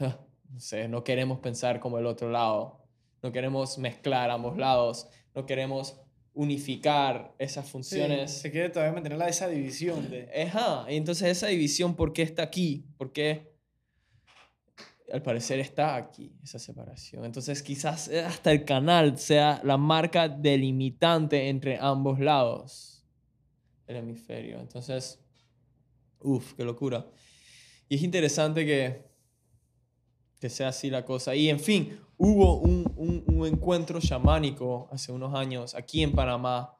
ah, 0.00 0.18
No 0.50 0.60
sé, 0.60 0.88
no 0.88 1.04
queremos 1.04 1.38
pensar 1.40 1.80
como 1.80 1.98
el 1.98 2.04
otro 2.06 2.30
lado. 2.30 2.84
No 3.22 3.32
queremos 3.32 3.78
mezclar 3.78 4.30
ambos 4.30 4.56
lados. 4.58 5.08
No 5.34 5.46
queremos 5.46 6.00
unificar 6.34 7.34
esas 7.38 7.66
Sí, 7.66 7.72
funciones. 7.72 8.30
se 8.32 8.50
quiere 8.50 8.70
todavía 8.70 8.92
mantener 8.94 9.18
la- 9.18 9.28
esa 9.28 9.48
división 9.48 10.08
de... 10.10 10.28
Ajá, 10.46 10.86
y 10.90 10.96
entonces 10.96 11.28
esa 11.28 11.48
división, 11.48 11.94
¿por 11.96 12.12
qué 12.12 12.22
está 12.22 12.42
aquí? 12.44 12.86
¿Por 12.96 13.12
qué? 13.12 13.50
Al 15.12 15.22
parecer 15.22 15.58
está 15.58 15.96
aquí, 15.96 16.32
esa 16.42 16.60
separación. 16.60 17.24
Entonces 17.24 17.62
quizás 17.64 18.08
hasta 18.08 18.52
el 18.52 18.64
canal 18.64 19.18
sea 19.18 19.60
la 19.64 19.76
marca 19.76 20.28
delimitante 20.28 21.48
entre 21.48 21.78
ambos 21.80 22.20
lados 22.20 23.04
del 23.88 23.96
hemisferio. 23.96 24.60
Entonces, 24.60 25.18
uff, 26.20 26.52
qué 26.54 26.62
locura. 26.64 27.06
Y 27.88 27.96
es 27.96 28.02
interesante 28.04 28.64
que, 28.64 29.04
que 30.38 30.48
sea 30.48 30.68
así 30.68 30.90
la 30.90 31.04
cosa. 31.04 31.34
Y 31.34 31.48
en 31.50 31.58
fin, 31.58 31.98
hubo 32.22 32.58
un, 32.60 32.84
un- 32.96 33.24
un 33.26 33.46
encuentro 33.46 33.98
chamánico 33.98 34.88
hace 34.92 35.10
unos 35.10 35.34
años 35.34 35.74
aquí 35.74 36.02
en 36.02 36.12
Panamá 36.12 36.76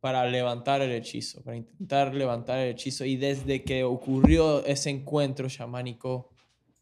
para 0.00 0.24
levantar 0.24 0.80
el 0.82 0.92
hechizo, 0.92 1.42
para 1.42 1.56
intentar 1.56 2.14
levantar 2.14 2.60
el 2.60 2.70
hechizo. 2.70 3.04
Y 3.04 3.16
desde 3.16 3.64
que 3.64 3.82
ocurrió 3.82 4.64
ese 4.64 4.90
encuentro 4.90 5.48
chamánico, 5.48 6.30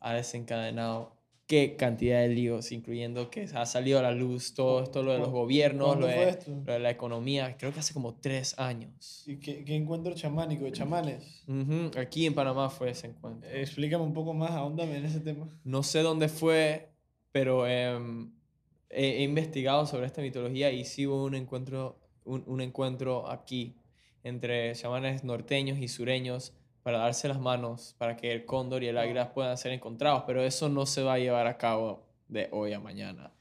ha 0.01 0.13
desencadenado 0.13 1.17
qué 1.47 1.77
cantidad 1.77 2.21
de 2.21 2.29
líos, 2.29 2.71
incluyendo 2.73 3.31
que 3.31 3.45
ha 3.55 3.65
salido 3.65 3.99
a 3.99 4.03
la 4.03 4.11
luz 4.13 4.53
todo 4.53 4.83
esto, 4.83 5.03
lo 5.03 5.13
de 5.13 5.19
los 5.21 5.31
gobiernos, 5.31 5.87
¿Cuándo 5.87 6.07
lo 6.09 6.13
de, 6.13 6.39
lo 6.67 6.73
de 6.75 6.79
la 6.81 6.91
economía, 6.91 7.57
creo 7.57 7.73
que 7.73 7.81
hace 7.81 7.95
como 7.95 8.17
tres 8.17 8.59
años. 8.59 9.23
¿Y 9.27 9.37
qué, 9.39 9.65
qué 9.65 9.75
encuentro 9.75 10.13
chamánico 10.15 10.65
de 10.65 10.73
chamanes? 10.73 11.45
Ujú, 11.49 11.99
Aquí 11.99 12.27
en 12.27 12.35
Panamá 12.35 12.69
fue 12.69 12.91
ese 12.91 13.07
encuentro. 13.07 13.49
Explícame 13.49 14.05
un 14.05 14.13
poco 14.13 14.35
más, 14.35 14.51
ahóndame 14.51 14.99
en 14.99 15.07
ese 15.07 15.21
tema. 15.21 15.49
No 15.65 15.83
sé 15.83 16.01
dónde 16.03 16.29
fue, 16.29 16.91
pero 17.37 17.67
em, 17.67 18.31
he, 18.89 19.19
he 19.19 19.23
investigado 19.23 19.85
sobre 19.85 20.07
esta 20.07 20.23
mitología 20.23 20.71
y 20.71 20.87
sí 20.87 21.07
hubo 21.07 21.23
un 21.23 21.35
encuentro, 21.35 21.99
un, 22.25 22.43
un 22.47 22.63
encuentro 22.63 23.31
aquí 23.31 23.77
entre 24.25 24.75
chamanes 24.75 25.23
norteños 25.23 25.79
y 25.79 25.89
sureños 25.89 26.55
para 26.83 26.97
darse 26.97 27.29
las 27.29 27.39
manos, 27.39 27.95
para 27.99 28.17
que 28.17 28.33
el 28.33 28.47
cóndor 28.47 28.83
y 28.83 28.87
el 28.87 28.97
águila 28.97 29.35
puedan 29.35 29.59
ser 29.59 29.73
encontrados, 29.73 30.23
pero 30.27 30.43
eso 30.43 30.71
no 30.71 30.87
se 30.87 31.03
va 31.03 31.13
a 31.13 31.19
llevar 31.19 31.47
a 31.47 31.59
cabo 31.59 32.07
de 32.27 32.49
hoy 32.53 32.73
a 32.73 32.81
mañana. 32.81 33.36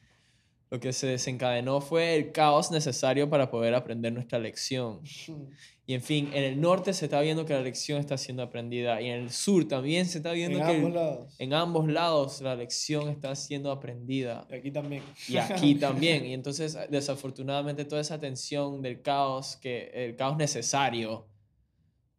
Lo 0.75 0.79
que 0.81 0.91
se 0.91 1.07
desencadenó 1.07 1.79
fue 1.79 2.15
el 2.17 2.33
caos 2.33 2.69
necesario 2.69 3.29
para 3.29 3.49
poder 3.49 3.73
aprender 3.75 4.11
nuestra 4.11 4.39
lección. 4.39 4.99
Y 5.87 5.93
en 5.93 6.01
fin, 6.01 6.31
en 6.33 6.43
el 6.43 6.59
norte 6.59 6.93
se 6.93 7.05
está 7.05 7.21
viendo 7.21 7.45
que 7.45 7.53
la 7.53 7.61
lección 7.61 7.99
está 7.99 8.17
siendo 8.17 8.41
aprendida 8.41 8.99
y 9.01 9.07
en 9.07 9.21
el 9.21 9.29
sur 9.29 9.67
también 9.67 10.07
se 10.07 10.17
está 10.17 10.31
viendo 10.31 10.57
En 10.57 10.65
que 10.65 10.71
ambos 10.77 10.87
el- 10.89 10.95
lados. 10.95 11.35
en 11.37 11.53
ambos 11.53 11.87
lados 11.87 12.41
la 12.41 12.55
lección 12.55 13.07
está 13.09 13.35
siendo 13.35 13.71
aprendida. 13.71 14.47
Y 14.49 14.55
aquí 14.55 14.71
también. 14.71 15.03
Y 15.29 15.37
aquí 15.37 15.75
también. 15.85 16.25
Y 16.25 16.33
entonces, 16.33 16.75
desafortunadamente, 16.89 17.85
toda 17.85 18.01
esa 18.01 18.19
tensión 18.19 18.81
del 18.81 19.03
caos, 19.03 19.57
que 19.57 19.91
el 19.93 20.15
caos 20.15 20.37
necesario 20.37 21.27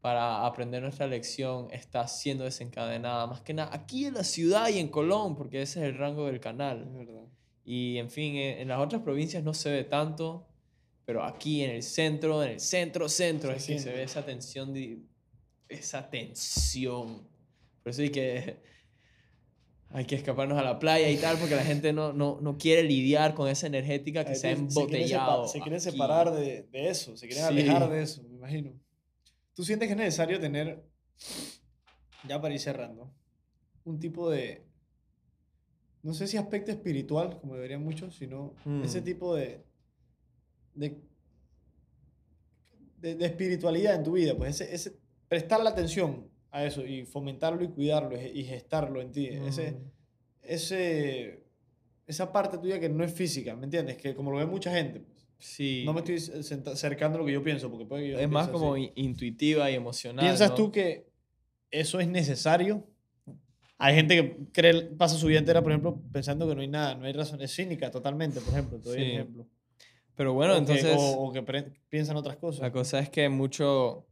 para 0.01 0.47
aprender 0.47 0.81
nuestra 0.81 1.09
lección 1.09 1.67
está 1.73 2.07
siendo 2.07 2.45
desencadenada. 2.45 3.27
Más 3.27 3.41
que 3.41 3.53
nada 3.53 3.71
aquí 3.75 4.05
en 4.07 4.15
la 4.15 4.23
ciudad 4.23 4.69
y 4.69 4.79
en 4.79 4.87
Colón, 4.87 5.35
porque 5.35 5.61
ese 5.63 5.81
es 5.81 5.87
el 5.87 5.99
rango 5.99 6.27
del 6.27 6.37
Es 6.37 6.41
canal. 6.41 6.89
verdad. 6.95 7.25
Y 7.69 7.99
en 7.99 8.09
fin, 8.11 8.37
en 8.37 8.61
en 8.61 8.69
las 8.69 8.79
otras 8.79 9.03
provincias 9.03 9.43
no 9.43 9.53
se 9.53 9.71
ve 9.73 9.83
tanto, 9.85 10.47
pero 11.05 11.25
aquí 11.25 11.63
en 11.65 11.71
el 11.73 11.83
centro, 11.83 12.43
en 12.45 12.53
el 12.53 12.61
centro, 12.61 13.09
centro, 13.09 13.51
Se 13.51 13.57
es 13.57 13.67
que 13.67 13.73
se 13.75 13.79
siente. 13.81 13.99
ve 13.99 14.05
esa 14.05 14.25
tensión, 14.25 14.73
de, 14.73 15.01
esa 15.69 16.09
tensión. 16.09 17.27
Por 17.83 17.91
eso 17.91 18.03
hay 18.03 18.11
que, 18.11 18.61
hay 19.91 20.05
que 20.05 20.15
escaparnos 20.15 20.57
a 20.59 20.63
la 20.63 20.79
playa 20.79 21.11
y 21.11 21.17
tal, 21.17 21.39
porque 21.39 21.57
la 21.57 21.65
gente 21.65 21.93
no, 21.93 22.13
no, 22.13 22.39
no 22.41 22.57
quiere 22.57 22.85
lidiar 22.85 23.35
con 23.35 23.49
esa 23.49 23.67
energética 23.67 24.25
que 24.25 24.31
Ahí 24.31 24.37
se 24.37 24.49
ha 24.49 24.55
se 24.57 24.63
sepa- 24.63 24.69
embotellado. 24.69 25.49
Se 25.49 25.59
quieren 25.61 25.81
aquí. 25.81 25.91
separar 25.91 26.33
de, 26.33 26.63
de 26.71 26.89
eso, 26.89 27.17
se 27.17 27.27
quieren 27.27 27.45
Sí. 27.47 27.51
alejar 27.51 27.91
de 27.91 28.03
eso, 28.03 28.23
me 28.23 28.35
imagino. 28.37 28.73
¿Tú 29.55 29.65
sientes 29.65 29.89
que 29.89 29.93
es 29.93 29.99
necesario 29.99 30.39
tener, 30.39 30.85
ya 32.29 32.41
para 32.41 32.55
ir 32.55 32.61
cerrando, 32.61 33.13
un 33.85 33.99
tipo 33.99 34.29
de, 34.31 34.66
no 36.07 36.15
sé 36.15 36.27
si 36.29 36.37
aspecto 36.37 36.71
espiritual, 36.71 37.39
como 37.41 37.55
deberían 37.55 37.83
muchos, 37.83 38.15
sino 38.17 38.55
ese 38.85 39.01
Mm. 39.01 39.05
tipo 39.05 39.35
de, 39.35 39.61
de, 40.75 40.97
de, 43.01 43.15
de 43.17 43.27
espiritualidad 43.27 43.95
en 43.97 44.05
tu 44.05 44.13
vida? 44.13 44.37
Pues 44.37 44.61
ese, 44.61 44.75
ese, 44.75 44.97
prestarle 45.29 45.69
atención 45.69 46.29
a 46.51 46.65
eso 46.65 46.85
y 46.87 47.05
fomentarlo 47.05 47.63
y 47.65 47.69
cuidarlo 47.69 48.17
y 48.21 48.45
gestarlo 48.45 49.01
en 49.01 49.13
ti. 49.13 49.27
Ese, 49.27 49.73
Mm. 49.73 49.77
ese, 50.43 51.45
esa 52.07 52.33
parte 52.33 52.59
tuya 52.59 52.79
que 52.81 52.89
no 52.89 53.05
es 53.05 53.13
física, 53.13 53.55
¿me 53.57 53.65
entiendes? 53.65 53.97
Que 53.97 54.15
como 54.15 54.31
lo 54.31 54.39
ve 54.39 54.47
mucha 54.47 54.73
gente, 54.73 55.01
pues, 55.01 55.17
Sí. 55.39 55.83
no 55.85 55.93
me 55.93 56.01
estoy 56.01 56.17
acercando 56.73 57.19
a 57.19 57.21
lo 57.21 57.27
que 57.27 57.33
yo 57.33 57.43
pienso, 57.43 57.69
porque 57.71 57.85
puede 57.85 58.05
que 58.05 58.11
yo 58.13 58.19
es 58.19 58.29
más 58.31 58.49
como 58.49 58.75
así. 58.75 58.93
intuitiva 58.95 59.71
y 59.71 59.75
emocional. 59.75 60.25
¿Piensas 60.25 60.51
¿no? 60.51 60.55
tú 60.57 60.73
que 60.73 61.09
eso 61.71 62.01
es 62.01 62.09
necesario? 62.09 62.87
Hay 63.79 63.95
gente 63.95 64.17
que 64.17 64.37
cree, 64.53 64.83
pasa 64.97 65.17
su 65.17 65.27
vida 65.27 65.39
entera, 65.39 65.63
por 65.63 65.71
ejemplo, 65.73 66.01
pensando 66.13 66.49
que 66.49 66.55
no 66.55 66.61
hay 66.63 66.69
nada, 66.69 66.95
no 66.95 67.05
hay 67.05 67.13
razón, 67.13 67.41
es 67.43 67.55
cínica 67.55 67.91
totalmente, 67.91 68.41
por 68.41 68.55
ejemplo, 68.55 68.79
te 68.79 68.89
doy 68.89 68.99
un 68.99 69.05
Sí. 69.05 69.11
ejemplo. 69.13 69.47
Pero 70.15 70.33
bueno, 70.33 70.55
o 70.55 70.57
entonces... 70.57 70.87
Que, 70.87 70.95
o, 70.97 71.25
o 71.29 71.33
que 71.33 71.43
piensan 71.91 72.17
otras 72.17 72.37
cosas. 72.37 72.63
La 72.63 72.73
cosa 72.73 73.01
es 73.01 73.11
que 73.11 73.29
mucho, 73.29 74.07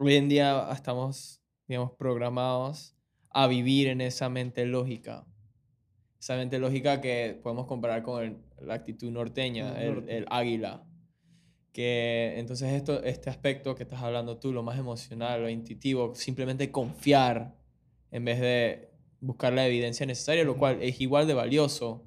hoy 0.00 0.16
en 0.16 0.28
día 0.28 0.68
estamos, 0.72 1.40
digamos, 1.68 1.92
programados 1.92 2.96
a 3.30 3.46
vivir 3.46 3.86
en 3.86 4.00
esa 4.00 4.28
mente 4.28 4.66
lógica. 4.66 5.24
Esa 6.18 6.34
mente 6.34 6.58
lógica 6.58 7.00
que 7.00 7.38
podemos 7.40 7.66
comparar 7.66 8.02
con 8.02 8.24
el- 8.24 8.36
la 8.66 8.74
actitud 8.74 9.12
norteña, 9.12 9.80
El 9.80 9.98
el, 9.98 10.08
el 10.08 10.26
águila. 10.28 10.82
Que 11.72 12.34
entonces 12.38 12.72
esto, 12.72 13.04
este 13.04 13.30
aspecto 13.30 13.74
que 13.76 13.82
estás 13.84 14.02
hablando 14.02 14.38
tú, 14.38 14.52
lo 14.52 14.62
más 14.64 14.76
emocional, 14.78 15.42
lo 15.42 15.48
intuitivo, 15.50 16.14
simplemente 16.16 16.72
confiar 16.72 17.54
en 18.10 18.24
vez 18.24 18.40
de 18.40 18.90
buscar 19.20 19.52
la 19.52 19.66
evidencia 19.66 20.06
necesaria, 20.06 20.44
lo 20.44 20.56
cual 20.56 20.82
es 20.82 21.00
igual 21.00 21.26
de 21.26 21.34
valioso. 21.34 22.04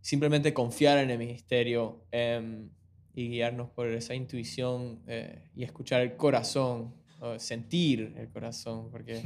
Simplemente 0.00 0.54
confiar 0.54 0.98
en 0.98 1.10
el 1.10 1.18
ministerio 1.18 2.04
em, 2.10 2.70
y 3.14 3.28
guiarnos 3.28 3.68
por 3.70 3.86
esa 3.88 4.14
intuición 4.14 5.02
eh, 5.06 5.50
y 5.54 5.62
escuchar 5.64 6.00
el 6.00 6.16
corazón, 6.16 6.94
sentir 7.38 8.14
el 8.16 8.30
corazón, 8.30 8.90
porque 8.90 9.20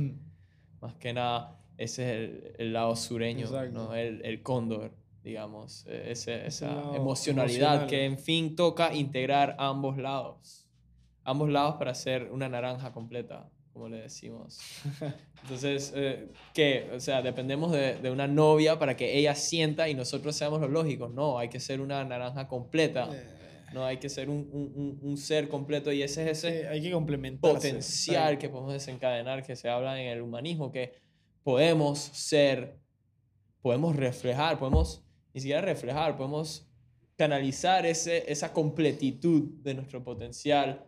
más 0.80 0.94
que 0.96 1.12
nada 1.12 1.60
ese 1.78 2.02
es 2.02 2.10
el, 2.30 2.52
el 2.58 2.72
lado 2.72 2.96
sureño. 2.96 3.46
¿no? 3.72 3.94
el, 3.94 4.24
el 4.24 4.42
cóndor, 4.42 4.96
digamos, 5.22 5.86
eh, 5.88 6.06
ese- 6.10 6.44
esa 6.46 6.70
emocionalidad 6.96 7.86
que 7.86 8.04
emocional. 8.04 8.18
en 8.18 8.18
fin 8.18 8.56
toca 8.56 8.92
integrar 8.94 9.54
ambos 9.58 9.96
lados, 9.96 10.66
ambos 11.22 11.50
lados 11.50 11.76
para 11.76 11.92
hacer 11.92 12.30
una 12.32 12.48
naranja 12.48 12.92
completa, 12.92 13.48
como 13.74 13.88
le 13.88 13.98
decimos. 13.98 14.58
Entonces, 15.42 15.92
eh, 15.94 16.28
¿qué? 16.54 16.90
O 16.94 17.00
sea, 17.00 17.20
dependemos 17.20 17.70
de, 17.72 17.96
de 17.96 18.10
una 18.10 18.26
novia 18.26 18.78
para 18.78 18.96
que 18.96 19.18
ella 19.18 19.34
sienta 19.34 19.88
y 19.90 19.94
nosotros 19.94 20.34
seamos 20.34 20.60
los 20.62 20.70
lógicos. 20.70 21.12
No, 21.12 21.38
hay 21.38 21.50
que 21.50 21.60
ser 21.60 21.80
una 21.82 22.02
naranja 22.04 22.48
completa. 22.48 23.10
Eh, 23.12 23.26
No, 23.74 23.84
hay 23.84 23.98
que 23.98 24.08
ser 24.08 24.30
un, 24.30 24.48
un- 24.52 24.98
un- 25.02 25.16
ser 25.18 25.48
completo 25.48 25.92
y 25.92 26.00
ese 26.02 26.22
es 26.30 26.38
ese 26.44 26.60
sí, 26.62 26.66
hay 26.66 26.80
que 26.80 26.92
complementarse. 26.92 27.56
potencial 27.56 28.38
que 28.38 28.48
podemos 28.48 28.72
desencadenar, 28.72 29.42
que 29.44 29.56
se 29.56 29.68
habla 29.68 30.00
en 30.00 30.06
el 30.08 30.22
humanismo, 30.22 30.70
que 30.70 30.92
podemos 31.42 31.98
ser, 31.98 32.78
podemos 33.60 33.96
reflejar, 33.96 34.58
podemos 34.60 35.02
ni 35.34 35.40
siquiera 35.40 35.60
reflejar, 35.60 36.16
podemos 36.16 36.68
canalizar 37.16 37.84
ese, 37.84 38.30
esa 38.30 38.52
completitud 38.52 39.42
de 39.62 39.74
nuestro 39.74 40.04
potencial, 40.04 40.84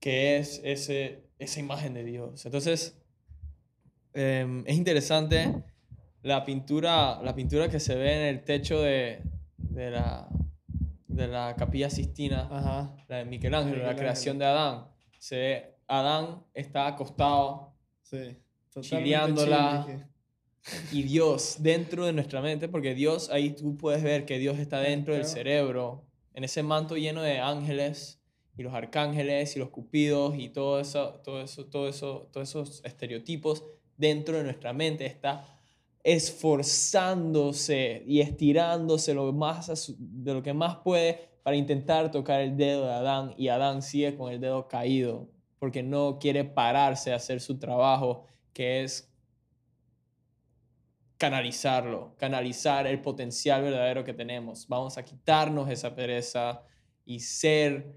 que 0.00 0.38
es 0.38 0.60
ese, 0.64 1.25
esa 1.38 1.60
imagen 1.60 1.94
de 1.94 2.04
Dios. 2.04 2.44
Entonces, 2.46 2.98
em, 4.14 4.64
es 4.66 4.76
interesante 4.76 5.52
la 6.22 6.44
pintura, 6.44 7.20
la 7.22 7.34
pintura 7.34 7.68
que 7.68 7.78
se 7.80 7.94
ve 7.94 8.14
en 8.14 8.22
el 8.36 8.44
techo 8.44 8.80
de, 8.80 9.20
de 9.58 9.90
la, 9.90 10.28
de 11.06 11.28
la 11.28 11.54
capilla 11.56 11.88
Sistina 11.90 12.48
Ajá. 12.50 12.94
la 13.08 13.16
de 13.18 13.24
Michelangelo, 13.24 13.70
la 13.70 13.76
Michelangelo. 13.76 13.98
creación 13.98 14.38
de 14.38 14.44
Adán. 14.46 14.86
Se 15.18 15.36
ve, 15.36 15.74
Adán 15.86 16.42
está 16.54 16.86
acostado 16.86 17.72
Sí. 18.02 18.36
Chileándola. 18.80 19.86
y 20.92 21.02
Dios 21.02 21.56
dentro 21.60 22.04
de 22.06 22.12
nuestra 22.12 22.40
mente, 22.42 22.68
porque 22.68 22.94
Dios, 22.94 23.30
ahí 23.30 23.50
tú 23.50 23.76
puedes 23.76 24.02
ver 24.02 24.24
que 24.26 24.38
Dios 24.38 24.58
está 24.58 24.80
dentro 24.80 25.14
del 25.14 25.24
cerebro, 25.24 26.04
en 26.34 26.44
ese 26.44 26.62
manto 26.62 26.96
lleno 26.96 27.22
de 27.22 27.38
ángeles 27.40 28.15
y 28.56 28.62
los 28.62 28.74
arcángeles 28.74 29.54
y 29.56 29.58
los 29.58 29.70
cupidos 29.70 30.36
y 30.38 30.48
todo 30.48 30.80
eso, 30.80 31.20
todo 31.22 31.42
eso, 31.42 31.66
todo 31.66 31.88
eso, 31.88 32.28
todos 32.32 32.48
esos 32.48 32.84
estereotipos. 32.84 33.64
dentro 33.98 34.36
de 34.36 34.44
nuestra 34.44 34.74
mente 34.74 35.06
está 35.06 35.46
esforzándose 36.04 38.02
y 38.06 38.20
estirándose 38.20 39.14
lo 39.14 39.32
más 39.32 39.94
de 39.98 40.34
lo 40.34 40.42
que 40.42 40.52
más 40.52 40.76
puede 40.76 41.30
para 41.42 41.56
intentar 41.56 42.10
tocar 42.10 42.42
el 42.42 42.56
dedo 42.56 42.84
de 42.84 42.92
Adán 42.92 43.34
y 43.38 43.48
Adán 43.48 43.82
sigue 43.82 44.16
con 44.16 44.30
el 44.30 44.40
dedo 44.40 44.68
caído 44.68 45.30
porque 45.58 45.82
no 45.82 46.18
quiere 46.18 46.44
pararse 46.44 47.12
a 47.12 47.16
hacer 47.16 47.40
su 47.40 47.58
trabajo 47.58 48.26
que 48.52 48.84
es 48.84 49.12
canalizarlo, 51.16 52.14
canalizar 52.18 52.86
el 52.86 53.00
potencial 53.00 53.62
verdadero 53.62 54.04
que 54.04 54.12
tenemos. 54.12 54.68
Vamos 54.68 54.98
a 54.98 55.04
quitarnos 55.04 55.70
esa 55.70 55.94
pereza 55.94 56.62
y 57.04 57.20
ser 57.20 57.96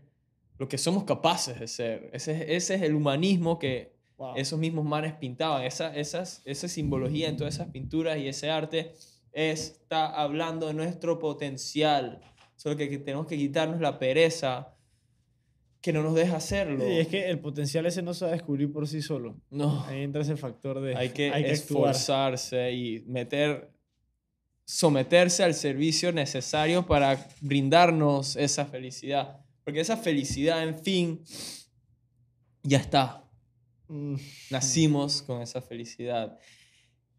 lo 0.59 0.67
que 0.67 0.77
somos 0.77 1.05
capaces 1.05 1.59
de 1.59 1.67
ser. 1.67 2.09
Ese, 2.13 2.33
es- 2.33 2.41
ese 2.49 2.75
es 2.75 2.81
el 2.83 2.93
humanismo 2.93 3.57
que 3.57 3.97
Wow. 4.17 4.33
esos 4.35 4.59
mismos 4.59 4.83
manes 4.85 5.13
pintaban. 5.13 5.63
Esa, 5.63 5.95
esas, 5.95 6.41
esa 6.43 6.67
simbología 6.67 7.29
en 7.29 7.37
todas 7.37 7.55
esas 7.55 7.69
pinturas 7.69 8.17
y 8.19 8.27
ese 8.27 8.49
arte 8.51 8.91
está 9.31 10.07
hablando 10.07 10.67
de 10.67 10.73
nuestro 10.73 11.17
potencial. 11.19 12.19
Solo 12.57 12.75
que, 12.75 12.87
tenemos 12.97 13.25
que 13.27 13.37
quitarnos 13.37 13.79
la 13.79 13.97
pereza 13.97 14.75
que 15.79 15.93
no 15.93 16.03
nos 16.03 16.15
deja 16.15 16.35
hacerlo. 16.35 16.83
Sí, 16.83 16.97
es 16.99 17.07
que 17.07 17.29
el 17.29 17.39
potencial 17.39 17.85
ese 17.85 18.01
no 18.01 18.13
se 18.13 18.25
va 18.25 18.31
a 18.31 18.33
descubrir 18.33 18.69
por 18.73 18.85
sí 18.89 19.01
solo. 19.01 19.37
no. 19.49 19.85
Ahí 19.85 20.01
entra 20.03 20.21
ese 20.21 20.35
factor 20.35 20.81
de 20.81 20.97
hay 20.97 21.11
que, 21.11 21.29
esforzarse 21.49 22.73
y 22.73 22.99
meter, 23.07 23.71
someterse 24.65 25.43
al 25.45 25.53
servicio 25.53 26.11
necesario 26.11 26.85
para 26.85 27.25
brindarnos 27.39 28.35
esa 28.35 28.65
felicidad. 28.65 29.39
Porque 29.69 29.81
esa 29.81 29.97
felicidad, 29.97 30.63
en 30.63 30.79
fin, 30.79 31.23
ya 32.63 32.79
está. 32.79 33.23
Mm, 33.87 34.15
Nacimos 34.49 35.21
con 35.21 35.43
esa 35.43 35.61
felicidad. 35.61 36.39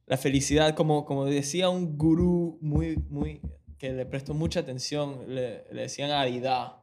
La 0.05 0.17
felicidad, 0.17 0.75
como, 0.75 1.05
como 1.05 1.27
decía 1.27 1.69
un 1.69 1.97
gurú 1.97 2.59
muy, 2.61 2.97
muy, 3.09 3.41
que 3.79 3.93
le 3.93 4.05
prestó 4.05 4.35
mucha 4.35 4.59
atención, 4.59 5.33
le, 5.33 5.63
le 5.71 5.83
decían 5.83 6.11
Adidá. 6.11 6.83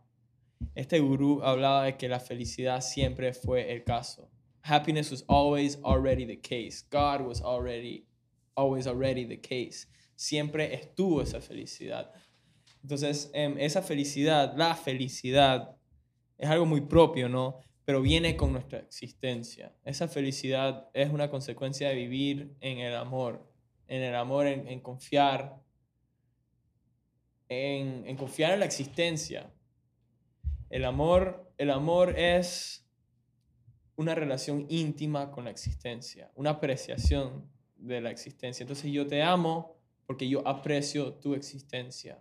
Este 0.74 1.02
gurú 1.02 1.44
hablaba 1.44 1.84
de 1.84 1.98
que 1.98 2.08
la 2.08 2.22
felicidad 2.22 2.80
siempre 2.80 3.34
fue 3.34 3.74
el 3.74 3.84
caso. 3.84 4.32
Happiness 4.64 5.12
was 5.12 5.26
always 5.28 5.80
already 5.84 6.26
the 6.26 6.40
case. 6.40 6.82
God 6.90 7.28
was 7.28 7.42
already, 7.42 8.08
always 8.56 8.88
already 8.88 9.26
the 9.26 9.42
case. 9.42 9.90
Siempre 10.16 10.74
estuvo 10.74 11.22
esa 11.22 11.42
felicidad. 11.42 12.14
Entonces, 12.88 13.30
em, 13.34 13.58
esa 13.60 13.82
felicidad, 13.82 14.56
la 14.56 14.74
felicidad, 14.74 15.76
es 16.38 16.50
algo 16.50 16.66
muy 16.66 16.80
propio, 16.80 17.28
¿no? 17.28 17.60
Pero 17.84 18.02
viene 18.02 18.38
con 18.38 18.54
nuestra 18.54 18.80
existencia. 18.80 19.76
Esa 19.84 20.08
felicidad 20.08 20.88
es 20.94 21.12
una 21.12 21.30
consecuencia 21.30 21.90
de 21.90 21.96
vivir 21.96 22.56
en 22.62 22.78
el 22.78 22.96
amor, 22.96 23.46
en 23.90 24.04
el 24.04 24.16
amor, 24.16 24.48
en, 24.48 24.80
confiar, 24.80 25.62
en, 27.50 28.08
en 28.08 28.16
confiar 28.16 28.54
en 28.54 28.62
la 28.62 28.66
existencia. 28.66 29.52
El 30.70 30.86
amor, 30.86 31.52
el 31.58 31.72
amor 31.72 32.18
es 32.18 32.88
una 33.98 34.16
relación 34.16 34.66
íntima 34.70 35.30
con 35.30 35.44
la 35.44 35.52
existencia, 35.52 36.32
una 36.36 36.52
apreciación 36.52 37.52
de 37.76 38.00
la 38.00 38.12
existencia. 38.12 38.64
Entonces 38.64 38.90
yo 38.94 39.06
te 39.08 39.24
amo 39.24 39.76
porque 40.06 40.30
yo 40.30 40.48
aprecio 40.48 41.16
tu 41.16 41.36
existencia, 41.36 42.18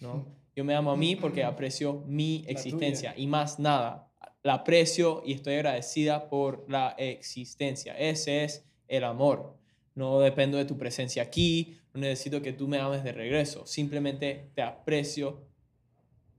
¿no? 0.00 0.26
Yo 0.54 0.64
me 0.64 0.74
amo 0.74 0.90
a 0.90 0.96
mí 0.96 1.16
porque 1.16 1.44
aprecio 1.44 2.04
mi 2.06 2.44
existencia 2.46 3.14
y 3.16 3.26
más 3.26 3.58
nada. 3.58 4.10
La 4.42 4.54
aprecio 4.54 5.22
y 5.24 5.32
estoy 5.32 5.54
agradecida 5.54 6.28
por 6.28 6.66
la 6.68 6.94
existencia. 6.98 7.96
Ese 7.96 8.44
es 8.44 8.66
el 8.88 9.04
amor. 9.04 9.56
No 9.94 10.20
dependo 10.20 10.58
de 10.58 10.66
tu 10.66 10.76
presencia 10.76 11.22
aquí, 11.22 11.78
no 11.94 12.00
necesito 12.00 12.42
que 12.42 12.52
tú 12.52 12.68
me 12.68 12.78
ames 12.78 13.02
de 13.02 13.12
regreso. 13.12 13.66
Simplemente 13.66 14.50
te 14.54 14.62
aprecio 14.62 15.46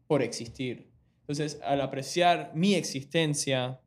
por 0.06 0.22
existir. 0.22 0.92
Entonces, 1.22 1.60
al 1.64 1.82
apreciar 1.82 2.52
mi 2.54 2.76
existencia 2.76 3.80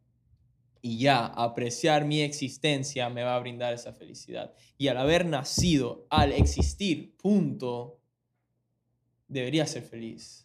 y 0.81 0.99
ya 0.99 1.27
apreciar 1.27 2.05
mi 2.05 2.23
existencia 2.23 3.11
me 3.11 3.23
va 3.23 3.37
a 3.37 3.41
brindar 3.41 3.75
esa 3.75 3.93
felicidad. 3.93 4.55
Y 4.79 4.89
al 4.89 4.97
haber 4.97 5.27
nacido, 5.27 6.07
al 6.11 6.33
existir, 6.33 7.17
punto, 7.17 8.01
debería 9.29 9.67
ser 9.67 9.83
feliz. 9.83 10.43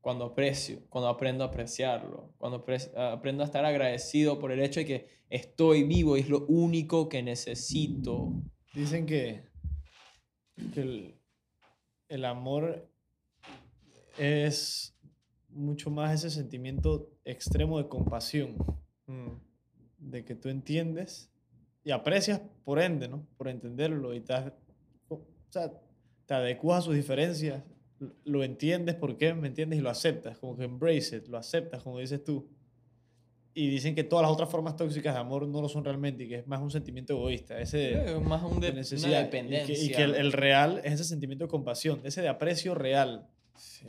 Cuando 0.00 0.24
aprecio, 0.24 0.80
cuando 0.88 1.08
aprendo 1.08 1.44
a 1.44 1.48
apreciarlo, 1.48 2.32
cuando 2.38 2.64
apre- 2.64 2.90
aprendo 2.96 3.42
a 3.42 3.46
estar 3.46 3.64
agradecido 3.66 4.38
por 4.38 4.50
el 4.50 4.60
hecho 4.60 4.80
de 4.80 4.86
que 4.86 5.06
estoy 5.28 5.82
vivo 5.82 6.16
y 6.16 6.20
es 6.20 6.28
lo 6.30 6.46
único 6.46 7.08
que 7.08 7.22
necesito. 7.22 8.32
Dicen 8.72 9.04
que, 9.04 9.44
que 10.72 10.80
el, 10.80 11.14
el 12.08 12.24
amor 12.24 12.88
es 14.16 14.96
mucho 15.50 15.90
más 15.90 16.14
ese 16.14 16.30
sentimiento 16.30 17.10
extremo 17.24 17.78
de 17.78 17.88
compasión, 17.88 18.56
Mm, 19.06 19.32
de 19.98 20.24
que 20.24 20.36
tú 20.36 20.48
entiendes 20.48 21.32
y 21.82 21.90
aprecias 21.90 22.40
por 22.64 22.78
ende, 22.80 23.08
¿no? 23.08 23.26
Por 23.36 23.48
entenderlo 23.48 24.14
y 24.14 24.20
te, 24.20 24.34
o 25.08 25.20
sea, 25.48 25.72
te 26.26 26.34
adecuas 26.34 26.78
a 26.78 26.82
sus 26.82 26.94
diferencias, 26.94 27.64
lo- 28.24 28.42
entiendes 28.44 28.94
por 28.96 29.16
qué, 29.16 29.34
¿me 29.34 29.48
entiendes? 29.48 29.78
Y 29.78 29.82
lo 29.82 29.90
aceptas, 29.90 30.38
como 30.38 30.56
que 30.56 30.64
embrace 30.64 31.16
it, 31.18 31.28
lo 31.28 31.38
aceptas, 31.38 31.82
como 31.82 31.98
dices 31.98 32.22
tú. 32.24 32.48
Y 33.52 33.68
dicen 33.68 33.94
que 33.96 34.04
todas 34.04 34.22
las 34.22 34.30
otras 34.30 34.48
formas 34.48 34.76
tóxicas 34.76 35.12
de 35.14 35.20
amor 35.20 35.46
no 35.48 35.60
lo 35.60 35.68
son 35.68 35.84
realmente 35.84 36.22
y 36.24 36.28
que 36.28 36.36
es 36.36 36.46
más 36.46 36.60
un 36.62 36.70
sentimiento 36.70 37.14
egoísta, 37.14 37.60
ese 37.60 38.14
es 38.14 38.20
más 38.22 38.42
un 38.44 38.60
de, 38.60 38.66
de 38.68 38.72
una 38.72 38.80
necesidad. 38.80 39.20
Y 39.20 39.24
dependencia. 39.24 39.74
que, 39.74 39.82
y 39.84 39.88
que 39.90 40.02
el, 40.02 40.14
el 40.14 40.32
real 40.32 40.80
es 40.84 40.92
ese 40.94 41.04
sentimiento 41.04 41.44
de 41.44 41.48
compasión, 41.50 42.00
ese 42.04 42.22
de 42.22 42.28
aprecio 42.28 42.74
real, 42.74 43.26
Sí. 43.56 43.86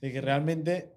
de 0.00 0.12
que 0.12 0.20
realmente 0.20 0.92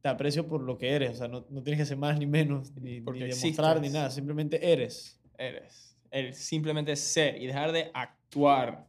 te 0.00 0.08
aprecio 0.08 0.46
por 0.46 0.62
lo 0.62 0.78
que 0.78 0.90
eres, 0.92 1.10
o 1.10 1.14
sea, 1.16 1.28
no, 1.28 1.44
no 1.50 1.62
tienes 1.62 1.80
que 1.80 1.86
ser 1.86 1.96
más 1.98 2.18
ni 2.18 2.24
menos, 2.26 2.72
ni, 2.76 3.00
ni 3.00 3.18
demostrar 3.20 3.80
ni 3.80 3.90
nada, 3.90 4.10
simplemente 4.10 4.72
eres. 4.72 5.20
eres. 5.36 5.96
El 6.10 6.32
simplemente 6.34 6.94
ser 6.96 7.36
y 7.42 7.46
dejar 7.46 7.72
de 7.72 7.90
actuar. 7.92 8.87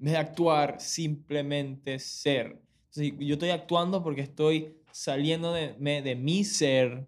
En 0.00 0.04
vez 0.06 0.12
de 0.14 0.18
actuar, 0.18 0.80
simplemente 0.80 1.98
ser. 1.98 2.58
Entonces, 2.88 3.12
yo 3.18 3.34
estoy 3.34 3.50
actuando 3.50 4.02
porque 4.02 4.22
estoy 4.22 4.74
saliendo 4.90 5.52
de, 5.52 5.74
me- 5.78 6.02
de 6.02 6.16
mi 6.16 6.42
ser 6.42 7.06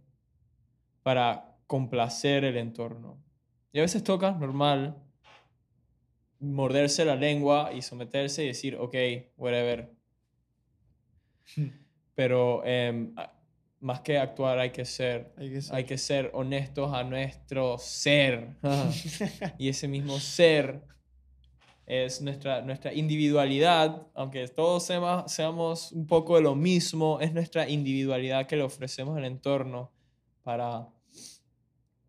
para 1.03 1.57
complacer 1.67 2.45
el 2.45 2.57
entorno. 2.59 3.19
Y 3.73 3.79
a 3.79 3.83
veces 3.83 4.05
toca, 4.05 4.33
normal, 4.33 5.03
morderse 6.39 7.05
la 7.05 7.17
lengua 7.17 7.73
y 7.73 7.83
someterse 7.83 8.45
y 8.45 8.49
decir, 8.49 8.77
ok, 8.77 8.95
whatever. 9.37 9.91
Pero 12.15 12.63
em, 12.67 13.15
más 13.81 14.01
que 14.01 14.19
actuar 14.19 14.59
hay 14.59 14.71
que 14.71 14.85
ser 14.85 15.33
Hay 15.39 15.51
que 15.51 15.63
ser. 15.63 15.75
hay 15.75 15.85
que 15.85 15.99
ser 15.99 16.31
honestos 16.35 16.93
a 16.93 17.03
nuestro 17.05 17.79
ser. 17.79 18.57
y 19.59 19.69
ese 19.71 19.89
mismo 19.89 20.19
ser 20.21 20.83
es 21.87 22.23
nuestra, 22.23 22.63
nuestra 22.63 22.93
individualidad, 22.93 24.07
aunque 24.15 24.47
todos 24.49 24.85
seamos, 24.85 25.93
un 25.93 26.07
poco 26.07 26.37
de 26.37 26.43
lo 26.43 26.55
mismo, 26.55 27.21
es 27.21 27.33
nuestra 27.33 27.69
individualidad 27.69 28.47
que 28.47 28.57
le 28.57 28.63
ofrecemos 28.63 29.17
al 29.17 29.25
entorno 29.25 29.91
para, 30.43 30.89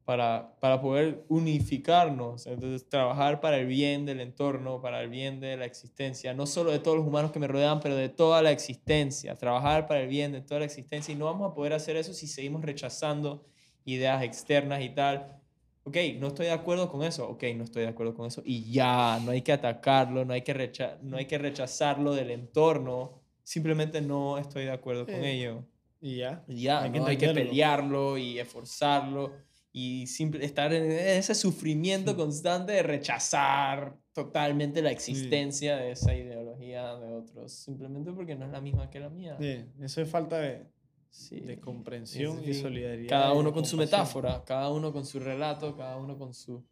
para, 0.05 0.55
para 0.59 0.80
poder 0.80 1.26
unificarnos, 1.28 2.45
entonces 2.45 2.88
trabajar 2.88 3.41
para 3.41 3.57
el 3.57 3.65
bien 3.65 4.05
del 4.05 4.19
entorno, 4.19 4.80
para 4.82 5.01
el 5.01 5.09
bien 5.09 5.39
de 5.39 5.57
la 5.57 5.65
existencia, 5.65 6.34
no 6.34 6.45
solo 6.45 6.71
de 6.71 6.80
todos 6.80 6.97
los 6.97 7.07
humanos 7.07 7.32
que 7.32 7.39
me 7.39 7.47
rodean, 7.47 7.80
pero 7.80 7.95
de 7.95 8.09
toda 8.09 8.41
la 8.41 8.51
existencia, 8.51 9.36
trabajar 9.38 9.88
para 9.88 10.01
el 10.01 10.07
bien 10.07 10.32
de 10.32 10.41
toda 10.41 10.59
la 10.59 10.65
existencia 10.65 11.11
y 11.11 11.15
no 11.15 11.26
vamos 11.26 11.51
a 11.51 11.55
poder 11.55 11.74
hacer 11.74 11.95
eso 11.95 12.13
si 12.13 12.28
seguimos 12.28 12.61
rechazando 12.61 13.45
ideas 13.86 14.24
externas 14.24 14.82
y 14.82 14.89
tal. 14.89 15.43
Ok, 15.86 15.97
no 16.19 16.27
estoy 16.27 16.45
de 16.45 16.51
acuerdo 16.53 16.89
con 16.89 17.03
eso, 17.03 17.27
ok, 17.29 17.43
no 17.55 17.63
estoy 17.65 17.81
de 17.84 17.89
acuerdo 17.89 18.13
con 18.13 18.25
eso 18.27 18.41
y 18.45 18.71
ya, 18.71 19.19
no 19.23 19.31
hay 19.31 19.41
que 19.41 19.51
atacarlo, 19.51 20.23
no 20.23 20.31
hay 20.34 20.41
que, 20.41 20.53
recha- 20.53 20.97
no 21.01 21.17
hay 21.17 21.25
que 21.25 21.38
rechazarlo 21.38 22.13
del 22.15 22.31
entorno, 22.31 23.21
simplemente 23.43 23.99
no 24.01 24.38
estoy 24.38 24.63
de 24.65 24.71
acuerdo 24.71 25.05
con 25.05 25.15
Sí. 25.21 25.25
ello. 25.25 25.65
Y 25.99 26.17
ya. 26.17 26.43
Y 26.47 26.61
Ya, 26.63 26.84
Hay 26.84 26.91
que 26.91 26.99
¿no? 26.99 27.05
hay 27.05 27.17
que 27.17 27.29
pelearlo 27.29 28.17
y 28.17 28.39
esforzarlo 28.39 29.34
y 29.73 30.05
simple, 30.07 30.45
estar 30.45 30.71
en 30.73 30.89
ese 30.91 31.34
sufrimiento 31.36 32.15
constante 32.15 32.73
de 32.73 32.84
rechazar 32.84 33.97
totalmente 34.13 34.81
la 34.81 34.91
existencia 34.91 35.75
de 35.77 35.91
esa 35.91 36.13
ideología 36.15 36.95
de 36.95 37.11
otros, 37.13 37.51
simplemente 37.53 38.11
porque 38.13 38.36
no 38.36 38.45
es 38.45 38.51
la 38.51 38.61
misma 38.61 38.89
que 38.89 38.99
la 38.99 39.09
mía. 39.09 39.36
Sí, 39.39 39.65
eso 39.81 40.01
es 40.01 40.09
falta 40.09 40.39
de, 40.39 40.65
Sí. 41.14 41.41
de 41.41 41.59
comprensión 41.59 42.39
En 42.39 42.49
y 42.49 42.53
solidaridad. 42.55 43.07
Cada 43.07 43.34
uno 43.34 43.53
con 43.53 43.66
su 43.66 43.78
metáfora, 43.78 44.43
cada 44.43 44.72
uno 44.72 44.91
con 44.91 45.05
su 45.05 45.20
relato, 45.20 45.78
cada 45.78 45.97
uno 45.97 46.18
con 46.18 46.34
su, 46.34 46.66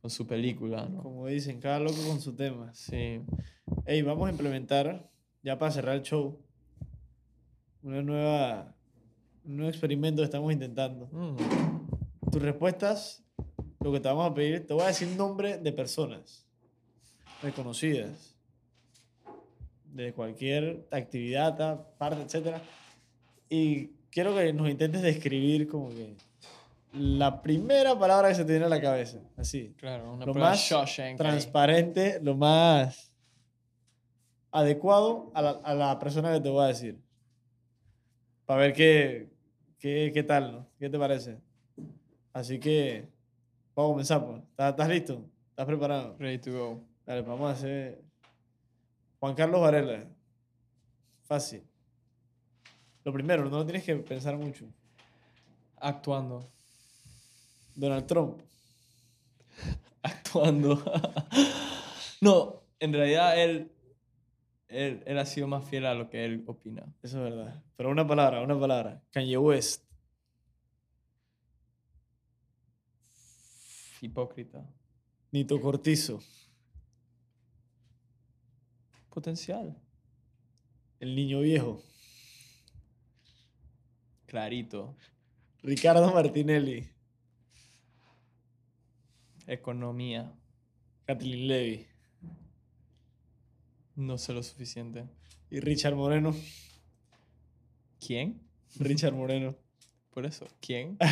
con 0.00 0.10
su 0.10 0.26
película, 0.26 0.86
¿no? 0.86 1.04
Como 1.04 1.28
dicen, 1.28 1.60
cada 1.60 1.78
loco 1.78 2.02
con 2.04 2.20
su 2.20 2.34
tema. 2.34 2.74
Sí. 2.74 3.20
Hey, 3.86 4.02
vamos 4.02 4.26
a 4.26 4.32
implementar, 4.32 5.08
ya 5.40 5.56
para 5.56 5.70
cerrar 5.70 5.94
el 5.94 6.02
show, 6.02 6.36
una 7.84 8.02
nueva, 8.02 8.74
un 9.44 9.56
nuevo 9.56 9.70
experimento 9.70 10.20
que 10.20 10.24
estamos 10.24 10.52
intentando. 10.52 11.06
Mm. 11.12 11.36
Tus 12.28 12.42
respuestas 12.42 13.22
lo 13.78 13.92
que 13.92 14.00
te 14.00 14.08
vamos 14.08 14.30
a 14.30 14.34
pedir, 14.34 14.66
te 14.66 14.74
voy 14.74 14.82
a 14.82 14.88
decir 14.88 15.08
nombre 15.16 15.58
de 15.58 15.72
personas 15.72 16.44
reconocidas 17.40 18.36
de 19.84 20.12
cualquier 20.12 20.88
actividad, 20.90 21.86
parte, 21.98 22.22
etc. 22.22 22.56
Y 23.54 23.90
quiero 24.10 24.34
que 24.34 24.50
nos 24.54 24.66
intentes 24.70 25.02
describir 25.02 25.68
como 25.68 25.90
que 25.90 26.16
la 26.94 27.42
primera 27.42 27.98
palabra 27.98 28.28
que 28.28 28.34
se 28.34 28.46
te 28.46 28.52
viene 28.52 28.64
a 28.64 28.68
la 28.70 28.80
cabeza, 28.80 29.18
así. 29.36 29.74
Claro, 29.76 30.14
una 30.14 30.24
Lo 30.24 30.32
más 30.32 30.58
Shawshank 30.58 31.06
ahí. 31.06 31.16
transparente, 31.16 32.18
lo 32.22 32.34
más 32.34 33.12
adecuado 34.50 35.30
a 35.34 35.42
la, 35.42 35.50
a 35.50 35.74
la 35.74 35.98
persona 35.98 36.32
que 36.32 36.40
te 36.40 36.48
voy 36.48 36.64
a 36.64 36.68
decir. 36.68 36.98
Para 38.46 38.62
ver 38.62 38.72
qué, 38.72 39.28
qué, 39.78 40.10
qué 40.14 40.22
tal, 40.22 40.52
¿no? 40.52 40.66
¿Qué 40.78 40.88
te 40.88 40.98
parece? 40.98 41.36
Así 42.32 42.58
que 42.58 43.06
vamos 43.74 43.90
a 43.90 43.92
comenzar, 43.92 44.26
pues. 44.26 44.42
¿Estás, 44.48 44.70
estás 44.70 44.88
listo? 44.88 45.26
¿Estás 45.50 45.66
preparado? 45.66 46.16
Ready 46.18 46.38
to 46.38 46.52
go. 46.52 46.84
Dale, 47.04 47.20
vamos 47.20 47.50
a 47.50 47.52
hacer. 47.52 48.00
Juan 49.20 49.34
Carlos 49.34 49.60
Varela. 49.60 50.06
Fácil. 51.24 51.62
Lo 53.04 53.12
primero, 53.12 53.48
no 53.48 53.64
tienes 53.64 53.84
que 53.84 53.96
pensar 53.96 54.36
mucho. 54.36 54.66
Actuando. 55.76 56.48
Donald 57.74 58.06
Trump. 58.06 58.40
Actuando. 60.02 60.82
no, 62.20 62.62
en 62.78 62.92
realidad 62.92 63.40
él, 63.40 63.72
él, 64.68 65.02
él 65.04 65.18
ha 65.18 65.26
sido 65.26 65.46
más 65.48 65.64
fiel 65.64 65.86
a 65.86 65.94
lo 65.94 66.08
que 66.08 66.24
él 66.24 66.44
opina. 66.46 66.84
Eso 67.02 67.18
es 67.18 67.34
verdad. 67.34 67.62
Pero 67.76 67.90
una 67.90 68.06
palabra, 68.06 68.42
una 68.42 68.58
palabra. 68.58 69.02
Kanye 69.10 69.38
West. 69.38 69.84
Hipócrita. 74.00 74.64
Nito 75.30 75.60
Cortizo. 75.60 76.20
Potencial. 79.08 79.76
El 81.00 81.14
niño 81.14 81.40
viejo. 81.40 81.82
Clarito. 84.32 84.96
Ricardo 85.62 86.10
Martinelli. 86.10 86.88
Economía. 89.46 90.32
Kathleen 91.04 91.48
Levy. 91.48 91.86
No 93.94 94.16
sé 94.16 94.32
lo 94.32 94.42
suficiente. 94.42 95.04
Y 95.50 95.60
Richard 95.60 95.94
Moreno. 95.94 96.34
¿Quién? 98.00 98.40
Richard 98.78 99.12
Moreno. 99.12 99.54
Por 100.14 100.24
eso. 100.24 100.46
¿Quién? 100.60 100.96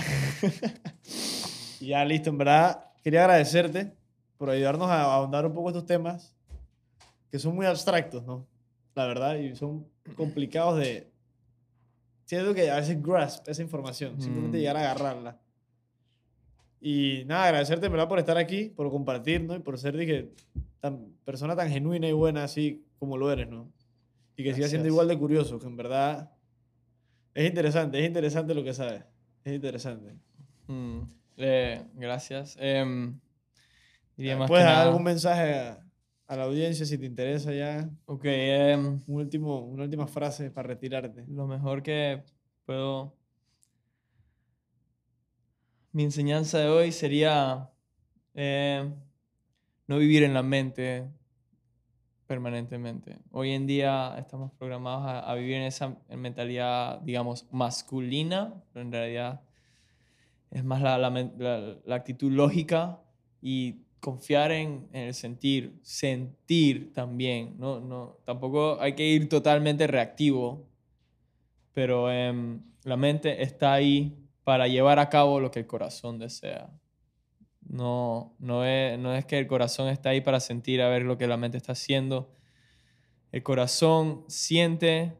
Ya 1.80 2.04
listo, 2.04 2.28
en 2.28 2.36
verdad, 2.36 2.92
quería 3.02 3.22
agradecerte 3.22 3.96
por 4.36 4.50
ayudarnos 4.50 4.90
a 4.90 5.00
ahondar 5.00 5.46
un 5.46 5.54
poco 5.54 5.70
estos 5.70 5.86
temas 5.86 6.36
que 7.30 7.38
son 7.38 7.54
muy 7.54 7.64
abstractos, 7.64 8.22
¿no? 8.26 8.46
La 8.94 9.06
verdad, 9.06 9.36
y 9.36 9.56
son 9.56 9.88
complicados 10.14 10.78
de... 10.78 11.09
Siento 12.30 12.54
que 12.54 12.70
a 12.70 12.76
veces 12.76 13.02
grasp 13.02 13.48
esa 13.48 13.60
información, 13.60 14.20
simplemente 14.22 14.56
Mm. 14.56 14.60
llegar 14.60 14.76
a 14.76 14.80
agarrarla. 14.82 15.40
Y 16.80 17.24
nada, 17.26 17.46
agradecerte, 17.46 17.86
en 17.86 17.92
verdad, 17.92 18.06
por 18.08 18.20
estar 18.20 18.38
aquí, 18.38 18.68
por 18.68 18.88
compartir, 18.88 19.42
¿no? 19.42 19.56
Y 19.56 19.58
por 19.58 19.76
ser, 19.78 19.96
dije, 19.96 20.30
tan, 20.78 21.06
persona 21.24 21.56
tan 21.56 21.68
genuina 21.70 22.06
y 22.06 22.12
buena 22.12 22.44
así 22.44 22.84
como 23.00 23.16
lo 23.16 23.32
eres, 23.32 23.48
¿no? 23.48 23.72
Y 24.36 24.44
que 24.44 24.54
sigas 24.54 24.70
siendo 24.70 24.86
igual 24.86 25.08
de 25.08 25.18
curioso, 25.18 25.58
que 25.58 25.66
en 25.66 25.76
verdad 25.76 26.30
es 27.34 27.48
interesante, 27.48 27.98
es 27.98 28.06
interesante 28.06 28.54
lo 28.54 28.62
que 28.62 28.74
sabes. 28.74 29.02
Es 29.42 29.52
interesante. 29.52 30.14
Mm, 30.68 31.00
eh, 31.36 31.84
gracias. 31.94 32.56
Em, 32.60 33.18
diría 34.16 34.36
más 34.36 34.46
¿Puedes 34.48 34.62
que 34.64 34.68
dar 34.68 34.76
nada- 34.76 34.86
algún 34.88 35.02
mensaje 35.02 35.54
a, 35.58 35.84
a 36.30 36.36
la 36.36 36.44
audiencia 36.44 36.86
si 36.86 36.96
te 36.96 37.06
interesa 37.06 37.52
ya? 37.52 37.90
Ok, 38.06 38.24
em, 38.24 39.00
Un 39.08 39.16
último, 39.20 39.60
una 39.66 39.82
última 39.82 40.06
frase 40.06 40.50
para 40.50 40.68
retirarte. 40.68 41.24
lo 41.28 41.46
mejor 41.46 41.82
que 41.82 42.22
puedo... 42.64 43.16
Mi 45.92 46.04
enseñanza 46.04 46.58
de 46.60 46.68
hoy 46.68 46.92
sería 46.92 47.70
eh, 48.34 48.88
no 49.88 49.98
vivir 49.98 50.22
en 50.22 50.32
la 50.34 50.42
mente 50.44 51.10
permanentemente. 52.28 53.18
Hoy 53.32 53.50
en 53.50 53.66
día 53.66 54.14
estamos 54.16 54.52
programados 54.52 55.04
a, 55.06 55.18
a 55.28 55.34
vivir 55.34 55.56
en 55.56 55.62
esa 55.64 55.98
mentalidad, 56.10 57.00
digamos, 57.00 57.48
masculina, 57.50 58.54
pero 58.72 58.84
en 58.86 58.92
realidad 58.92 59.40
es 60.52 60.62
más 60.64 60.80
la, 60.80 60.96
la- 60.96 61.76
la 61.84 61.94
actitud 61.96 62.30
lógica 62.30 63.00
y 63.42 63.82
confiar 64.00 64.50
en, 64.50 64.88
en 64.92 65.08
el 65.08 65.14
sentir, 65.14 65.78
sentir 65.82 66.92
también. 66.92 67.54
No, 67.58 67.80
no, 67.80 68.18
tampoco 68.24 68.80
hay 68.80 68.94
que 68.94 69.06
ir 69.06 69.28
totalmente 69.28 69.86
reactivo, 69.86 70.66
pero 71.72 72.10
em, 72.10 72.62
la 72.84 72.96
mente 72.96 73.42
está 73.42 73.74
ahí 73.74 74.16
para 74.42 74.66
llevar 74.68 74.98
a 74.98 75.08
cabo 75.08 75.38
lo 75.38 75.50
que 75.50 75.60
el 75.60 75.66
corazón 75.66 76.18
desea. 76.18 76.70
No, 77.60 78.34
no, 78.38 78.64
es, 78.64 78.98
no 78.98 79.14
es 79.14 79.24
que 79.26 79.38
el 79.38 79.46
corazón 79.46 79.88
está 79.88 80.10
ahí 80.10 80.20
para 80.20 80.40
sentir 80.40 80.82
a 80.82 80.88
ver 80.88 81.02
lo 81.02 81.18
que 81.18 81.26
la 81.26 81.36
mente 81.36 81.58
está 81.58 81.72
haciendo. 81.72 82.34
El 83.30 83.42
corazón 83.42 84.24
siente 84.26 85.16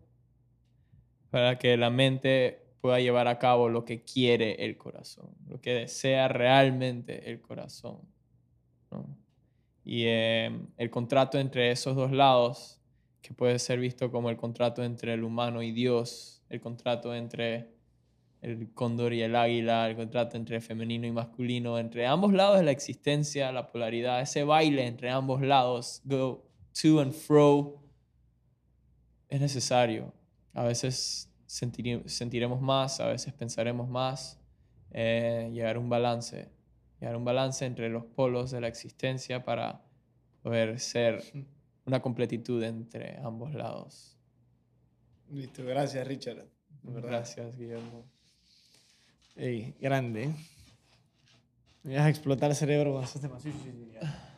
para 1.31 1.59
que 1.59 1.77
la 1.77 1.91
mente 1.91 2.75
pueda 2.81 2.99
llevar 2.99 3.29
a 3.29 3.39
cabo 3.39 3.69
lo 3.69 3.85
que 3.85 4.03
quiere 4.05 4.65
el 4.65 4.77
corazón, 4.77 5.31
lo 5.47 5.61
que 5.61 5.75
desea 5.75 6.27
realmente 6.29 7.31
el 7.31 7.41
corazón. 7.41 8.01
Y 9.85 10.05
em, 10.07 10.69
el 10.77 10.91
contrato 10.91 11.39
entre 11.39 11.71
esos 11.71 11.97
dos 11.97 12.13
lados, 12.13 12.81
que 13.23 13.35
puede 13.35 13.59
ser 13.59 13.79
visto 13.79 14.11
como 14.11 14.31
el 14.31 14.37
contrato 14.37 14.83
entre 14.85 15.15
el 15.15 15.25
humano 15.25 15.63
y 15.63 15.73
Dios, 15.73 16.43
el 16.49 16.61
contrato 16.61 17.15
entre 17.15 17.75
el 18.43 18.73
cóndor 18.73 19.13
y 19.13 19.23
el 19.23 19.37
águila, 19.37 19.89
el 19.89 19.97
contrato 19.97 20.37
entre 20.37 20.61
femenino 20.61 21.07
y 21.07 21.13
masculino, 21.13 21.79
entre 21.79 22.07
ambos 22.07 22.33
lados 22.33 22.59
de 22.59 22.65
la 22.65 22.71
existencia, 22.71 23.53
la 23.53 23.71
polaridad, 23.71 24.21
ese 24.21 24.45
baile 24.45 24.87
entre 24.87 25.11
ambos 25.11 25.43
lados, 25.43 26.01
go 26.05 26.47
to 26.81 27.01
and 27.01 27.13
fro, 27.13 27.83
es 29.29 29.41
necesario. 29.41 30.13
A 30.55 30.65
veces 30.65 31.31
sentiremos 31.47 32.61
más, 32.61 33.01
a 33.01 33.09
veces 33.09 33.33
pensaremos 33.35 33.89
más, 33.89 34.41
eh, 34.93 35.51
llegar 35.53 35.77
a 35.77 35.79
un 35.79 35.89
balance, 35.89 36.49
llegar 37.01 37.15
a 37.15 37.19
un 37.19 37.25
balance 37.25 37.65
entre 37.65 37.89
los 37.89 38.05
polos 38.05 38.51
de 38.51 38.61
la 38.61 38.69
existencia 38.69 39.43
para 39.45 39.83
poder 40.43 40.79
ser 40.79 41.23
una 41.87 42.01
completitud 42.01 42.63
entre 42.63 43.19
ambos 43.19 43.55
lados. 43.55 44.17
Listo, 45.31 45.65
gracias 45.65 46.07
Richard. 46.07 46.47
Gracias, 46.83 47.57
Guillermo. 47.57 48.05
Ey, 49.37 49.75
grande. 49.81 50.35
Me 51.83 51.97
vas 51.97 52.07
a 52.07 52.11
explotar 52.11 52.51
el 52.51 52.57
cerebro 52.57 52.93
con 52.93 53.05
esos 53.05 53.21
temas. 53.21 53.43
Sí, 53.43 53.53
sí, 53.53 53.71
sí, 53.73 53.91
ya. 53.93 54.30